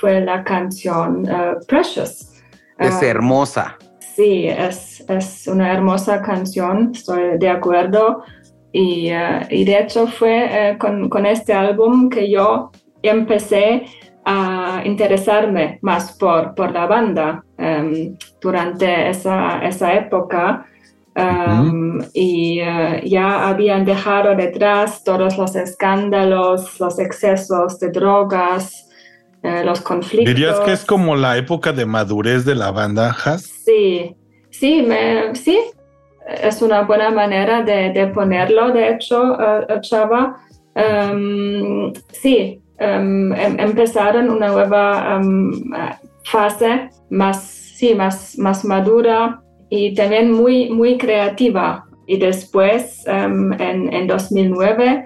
fue 0.00 0.20
la 0.20 0.42
canción 0.44 1.26
Precious. 1.68 2.32
Es 2.78 3.02
hermosa. 3.02 3.78
Sí, 4.14 4.46
es, 4.46 5.04
es, 5.08 5.46
una 5.46 5.72
hermosa 5.72 6.20
canción, 6.20 6.90
estoy 6.92 7.38
de 7.38 7.48
acuerdo. 7.48 8.24
Y, 8.72 9.10
y 9.50 9.64
de 9.64 9.78
hecho 9.78 10.06
fue 10.06 10.76
con, 10.78 11.08
con, 11.08 11.26
este 11.26 11.52
álbum 11.52 12.08
que 12.08 12.30
yo 12.30 12.70
empecé 13.02 13.84
a 14.24 14.82
interesarme 14.84 15.78
más 15.82 16.16
por, 16.16 16.54
por 16.54 16.72
la 16.72 16.86
banda 16.86 17.44
um, 17.58 18.16
durante 18.40 19.10
esa, 19.10 19.58
esa 19.64 19.94
época. 19.94 20.66
Um, 21.14 22.00
Y 22.14 22.62
uh, 22.62 23.04
ya 23.04 23.48
habían 23.48 23.84
dejado 23.84 24.34
detrás 24.34 25.04
todos 25.04 25.36
los 25.36 25.54
escándalos, 25.56 26.80
los 26.80 26.98
excesos 26.98 27.78
de 27.80 27.90
drogas, 27.90 28.88
los 29.42 29.80
conflictos. 29.80 30.34
¿Dirías 30.34 30.60
que 30.60 30.72
es 30.72 30.84
como 30.84 31.16
la 31.16 31.36
época 31.36 31.72
de 31.72 31.84
madurez 31.84 32.44
de 32.44 32.54
la 32.54 32.70
banda, 32.70 33.14
Has? 33.24 33.42
Sí, 33.42 34.14
sí, 34.50 34.82
me, 34.82 35.34
sí, 35.34 35.58
es 36.26 36.62
una 36.62 36.82
buena 36.82 37.10
manera 37.10 37.62
de, 37.62 37.90
de 37.90 38.06
ponerlo, 38.08 38.70
de 38.72 38.90
hecho, 38.90 39.32
uh, 39.32 39.80
Chava. 39.80 40.36
Um, 40.74 41.92
sí, 42.12 42.60
um, 42.80 43.32
empezaron 43.34 44.30
una 44.30 44.48
nueva 44.48 45.18
um, 45.18 45.52
fase 46.24 46.88
más, 47.10 47.42
sí, 47.42 47.94
más, 47.94 48.38
más 48.38 48.64
madura 48.64 49.42
y 49.68 49.94
también 49.94 50.32
muy, 50.32 50.70
muy 50.70 50.96
creativa. 50.96 51.84
Y 52.06 52.18
después, 52.18 53.06
en, 53.06 53.54
en 53.92 54.06
2009, 54.06 55.04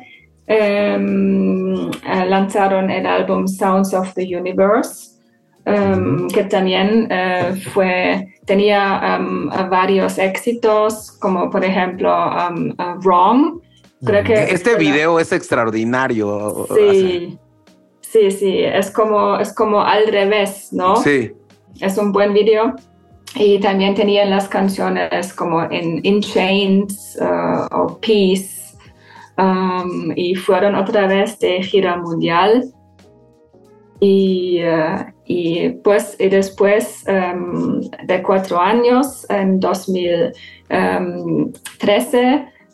um, 0.49 1.91
lanzaron 2.29 2.91
el 2.91 3.07
álbum 3.07 3.47
Sounds 3.47 3.93
of 3.95 4.15
the 4.15 4.37
Universe, 4.37 5.17
que 6.33 6.45
también 6.45 7.09
uh, 7.11 7.57
fue, 7.73 8.36
tenía 8.47 9.19
um, 9.21 9.49
varios 9.69 10.19
éxitos, 10.19 11.13
como 11.21 11.51
por 11.51 11.65
ejemplo 11.65 12.11
uh, 12.11 13.01
Wrong. 13.01 13.61
Creo 14.05 14.25
que 14.25 14.35
este 14.35 14.77
video 14.77 15.19
es 15.19 15.33
extraordinario. 15.33 16.67
Sí, 16.75 17.39
Sí, 18.17 18.31
sí, 18.31 18.61
es 18.61 18.91
como, 18.91 19.37
es 19.37 19.53
como 19.53 19.83
al 19.83 20.07
revés, 20.07 20.69
¿no? 20.73 20.97
Sí. 20.97 21.33
Es 21.81 21.99
un 21.99 22.13
buen 22.13 22.33
video. 22.33 22.75
Y 23.35 23.59
también 23.59 23.95
tenían 23.95 24.31
las 24.31 24.49
canciones 24.49 25.35
como 25.35 25.63
en 25.65 26.01
In 26.05 26.23
Chains 26.23 27.19
uh, 27.21 27.75
o 27.75 27.99
Peace. 28.01 28.75
Um, 29.37 30.13
y 30.17 30.35
fueron 30.35 30.77
otra 30.77 31.07
vez 31.07 31.39
de 31.41 31.63
gira 31.63 31.97
mundial. 31.99 32.65
Y, 34.01 34.63
uh, 34.63 35.05
y 35.25 35.71
pues 35.83 36.17
y 36.19 36.29
después 36.29 37.05
um, 37.09 37.81
de 37.81 38.23
cuatro 38.23 38.61
años, 38.61 39.25
en 39.31 39.59
2013, 39.59 40.35
um, 40.71 41.53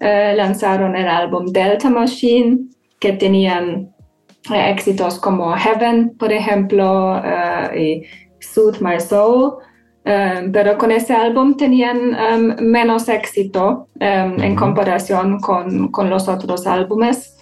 uh, 0.00 0.36
lanzaron 0.36 0.96
el 0.96 1.08
álbum 1.08 1.46
Delta 1.46 1.88
Machine, 1.90 2.58
que 2.98 3.12
tenían 3.12 3.92
eh, 4.52 4.70
éxitos 4.70 5.18
como 5.20 5.52
Heaven, 5.56 6.16
por 6.18 6.32
ejemplo, 6.32 7.20
y 7.76 8.02
Soothe 8.40 8.80
My 8.80 9.00
Soul. 9.00 9.58
Um, 10.04 10.50
pero 10.50 10.76
con 10.78 10.90
ese 10.90 11.14
álbum 11.14 11.56
tenían 11.56 12.16
um, 12.16 12.56
menos 12.58 13.08
éxito 13.08 13.86
um, 14.00 14.42
en 14.42 14.56
comparación 14.56 15.38
con, 15.38 15.92
con, 15.92 16.10
los 16.10 16.26
otros 16.26 16.66
álbumes. 16.66 17.38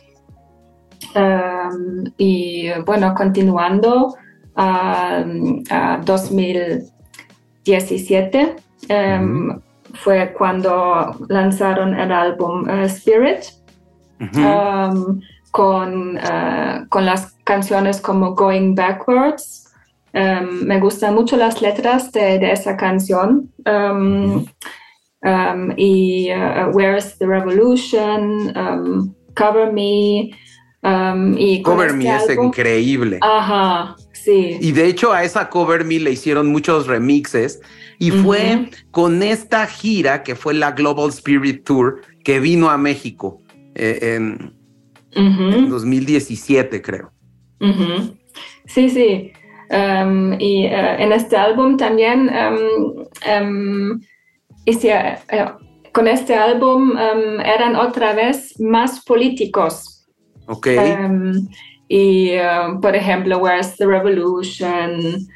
Y 2.16 2.70
bueno, 2.86 3.14
continuando 3.14 4.14
a, 4.54 5.24
a 5.70 6.00
2017, 6.04 8.56
fue 9.94 10.34
cuando 10.36 11.16
lanzaron 11.28 11.98
el 11.98 12.12
álbum 12.12 12.68
uh, 12.68 12.84
Spirit 12.84 13.44
con, 15.50 16.16
uh, 16.16 16.86
con 16.88 17.06
las 17.06 17.32
canciones 17.44 18.00
como 18.00 18.34
Going 18.34 18.74
Backwards. 18.74 19.66
Um, 20.12 20.64
me 20.64 20.80
gustan 20.80 21.14
mucho 21.14 21.36
las 21.36 21.62
letras 21.62 22.11
de, 22.12 22.38
de 22.38 22.52
esa 22.52 22.76
canción. 22.76 23.52
Y 25.76 26.32
uh, 26.32 26.70
Where's 26.72 27.18
the 27.18 27.26
Revolution, 27.26 28.52
Cover 29.34 29.72
Me. 29.72 30.30
Y 30.82 31.62
Cover 31.62 31.92
Me 31.92 32.14
este 32.14 32.32
es 32.32 32.38
increíble. 32.38 33.18
Ajá, 33.20 33.96
sí. 34.12 34.58
Y 34.60 34.72
de 34.72 34.86
hecho 34.86 35.12
a 35.12 35.24
esa 35.24 35.48
Cover 35.50 35.84
Me 35.84 35.98
le 35.98 36.12
hicieron 36.12 36.48
muchos 36.48 36.86
remixes. 36.86 37.60
Y 37.98 38.10
fue 38.10 38.70
con 38.90 39.22
esta 39.22 39.66
gira 39.66 40.22
que 40.22 40.34
fue 40.34 40.54
la 40.54 40.72
Global 40.72 41.10
Spirit 41.10 41.64
Tour 41.64 42.00
que 42.24 42.40
vino 42.40 42.70
a 42.70 42.78
México. 42.78 43.42
Eh, 43.74 44.16
en, 44.16 44.54
en 45.12 45.68
2017, 45.68 46.80
creo. 46.80 47.12
Sí, 48.66 48.88
sí. 48.88 49.32
Um, 49.70 50.34
y 50.40 50.66
uh, 50.66 50.98
en 50.98 51.12
este 51.12 51.36
álbum 51.36 51.76
también, 51.76 52.28
um, 52.28 53.04
um, 53.30 54.00
uh, 54.66 55.90
con 55.92 56.08
este 56.08 56.34
álbum 56.34 56.96
eran 57.44 57.76
otra 57.76 58.12
vez 58.14 58.58
más 58.60 59.04
políticos. 59.04 59.99
Ok. 60.51 60.68
y, 61.88 62.36
uh, 62.36 62.80
por 62.80 62.94
ejemplo, 62.94 63.38
Where's 63.38 63.76
the 63.76 63.86
Revolution? 63.86 65.26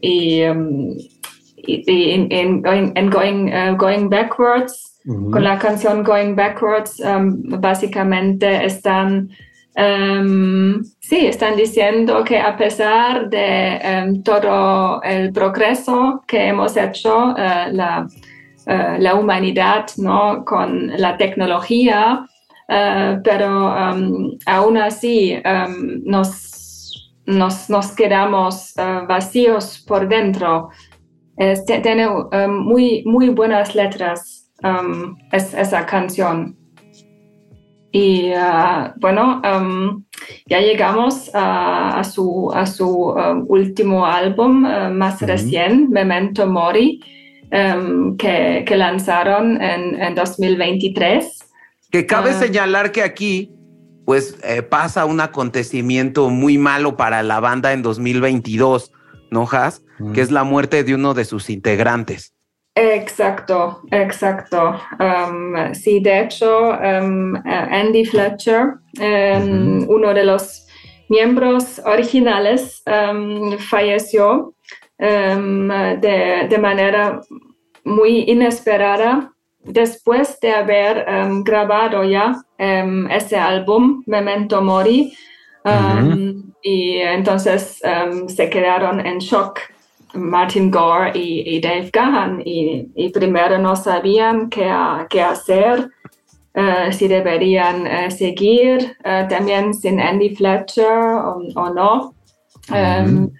y, 0.00 0.40
en 0.42 0.98
going, 2.60 3.50
going 3.76 4.08
Backwards 4.08 4.88
con 5.08 5.42
la 5.42 5.58
canción 5.58 6.02
Going 6.02 6.34
Backwards, 6.34 7.02
básicamente 7.60 8.66
están, 8.66 9.30
sí, 11.00 11.26
están 11.26 11.56
diciendo 11.56 12.22
que 12.24 12.38
a 12.38 12.56
pesar 12.56 13.30
de 13.30 14.20
todo 14.22 15.00
el 15.02 15.32
progreso 15.32 16.22
que 16.26 16.48
hemos 16.48 16.76
hecho, 16.76 17.28
uh, 17.28 17.72
la, 17.72 18.06
uh, 18.66 19.00
la, 19.00 19.14
humanidad, 19.14 19.86
¿no? 19.96 20.44
Con 20.44 20.88
la 20.98 21.16
tecnología, 21.16 22.26
uh, 22.68 23.20
pero 23.22 23.48
aún 24.46 24.76
así 24.76 25.36
nos, 26.04 27.12
nos, 27.26 27.70
nos, 27.70 27.92
quedamos 27.92 28.74
vacíos 29.08 29.84
por 29.86 30.08
dentro. 30.08 30.70
tiene 31.66 32.08
muy, 32.48 33.02
muy 33.04 33.28
buenas 33.30 33.74
letras 33.74 34.38
Um, 34.62 35.16
es, 35.30 35.54
esa 35.54 35.86
canción. 35.86 36.56
Y 37.92 38.32
uh, 38.32 38.92
bueno, 38.96 39.40
um, 39.44 40.04
ya 40.46 40.60
llegamos 40.60 41.30
a, 41.32 42.02
su, 42.04 42.50
a 42.52 42.66
su 42.66 43.10
um, 43.10 43.44
último 43.48 44.04
álbum 44.04 44.62
más 44.92 45.22
reciente, 45.22 45.88
Memento 45.90 46.46
Mori, 46.46 47.00
que, 48.18 48.64
que, 48.66 48.76
lanzaron 48.76 49.62
en, 49.62 50.00
en, 50.02 50.14
2023. 50.14 51.37
Que 51.90 52.06
cabe 52.06 52.30
uh, 52.30 52.38
señalar 52.38 52.92
que 52.92 53.02
aquí 53.02 53.52
pues 54.04 54.38
eh, 54.42 54.62
pasa 54.62 55.04
un 55.04 55.20
acontecimiento 55.20 56.30
muy 56.30 56.56
malo 56.56 56.96
para 56.96 57.22
la 57.22 57.40
banda 57.40 57.74
en 57.74 57.82
2022, 57.82 58.90
¿no, 59.30 59.46
Has? 59.50 59.84
Que 60.14 60.22
es 60.22 60.30
la 60.30 60.44
muerte 60.44 60.82
de 60.82 60.94
uno 60.94 61.12
de 61.12 61.26
sus 61.26 61.50
integrantes. 61.50 62.32
Exacto, 62.74 63.82
exacto. 63.90 64.80
Um, 64.98 65.74
sí, 65.74 66.00
de 66.00 66.20
hecho, 66.20 66.70
um, 66.70 67.34
Andy 67.44 68.04
Fletcher, 68.06 68.76
um, 68.98 69.84
uno 69.88 70.14
de 70.14 70.24
los 70.24 70.66
miembros 71.08 71.80
originales, 71.84 72.82
falleció 73.58 74.54
de, 74.98 76.46
de, 76.48 76.58
manera 76.58 77.20
muy 77.84 78.24
inesperada 78.28 79.32
después 79.68 80.38
de 80.40 80.52
haber 80.52 81.06
grabado 81.44 82.04
ya 82.04 82.42
ese 82.58 83.36
álbum, 83.36 84.02
Memento 84.06 84.62
Mori. 84.62 85.12
Y 86.62 86.96
entonces 86.98 87.80
se 88.26 88.50
quedaron 88.50 89.04
en 89.06 89.18
shock 89.18 89.60
Martin 90.14 90.70
Gore 90.70 91.12
y, 91.14 91.60
Dave 91.60 91.90
Gahan 91.92 92.42
y, 92.44 93.08
primero 93.10 93.58
no 93.58 93.76
sabían 93.76 94.48
qué, 94.48 94.70
qué 95.08 95.22
hacer, 95.22 95.90
eh, 96.54 96.92
si 96.92 97.08
deberían 97.08 97.86
eh, 97.86 98.10
seguir 98.10 98.96
eh, 99.04 99.26
también 99.28 99.74
sin 99.74 100.00
Andy 100.00 100.34
Fletcher 100.34 100.92
o, 101.54 101.70
no. 101.74 102.14
Em, 102.72 103.30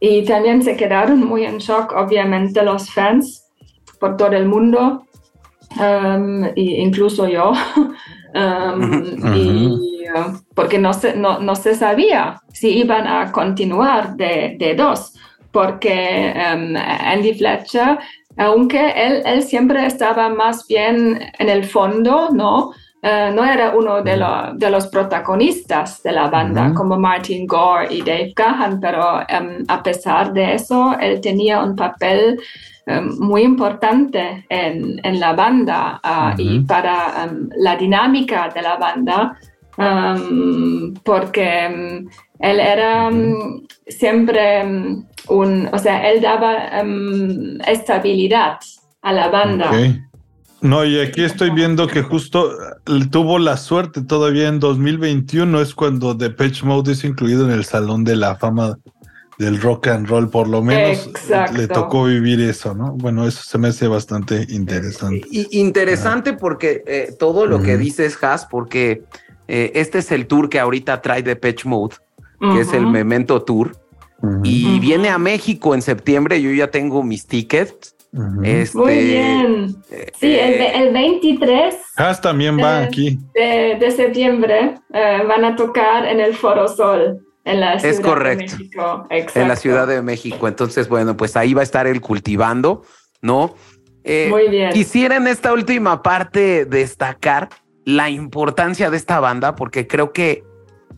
y 0.00 0.24
también 0.24 0.62
se 0.62 0.76
quedaron 0.76 1.24
muy 1.24 1.44
en 1.44 1.58
shock, 1.58 1.92
obviamente, 1.96 2.62
los 2.62 2.90
fans. 2.90 3.42
por 4.00 4.16
todo 4.16 4.32
el 4.32 4.46
mundo, 4.46 5.06
um, 5.78 6.44
incluso 6.56 7.28
yo, 7.28 7.52
um, 8.34 9.34
y, 9.34 10.04
uh, 10.08 10.38
porque 10.54 10.78
no 10.78 10.92
se, 10.92 11.16
no, 11.16 11.38
no, 11.38 11.54
se 11.54 11.74
sabía 11.74 12.40
si 12.52 12.78
iban 12.78 13.06
a 13.06 13.32
continuar 13.32 14.16
de, 14.16 14.56
de 14.58 14.74
dos, 14.74 15.14
porque 15.52 16.34
um, 16.34 16.76
Andy 16.76 17.34
Fletcher, 17.34 17.98
aunque 18.36 18.90
él, 18.90 19.22
él 19.24 19.42
siempre 19.42 19.86
estaba 19.86 20.28
más 20.28 20.66
bien 20.66 21.20
en 21.38 21.48
el 21.48 21.64
fondo, 21.64 22.30
¿no? 22.32 22.72
Eh, 23.06 23.30
no 23.34 23.44
era 23.44 23.74
uno 23.76 24.00
de, 24.00 24.18
de, 24.54 24.70
los 24.70 24.86
protagonistas 24.86 26.02
de 26.02 26.10
la 26.10 26.30
banda 26.30 26.72
como 26.72 26.98
Martin 26.98 27.46
Gore 27.46 27.94
y 27.94 28.00
Dave 28.00 28.32
Gahan, 28.34 28.80
pero 28.80 29.20
a 29.68 29.82
pesar 29.82 30.32
de 30.32 30.54
eso, 30.54 30.96
él 30.98 31.20
tenía 31.20 31.62
un 31.62 31.76
papel 31.76 32.40
em, 32.86 33.16
muy 33.18 33.42
importante 33.42 34.44
en, 34.48 35.00
en 35.02 35.20
la 35.20 35.32
banda 35.32 36.00
ah, 36.02 36.34
y 36.36 36.60
para 36.60 37.24
em, 37.24 37.48
la 37.58 37.76
dinámica 37.76 38.50
de 38.54 38.62
la 38.62 38.76
banda, 38.76 39.38
porque 41.02 42.06
él 42.38 42.60
era 42.60 43.10
siempre 43.88 44.64
un, 45.28 45.68
o 45.72 45.78
sea, 45.78 46.10
él 46.10 46.20
daba 46.20 46.82
estabilidad 47.66 48.58
a 49.02 49.12
la 49.12 49.28
banda. 49.28 49.70
No, 50.64 50.82
y 50.82 50.98
aquí 50.98 51.22
estoy 51.22 51.50
viendo 51.50 51.86
que 51.86 52.00
justo 52.00 52.50
eh, 52.50 53.06
tuvo 53.10 53.38
la 53.38 53.58
suerte 53.58 54.00
todavía 54.00 54.48
en 54.48 54.60
2021 54.60 55.60
es 55.60 55.74
cuando 55.74 56.14
Depeche 56.14 56.64
Mode 56.64 56.92
es 56.92 57.04
incluido 57.04 57.44
en 57.44 57.50
el 57.50 57.66
Salón 57.66 58.02
de 58.02 58.16
la 58.16 58.36
Fama 58.36 58.78
del 59.38 59.60
Rock 59.60 59.88
and 59.88 60.06
Roll, 60.08 60.30
por 60.30 60.48
lo 60.48 60.62
menos 60.62 61.10
le 61.56 61.68
tocó 61.68 62.04
vivir 62.04 62.40
eso, 62.40 62.74
¿no? 62.74 62.92
Bueno, 62.92 63.26
eso 63.26 63.42
se 63.42 63.58
me 63.58 63.68
hace 63.68 63.88
bastante 63.88 64.46
interesante. 64.48 65.26
interesante 65.30 66.34
porque 66.34 66.82
eh, 66.86 67.14
todo 67.18 67.46
lo 67.46 67.62
que 67.62 67.76
dices, 67.76 68.18
Has, 68.22 68.46
porque 68.46 69.02
eh, 69.48 69.72
este 69.74 69.98
es 69.98 70.12
el 70.12 70.26
tour 70.26 70.48
que 70.48 70.60
ahorita 70.60 71.02
trae 71.02 71.22
Depeche 71.22 71.68
Mode, 71.68 71.96
que 72.40 72.60
es 72.60 72.72
el 72.72 72.86
Memento 72.86 73.42
Tour, 73.42 73.76
y 74.42 74.78
viene 74.80 75.10
a 75.10 75.18
México 75.18 75.74
en 75.74 75.82
septiembre, 75.82 76.40
yo 76.40 76.50
ya 76.50 76.70
tengo 76.70 77.02
mis 77.02 77.26
tickets 77.26 77.94
este, 78.44 78.78
Muy 78.78 78.98
bien. 79.04 79.76
Sí, 80.14 80.36
el, 80.38 80.92
23. 80.92 81.74
Has 81.96 82.20
también 82.20 82.58
va 82.58 82.82
aquí. 82.82 83.18
De, 83.34 83.90
septiembre 83.90 84.76
eh, 84.92 85.22
van 85.26 85.44
a 85.44 85.56
tocar 85.56 86.06
en 86.06 86.20
el 86.20 86.34
Foro 86.34 86.68
Sol. 86.68 87.26
En 87.44 87.60
la 87.60 87.78
Ciudad 87.78 87.94
es 87.94 88.00
correcto. 88.00 88.56
De 88.56 88.58
México. 88.58 89.06
En 89.34 89.48
la 89.48 89.56
Ciudad 89.56 89.86
de 89.86 90.02
México. 90.02 90.48
Entonces, 90.48 90.88
bueno, 90.88 91.16
pues 91.16 91.36
ahí 91.36 91.54
va 91.54 91.60
a 91.60 91.64
estar 91.64 91.86
el 91.86 92.00
cultivando, 92.00 92.82
¿no? 93.20 93.54
Eh, 94.02 94.28
Muy 94.30 94.48
bien. 94.48 94.72
Quisiera 94.72 95.16
en 95.16 95.26
esta 95.26 95.52
última 95.52 96.02
parte 96.02 96.64
destacar 96.64 97.50
la 97.84 98.10
importancia 98.10 98.90
de 98.90 98.96
esta 98.96 99.20
banda, 99.20 99.54
porque 99.56 99.86
creo 99.86 100.12
que 100.12 100.42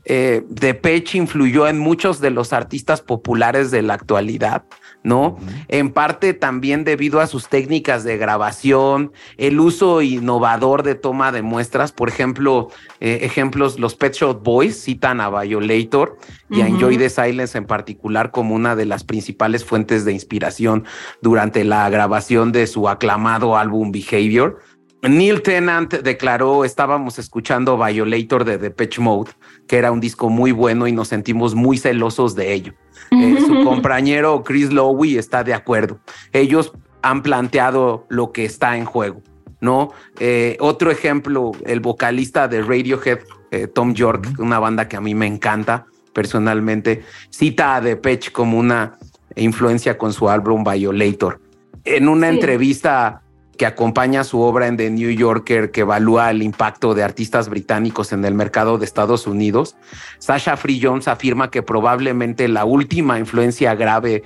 eh, 0.05 0.45
Depeche 0.49 1.19
influyó 1.19 1.67
en 1.67 1.79
muchos 1.79 2.21
de 2.21 2.31
los 2.31 2.53
artistas 2.53 3.03
populares 3.03 3.73
de 3.73 3.83
la 3.83 3.95
actualidad. 3.95 4.65
¿No? 5.07 5.37
En 5.69 5.93
parte 5.93 6.35
también 6.35 6.83
debido 6.83 7.21
a 7.21 7.29
sus 7.29 7.49
técnicas 7.49 8.03
de 8.03 8.19
grabación, 8.19 9.13
el 9.37 9.61
uso 9.61 10.03
innovador 10.03 10.83
de 10.83 10.97
toma 10.97 11.31
de 11.31 11.43
muestras, 11.43 11.93
por 11.93 12.09
ejemplo, 12.09 12.71
eh, 12.99 13.21
ejemplos, 13.23 13.79
los 13.79 13.95
Pet 13.95 14.15
Shop 14.15 14.43
Boys 14.43 14.83
citan 14.83 15.21
a 15.21 15.31
Violator 15.31 16.19
y 16.51 16.61
a 16.61 16.67
Enjoy 16.67 16.99
the 16.99 17.09
Silence 17.09 17.57
en 17.57 17.67
particular 17.67 18.33
como 18.33 18.57
una 18.57 18.75
de 18.75 18.85
las 18.85 19.05
principales 19.05 19.65
fuentes 19.65 20.05
de 20.05 20.13
inspiración 20.13 20.85
durante 21.23 21.63
la 21.63 21.89
grabación 21.89 22.51
de 22.51 22.67
su 22.67 22.89
aclamado 22.89 23.57
álbum 23.57 23.93
Behavior. 23.93 24.59
Neil 25.09 25.43
Tennant 25.43 25.93
declaró, 25.95 26.65
estábamos 26.65 27.19
escuchando 27.19 27.77
Violator 27.77 28.45
de 28.45 28.59
Depeche 28.59 29.01
Mode, 29.01 29.33
que 29.67 29.77
era 29.77 29.93
un 29.93 30.01
disco 30.01 30.31
muy 30.31 30.53
bueno 30.53 30.87
y 30.87 30.93
nos 30.93 31.09
sentimos 31.09 31.55
muy 31.55 31.79
celosos 31.79 32.35
de 32.35 32.53
ello. 32.53 32.73
Eh, 33.11 33.39
su 33.47 33.63
compañero 33.65 34.43
Chris 34.43 34.73
Lowe 34.73 35.19
está 35.19 35.45
de 35.45 35.55
acuerdo. 35.55 36.01
Ellos 36.33 36.73
han 37.03 37.23
planteado 37.23 38.07
lo 38.09 38.33
que 38.33 38.45
está 38.45 38.77
en 38.77 38.85
juego, 38.85 39.23
¿no? 39.61 39.93
Eh, 40.19 40.57
otro 40.61 40.91
ejemplo, 40.91 41.53
el 41.65 41.81
vocalista 41.81 42.49
de 42.49 42.63
Radiohead, 42.63 43.21
eh, 43.51 43.67
Tom 43.69 43.95
York, 43.95 44.27
una 44.39 44.59
banda 44.59 44.89
que 44.89 44.97
a 44.97 45.01
mí 45.01 45.15
me 45.15 45.27
encanta 45.27 45.87
personalmente, 46.13 47.05
cita 47.29 47.77
a 47.77 47.81
Depeche 47.81 48.33
como 48.33 48.59
una 48.59 48.99
influencia 49.37 49.99
con 49.99 50.13
su 50.13 50.29
álbum 50.29 50.65
Violator. 50.65 51.41
En 51.85 52.09
una 52.09 52.29
entrevista 52.29 53.23
que 53.57 53.67
acompaña 53.67 54.25
su 54.25 54.41
obra 54.41 54.67
en 54.67 54.77
The 54.77 54.91
New 54.91 55.11
Yorker, 55.11 55.71
que 55.71 55.81
evalúa 55.83 56.31
el 56.31 56.43
impacto 56.43 56.95
de 56.95 57.03
artistas 57.03 57.49
británicos 57.49 58.13
en 58.13 58.25
el 58.25 58.35
mercado 58.35 58.79
de 58.79 58.85
Estados 58.85 59.27
Unidos, 59.27 59.77
Sasha 60.19 60.57
Free 60.57 60.81
Jones 60.83 61.09
afirma 61.09 61.51
que 61.51 61.63
probablemente 61.63 62.49
la 62.49 62.65
última 62.65 63.19
influencia 63.19 63.75
grave 63.75 64.23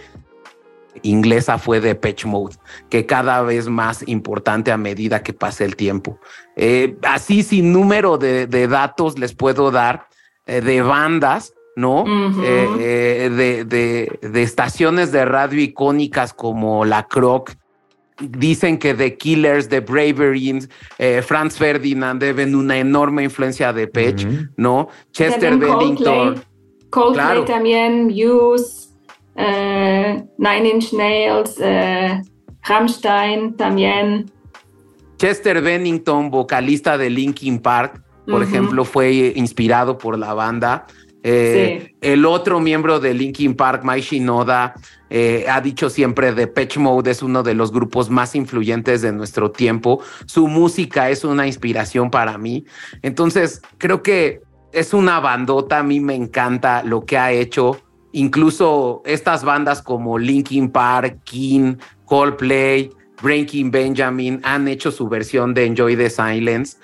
inglesa 1.03 1.59
fue 1.59 1.81
de 1.81 1.95
Patch 1.95 2.25
Mode, 2.25 2.57
que 2.89 3.07
cada 3.07 3.43
vez 3.43 3.69
más 3.69 4.07
importante 4.07 4.73
a 4.73 4.77
medida 4.77 5.23
que 5.23 5.33
pase 5.33 5.65
el 5.65 5.77
tiempo. 5.77 6.19
Eh, 6.57 6.97
así 7.03 7.43
sin 7.43 7.73
número 7.73 8.19
de, 8.19 8.47
datos 8.69 9.19
les 9.19 9.35
puedo 9.35 9.71
dar 9.71 10.09
eh, 10.47 10.61
de 10.61 10.83
bandas, 10.83 11.55
¿no? 11.77 12.05
Eh, 12.43 13.31
de, 13.31 13.65
de, 13.65 14.29
de, 14.29 14.43
estaciones 14.43 15.13
de 15.13 15.25
radio 15.25 15.61
icónicas 15.61 16.35
como 16.35 16.85
la 16.85 17.07
Croc, 17.07 17.53
dicen 18.21 18.79
que 18.79 18.95
The 18.95 19.17
Killers, 19.17 19.69
The 19.69 19.81
Braverines, 19.81 20.69
eh, 20.99 21.23
Franz 21.23 21.57
Ferdinand 21.57 22.21
deben 22.21 22.55
una 22.55 22.79
enorme 22.79 23.25
influencia 23.25 23.73
de 23.73 23.87
Pech, 23.87 24.27
¿no? 24.57 24.89
Chester 25.13 25.57
Bennington. 25.57 26.43
Coldplay, 26.91 27.45
también, 27.45 28.07
Muse, 28.07 28.89
eh, 29.37 30.23
Nine 30.39 30.69
Inch 30.69 30.93
Nails, 30.93 31.57
eh, 31.61 32.21
Rammstein 32.63 33.57
también. 33.57 34.31
Chester 35.17 35.63
Bennington, 35.63 36.31
vocalista 36.31 36.99
de 36.99 37.11
Linkin 37.11 37.61
Park, 37.61 38.03
por 38.27 38.43
ejemplo, 38.43 38.85
fue 38.85 39.33
inspirado 39.37 39.99
por 39.99 40.19
la 40.19 40.35
banda. 40.35 40.87
Eh, 41.23 41.95
el 42.01 42.25
otro 42.25 42.61
miembro 42.61 42.99
de 42.99 43.13
Linkin 43.15 43.55
Park, 43.55 43.85
Mai 43.85 44.01
Shinoda, 44.01 44.75
eh, 45.11 45.45
ha 45.49 45.61
dicho 45.61 45.91
siempre 45.91 46.33
de 46.33 46.47
Patch 46.47 46.79
Mode 46.79 47.11
es 47.11 47.23
uno 47.23 47.43
de 47.43 47.55
los 47.55 47.73
grupos 47.73 48.09
más 48.09 48.35
influyentes 48.35 49.03
de 49.03 49.13
nuestro 49.13 49.51
tiempo. 49.51 50.01
Su 50.27 50.49
música 50.49 51.11
es 51.11 51.25
una 51.25 51.47
inspiración 51.47 52.11
para 52.11 52.39
mí. 52.39 52.65
Entonces, 53.03 53.61
creo 53.79 54.03
que 54.03 54.41
es 54.73 54.95
una 54.95 55.21
bandota. 55.21 55.81
A 55.81 55.83
mí 55.83 56.01
me 56.01 56.15
encanta 56.15 56.83
lo 56.85 57.05
que 57.05 57.19
ha 57.19 57.33
hecho. 57.33 57.81
Incluso 58.13 59.03
estas 59.05 59.45
bandas 59.45 59.83
como 59.83 60.19
Linkin 60.19 60.71
Park, 60.71 61.21
King, 61.25 61.77
Coldplay, 62.07 62.91
Breaking 63.23 63.71
Benjamin 63.71 64.41
han 64.43 64.67
hecho 64.69 64.91
su 64.91 65.09
versión 65.09 65.55
de 65.55 65.67
Enjoy 65.67 65.97
the 65.97 66.09
Silence. 66.09 66.79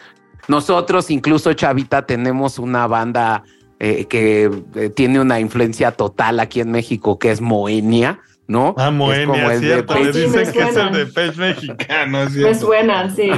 Nosotros, 0.48 1.10
incluso 1.10 1.52
Chavita, 1.54 2.06
tenemos 2.06 2.58
una 2.58 2.86
banda 2.86 3.42
eh, 3.78 4.06
que 4.06 4.50
eh, 4.74 4.88
tiene 4.88 5.20
una 5.20 5.38
influencia 5.38 5.92
total 5.92 6.40
aquí 6.40 6.60
en 6.60 6.70
México, 6.70 7.18
que 7.18 7.30
es 7.30 7.42
Moenia, 7.42 8.20
¿no? 8.48 8.74
Ah, 8.78 8.90
Moenia, 8.90 9.52
es 9.52 9.60
cierto. 9.60 9.94
Le 9.98 10.12
dicen 10.12 10.50
que 10.50 10.62
es 10.62 10.76
el 10.76 10.92
de 10.92 11.06
pez 11.14 11.36
mexicano, 11.36 12.22
es 12.22 12.32
Me 12.36 12.54
suena, 12.54 13.14
sí. 13.14 13.30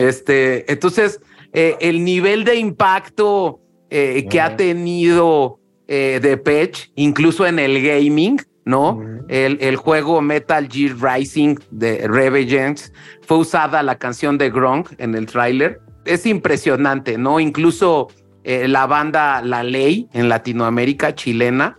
Este, 0.00 0.70
entonces, 0.70 1.22
eh, 1.54 1.76
el 1.80 2.04
nivel 2.04 2.44
de 2.44 2.56
impacto 2.56 3.60
que 3.88 4.38
ha 4.38 4.54
tenido 4.54 5.60
de 5.86 6.36
Pech, 6.44 6.92
incluso 6.96 7.46
en 7.46 7.58
el 7.58 7.82
gaming, 7.82 8.38
¿no? 8.66 9.02
El, 9.28 9.56
el, 9.62 9.76
juego 9.76 10.20
Metal 10.20 10.68
Gear 10.70 10.94
Rising 11.00 11.56
de 11.70 12.06
Revengeance 12.06 12.92
fue 13.22 13.38
usada 13.38 13.82
la 13.82 13.96
canción 13.96 14.36
de 14.36 14.50
Gronk 14.50 14.90
en 14.98 15.14
el 15.14 15.24
tráiler. 15.24 15.80
Es 16.04 16.26
impresionante, 16.26 17.16
¿no? 17.16 17.40
Incluso 17.40 18.08
eh, 18.44 18.68
la 18.68 18.86
banda 18.86 19.42
La 19.42 19.62
Ley 19.62 20.08
en 20.12 20.28
Latinoamérica 20.28 21.14
chilena 21.14 21.78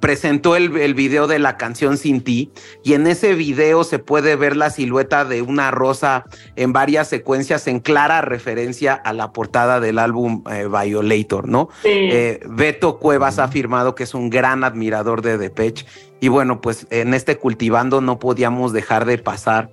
presentó 0.00 0.56
el, 0.56 0.94
video 0.94 1.26
de 1.26 1.38
la 1.38 1.56
canción 1.56 1.96
Sin 1.96 2.22
ti 2.22 2.52
y 2.84 2.94
en 2.94 3.06
ese 3.06 3.34
video 3.34 3.84
se 3.84 3.98
puede 3.98 4.36
ver 4.36 4.56
la 4.56 4.70
silueta 4.70 5.24
de 5.24 5.42
una 5.42 5.70
rosa 5.70 6.24
en 6.56 6.72
varias 6.72 7.08
secuencias 7.08 7.66
en 7.66 7.80
clara 7.80 8.20
referencia 8.20 8.94
a 8.94 9.12
la 9.12 9.32
portada 9.32 9.80
del 9.80 9.98
álbum 9.98 10.44
eh, 10.50 10.68
Violator, 10.68 11.48
¿no? 11.48 11.68
Eh, 11.84 12.40
Beto 12.48 12.98
Cuevas 12.98 13.38
ha 13.38 13.44
afirmado 13.44 13.94
que 13.94 14.04
es 14.04 14.14
un 14.14 14.30
gran 14.30 14.64
admirador 14.64 15.22
de 15.22 15.36
Depeche 15.36 15.84
y 16.20 16.28
bueno, 16.28 16.60
pues 16.60 16.86
en 16.90 17.14
este 17.14 17.36
cultivando 17.36 18.00
no 18.00 18.18
podíamos 18.18 18.72
dejar 18.72 19.04
de 19.04 19.18
pasar 19.18 19.70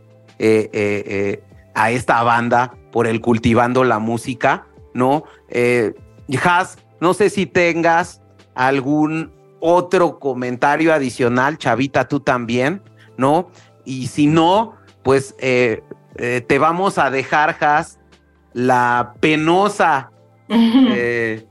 a 1.76 1.91
esta 1.91 2.23
banda 2.23 2.76
por 2.91 3.07
el 3.07 3.21
cultivando 3.21 3.84
la 3.84 3.99
música, 3.99 4.67
¿no? 4.93 5.23
Has, 6.43 6.78
no 6.99 7.13
sé 7.13 7.30
si 7.30 7.45
tengas 7.45 8.21
algún 8.55 9.32
otro 9.59 10.19
comentario 10.19 10.93
adicional, 10.93 11.57
Chavita, 11.57 12.07
tú 12.07 12.19
también, 12.19 12.82
¿no? 13.17 13.49
Y 13.84 14.07
si 14.07 14.28
no, 14.28 14.76
pues 15.03 15.36
eh, 15.39 15.84
eh, 16.15 16.41
te 16.47 16.59
vamos 16.59 16.97
a 16.97 17.09
dejar, 17.09 17.57
Has, 17.59 17.99
la 18.53 19.13
penosa 19.19 20.11
eh, 20.49 21.45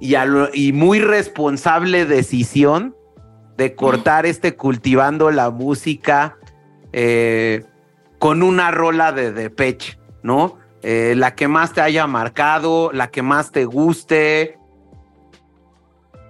y, 0.00 0.14
y, 0.54 0.72
muy 0.72 1.00
responsable 1.00 2.06
decisión 2.06 2.94
de 3.56 3.74
cortar 3.74 4.24
este 4.26 4.56
cultivando 4.56 5.30
la 5.30 5.50
música 5.50 6.38
con 8.18 8.42
una 8.42 8.70
rola 8.70 9.12
de 9.12 9.32
Depeche, 9.32 9.98
¿no? 10.22 10.58
La 10.82 11.34
que 11.34 11.48
más 11.48 11.72
te 11.72 11.80
haya 11.80 12.06
marcado, 12.06 12.90
la 12.92 13.10
que 13.10 13.22
más 13.22 13.52
te 13.52 13.64
guste, 13.64 14.58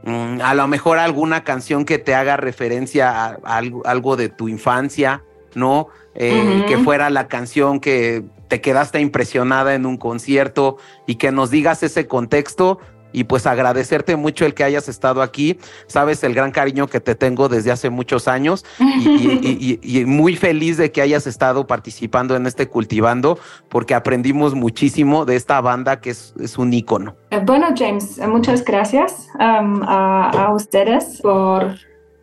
mm, 0.03 0.41
a 0.43 0.55
lo 0.55 0.67
mejor 0.67 0.99
alguna 0.99 1.45
canción 1.45 1.85
que 1.85 1.99
te 1.99 2.15
haga 2.15 2.37
referencia 2.37 3.11
a, 3.11 3.59
algo, 3.85 4.17
de 4.17 4.29
tu 4.29 4.49
infancia, 4.49 5.23
¿no? 5.55 5.89
Eh, 6.15 6.65
que 6.67 6.79
fuera 6.79 7.11
la 7.11 7.29
canción 7.29 7.81
que 7.81 8.25
te 8.51 8.61
quedaste 8.61 9.01
impresionada 9.01 9.75
en 9.75 9.87
un 9.87 9.97
concierto 9.97 10.77
y 11.07 11.15
que 11.15 11.31
nos 11.31 11.51
digas 11.51 11.85
ese 11.85 12.09
contexto 12.09 12.81
y 13.13 13.25
pues 13.25 13.47
agradecerte 13.47 14.17
mucho 14.17 14.47
el 14.47 14.55
que 14.55 14.65
hayas 14.65 14.89
estado 14.89 15.23
aquí. 15.23 15.59
Sabes 15.87 16.23
el 16.25 16.35
gran 16.35 16.51
cariño 16.51 16.87
que 16.87 17.01
te 17.01 17.15
tengo 17.15 17.49
desde 17.49 17.71
hace 17.71 17.91
muchos 17.91 18.29
años 18.29 18.65
y, 18.79 20.05
muy 20.07 20.37
feliz 20.37 20.77
de 20.77 20.91
que 20.93 21.03
hayas 21.03 21.27
estado 21.27 21.67
participando 21.67 22.37
en 22.37 22.47
este 22.47 22.69
Cultivando 22.69 23.39
porque 23.69 23.95
aprendimos 23.95 24.55
muchísimo 24.55 25.25
de 25.25 25.37
esta 25.37 25.61
banda 25.61 26.01
que 26.01 26.11
es, 26.11 26.35
un 26.59 26.73
ícono. 26.73 27.17
Eh, 27.31 27.41
bueno, 27.45 27.69
James, 27.77 28.19
eh, 28.19 28.27
muchas 28.27 28.65
gracias 28.65 29.29
um, 29.35 29.83
a, 29.83 30.53
ustedes 30.55 31.21
por, 31.23 31.77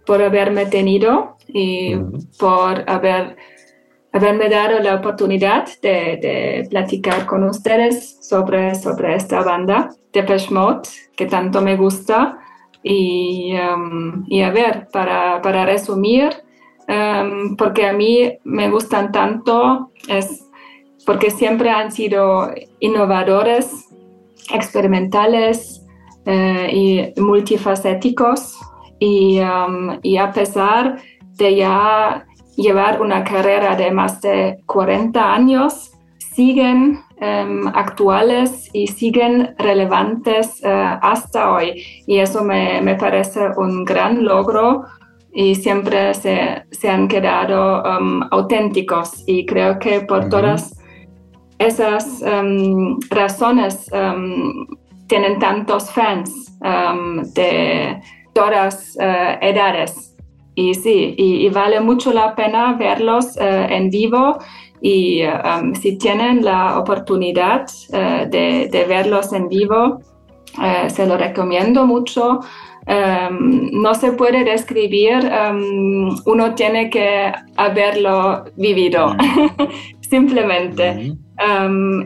por 0.05 0.21
haberme 0.21 0.65
tenido 0.65 1.38
y 1.47 1.95
por 2.38 2.83
haber 2.89 3.38
haberme 4.17 4.49
dado 4.49 4.79
la 4.79 4.95
oportunidad 4.95 5.67
de, 5.81 6.65
platicar 6.69 7.25
con 7.25 7.43
ustedes 7.43 8.17
sobre, 8.27 8.75
sobre 8.75 9.15
esta 9.15 9.41
banda, 9.41 9.89
Depeche 10.18 10.53
Mode, 10.53 10.89
que 11.15 11.26
tanto 11.26 11.61
me 11.61 11.76
gusta. 11.76 12.38
Y, 12.84 13.53
um, 13.53 14.24
y 14.28 14.41
a 14.41 14.51
ver, 14.51 14.88
para, 14.91 15.41
para 15.41 15.65
resumir, 15.65 16.30
um, 16.88 17.55
porque 17.55 17.86
a 17.86 17.93
mí 17.93 18.38
me 18.43 18.70
gustan 18.70 19.11
tanto, 19.11 19.91
es 20.07 20.45
porque 21.05 21.32
siempre 21.32 21.70
han 21.70 21.91
sido 21.91 22.51
innovadores, 22.80 23.88
experimentales 24.53 25.86
eh, 26.26 26.70
y 26.72 27.22
multifacéticos. 27.22 28.57
Y, 28.99 29.39
um, 29.39 29.99
y 30.01 30.18
a 30.18 30.32
pesar 30.32 30.97
de 31.38 31.55
ya 31.55 32.26
llevar 32.55 33.01
una 33.01 33.24
carrera 33.24 33.76
de 33.76 33.91
más 33.91 34.20
de 34.22 34.57
40 34.65 35.34
años, 35.34 35.91
siguen 36.38 36.99
em, 37.19 37.67
actuales 37.73 38.69
y 38.71 38.85
siguen 38.85 39.55
relevantes 39.57 40.63
eh, 40.63 40.99
hasta 41.01 41.51
hoy. 41.51 41.83
Y 42.05 42.19
eso 42.19 42.43
me, 42.43 42.79
me, 42.81 42.93
parece 42.93 43.39
un 43.57 43.83
gran 43.83 44.23
logro 44.23 44.83
y 45.33 45.55
siempre 45.55 46.13
se, 46.13 46.63
se 46.69 46.89
han 46.89 47.07
quedado 47.07 47.83
em, 47.83 48.21
auténticos. 48.29 49.23
Y 49.25 49.47
creo 49.47 49.79
que 49.79 50.01
por 50.01 50.29
todas 50.29 50.79
esas 51.57 52.21
em, 52.21 52.99
razones 53.09 53.89
tienen 55.07 55.39
tantos 55.39 55.89
fans 55.91 56.59
de 57.33 57.99
todas 58.33 58.95
uh, 58.99 59.38
edades. 59.41 60.15
Y 60.59 60.73
sí, 60.73 61.13
y, 61.17 61.49
vale 61.49 61.79
mucho 61.79 62.11
la 62.11 62.33
pena 62.33 62.73
verlos 62.73 63.38
eh, 63.38 63.67
en 63.69 63.91
vivo 63.91 64.39
y 64.82 65.23
um, 65.23 65.73
si 65.73 65.97
tienen 65.97 66.43
la 66.43 66.80
oportunidad 66.80 67.67
eh, 67.91 68.28
de, 68.71 68.86
verlos 68.86 69.34
en 69.34 69.49
vivo, 69.49 70.01
eh, 70.61 70.89
se 70.89 71.05
lo 71.05 71.17
recomiendo 71.17 71.86
mucho. 71.86 72.39
Um, 72.88 73.69
no 73.82 73.93
se 73.95 74.13
puede 74.13 74.45
describir, 74.45 75.30
um, 75.30 76.17
uno 76.25 76.55
tiene 76.55 76.89
que 76.89 77.34
haberlo 77.57 78.45
vivido, 78.55 79.13
simplemente. 80.01 81.13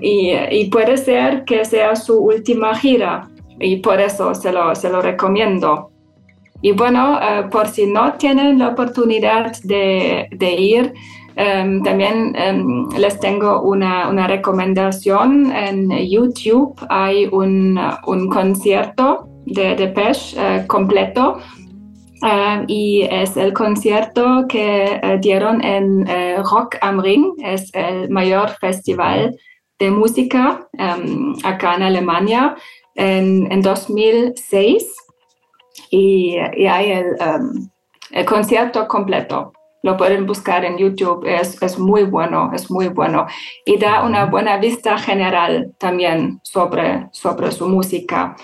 y, 0.02 0.32
y, 0.52 0.70
puede 0.70 0.98
ser 0.98 1.46
que 1.46 1.64
sea 1.64 1.96
su 1.96 2.20
última 2.20 2.76
gira 2.76 3.30
y 3.60 3.78
por 3.78 4.02
eso 4.02 4.34
se 4.34 4.52
lo, 4.52 4.76
se 4.76 4.90
lo 4.90 5.02
recomiendo. 5.02 5.92
Y 6.62 6.74
bueno, 6.74 7.20
eh, 7.22 7.44
por 7.50 7.68
si 7.68 7.88
no 7.88 8.14
tienen 8.14 8.60
la 8.60 8.70
oportunidad 8.70 9.52
de, 9.64 10.28
ir, 10.60 10.94
em, 11.42 11.82
también 11.84 12.36
em, 12.36 12.88
les 12.98 13.20
tengo 13.20 13.62
una, 13.62 14.28
recomendación. 14.28 15.52
En 15.52 15.90
YouTube 15.90 16.76
hay 16.90 17.28
un, 17.32 17.80
concierto 18.30 19.28
de 19.46 19.76
Depeche 19.76 20.38
uh, 20.38 20.68
completo 20.68 21.40
uh, 22.22 22.64
y 22.68 23.02
es 23.10 23.36
el 23.38 23.54
concierto 23.54 24.46
que 24.48 25.02
dieron 25.22 25.64
en 25.64 26.06
Rock 26.52 26.78
am 26.82 27.02
Ring, 27.02 27.34
es 27.44 27.72
el 27.74 28.10
mayor 28.10 28.50
festival 28.60 29.36
de 29.80 29.90
música 29.90 30.68
acá 31.44 31.76
en 31.76 31.82
Alemania 31.82 32.56
en, 32.96 33.52
en 33.52 33.62
2006 33.62 34.96
y, 35.92 36.38
hay 36.38 36.92
el, 38.12 38.26
concierto 38.26 38.88
completo. 38.88 39.54
Lo 39.84 39.98
pueden 39.98 40.28
buscar 40.28 40.64
en 40.64 40.78
YouTube, 40.78 41.26
es, 41.26 41.62
es, 41.62 41.80
muy 41.80 42.04
bueno, 42.04 42.52
es 42.54 42.70
muy 42.70 42.90
bueno. 42.90 43.26
Y 43.66 43.78
da 43.78 44.04
una 44.04 44.26
buena 44.26 44.58
vista 44.58 44.98
general 44.98 45.74
también 45.80 46.40
sobre, 46.44 47.08
sobre 47.12 47.52
su 47.52 47.68
música. 47.68 48.36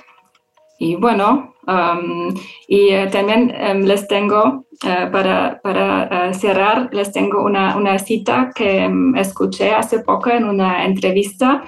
Y 0.79 0.95
bueno, 0.95 1.53
um, 1.67 2.33
y 2.67 2.89
eh, 2.89 3.07
también 3.11 3.53
um, 3.71 3.81
les 3.83 4.07
tengo, 4.07 4.65
eh, 4.83 5.07
para, 5.11 5.59
para 5.61 6.29
eh, 6.29 6.33
cerrar, 6.33 6.89
les 6.91 7.11
tengo 7.11 7.43
una, 7.43 7.75
una 7.75 7.97
cita 7.99 8.51
que 8.53 8.89
escuché 9.15 9.71
hace 9.71 9.99
poco 9.99 10.29
en 10.29 10.43
una 10.43 10.85
entrevista 10.85 11.63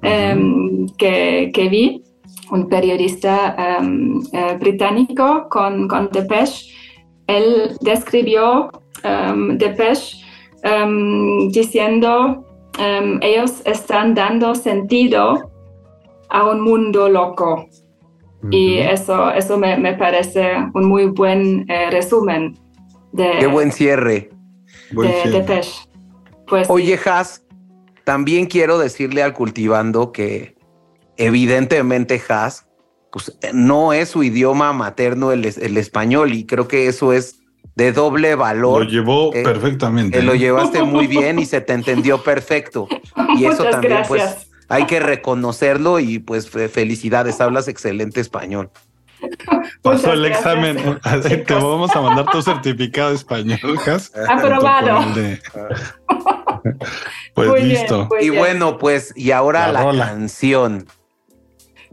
que, 0.00 1.52
que 1.54 1.68
vi 1.68 2.02
un 2.50 2.68
periodista 2.68 3.54
em, 3.78 4.20
británico 4.58 5.46
con, 5.48 5.86
con 5.86 6.08
Depeche, 6.10 6.74
él 7.28 7.76
describió 7.80 8.68
um, 9.04 9.56
Depeche 9.58 10.24
em, 10.62 11.48
diciendo, 11.50 12.44
ellos 13.20 13.60
están 13.66 14.14
dando 14.14 14.54
sentido 14.54 15.50
a 16.30 16.48
un 16.48 16.62
mundo 16.62 17.08
loco. 17.08 17.68
Y 18.50 18.78
eso, 18.78 19.30
eso 19.30 19.56
me, 19.56 19.76
me, 19.76 19.94
parece 19.94 20.56
un 20.74 20.86
muy 20.86 21.06
buen 21.06 21.64
eh, 21.70 21.90
resumen. 21.90 22.58
De, 23.12 23.30
Qué 23.38 23.46
buen 23.46 23.70
cierre. 23.70 24.30
de 24.90 25.30
Depeche. 25.30 25.82
Pues, 26.48 26.68
Oye, 26.68 26.98
Has, 27.06 27.44
también 28.04 28.46
quiero 28.46 28.78
decirle 28.78 29.22
al 29.22 29.32
cultivando 29.32 30.10
que 30.10 30.56
evidentemente 31.16 32.20
Haas, 32.28 32.66
pues 33.12 33.38
no 33.52 33.92
es 33.92 34.08
su 34.08 34.22
idioma 34.24 34.72
materno 34.72 35.30
el, 35.30 35.44
español 35.44 36.32
y 36.32 36.44
creo 36.44 36.66
que 36.66 36.88
eso 36.88 37.12
es 37.12 37.41
de 37.74 37.92
doble 37.92 38.34
valor. 38.34 38.84
Lo 38.84 38.90
llevó 38.90 39.34
eh, 39.34 39.42
perfectamente. 39.42 40.22
lo 40.22 40.34
llevaste 40.34 40.82
muy 40.82 41.06
bien 41.06 41.38
y 41.38 41.46
se 41.46 41.60
te 41.60 41.72
entendió 41.72 42.22
perfecto. 42.22 42.88
Y 43.36 43.46
eso 43.46 43.64
también 43.64 44.02
pues 44.06 44.48
hay 44.68 44.84
que 44.84 45.00
reconocerlo 45.00 45.98
y 46.00 46.18
pues 46.18 46.50
felicidades, 46.50 47.40
hablas 47.40 47.66
excelente 47.66 48.20
español. 48.20 48.70
Pasó 49.82 50.12
el 50.12 50.24
examen. 50.26 50.76
Te 51.46 51.54
vamos 51.54 51.94
a 51.94 52.00
mandar 52.00 52.26
tu 52.30 52.42
certificado 52.42 53.10
de 53.10 53.16
español, 53.16 53.58
Aprobado. 54.28 55.00
Pues 57.34 57.64
listo. 57.64 58.08
y 58.20 58.30
bueno, 58.30 58.78
pues, 58.78 59.12
y 59.16 59.30
ahora 59.30 59.72
la 59.72 59.84
canción. 59.96 60.86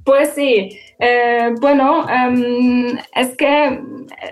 Pues 0.03 0.33
sí, 0.35 0.77
eh, 0.99 1.53
bueno, 1.61 2.05
em, 2.09 2.97
es 3.15 3.37
que 3.37 3.81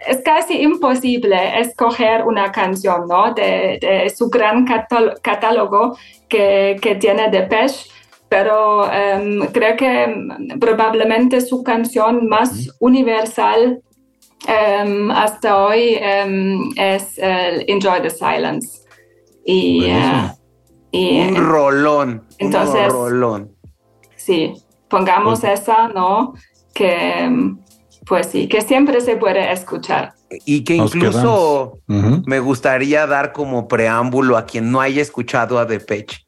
es 0.05 0.21
casi 0.23 0.61
imposible 0.61 1.61
escoger 1.61 2.25
una 2.25 2.51
canción, 2.51 3.07
¿no? 3.07 3.33
De, 3.33 4.11
su 4.15 4.29
gran 4.29 4.65
catálogo 4.65 5.97
que, 6.27 6.77
que 6.81 6.95
tiene 6.95 7.29
Depeche, 7.29 7.89
pero 8.27 8.91
em, 8.91 9.47
creo 9.53 9.77
que 9.77 10.13
probablemente 10.59 11.39
su 11.39 11.63
canción 11.63 12.27
más 12.27 12.69
universal 12.79 13.81
em, 14.45 15.09
hasta 15.11 15.63
hoy 15.63 15.97
es 16.75 17.17
Enjoy 17.17 18.01
the 18.01 18.09
Silence. 18.09 18.85
Y, 19.45 19.85
eh, 19.85 20.31
y 20.91 21.21
un 21.21 21.35
rolón. 21.37 22.27
Entonces, 22.37 22.87
un 22.87 22.89
rolón. 22.91 23.55
Sí, 24.17 24.53
pongamos 24.89 25.45
esa, 25.45 25.87
¿no? 25.87 26.33
Que, 26.77 27.55
pues 28.05 28.27
sí, 28.27 28.47
que 28.47 28.61
siempre 28.61 29.01
se 29.01 29.15
puede 29.15 29.51
escuchar. 29.51 30.13
Y 30.45 30.63
que 30.63 30.75
incluso 30.75 31.79
me 31.87 32.39
gustaría 32.39 33.07
dar 33.07 33.33
como 33.33 33.67
preámbulo 33.67 34.37
a 34.37 34.45
quien 34.45 34.71
no 34.71 34.81
haya 34.81 35.01
escuchado 35.01 35.57
a 35.57 35.65
Depeche, 35.65 36.27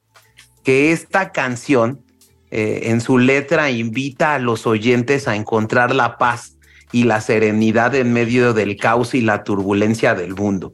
que 0.63 0.91
esta 0.91 1.31
canción 1.31 2.03
eh, 2.49 2.81
en 2.85 3.01
su 3.01 3.19
letra 3.19 3.69
invita 3.69 4.35
a 4.35 4.39
los 4.39 4.65
oyentes 4.65 5.27
a 5.27 5.35
encontrar 5.35 5.93
la 5.93 6.17
paz 6.17 6.57
y 6.91 7.03
la 7.03 7.21
serenidad 7.21 7.93
en 7.93 8.11
medio 8.11 8.53
del 8.53 8.77
caos 8.77 9.13
y 9.13 9.21
la 9.21 9.43
turbulencia 9.43 10.15
del 10.15 10.33
mundo. 10.33 10.73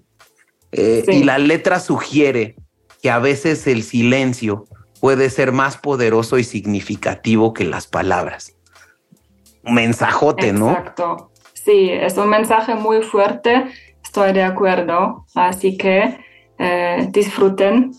Eh, 0.72 1.04
y 1.08 1.24
la 1.24 1.38
letra 1.38 1.80
sugiere 1.80 2.56
que 3.02 3.10
a 3.10 3.20
veces 3.20 3.68
el 3.68 3.84
silencio 3.84 4.66
puede 5.02 5.30
ser 5.30 5.52
más 5.52 5.78
poderoso 5.78 6.38
y 6.38 6.44
significativo 6.44 7.54
que 7.54 7.66
las 7.66 7.88
palabras. 7.88 8.55
Un 9.66 9.74
mensajote, 9.74 10.54
¿no? 10.54 10.70
Exacto. 10.70 11.32
Sí, 11.54 11.90
es 11.92 12.18
un 12.18 12.30
mensaje 12.30 12.76
muy 12.76 13.02
fuerte, 13.02 13.66
estoy 14.04 14.34
de 14.34 14.44
acuerdo. 14.44 15.26
Así 15.34 15.78
que 15.78 16.20
eh, 16.60 17.08
disfruten, 17.12 17.92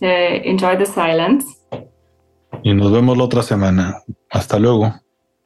enjoy 0.00 0.78
the 0.78 0.86
silence. 0.86 1.46
Y 2.62 2.74
nos 2.74 2.92
vemos 2.92 3.16
la 3.16 3.24
otra 3.24 3.42
semana. 3.42 4.02
Hasta 4.30 4.58
luego. 4.58 4.92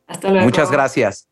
Hasta 0.06 0.28
luego. 0.28 0.44
Muchas 0.44 0.70
gracias. 0.70 1.28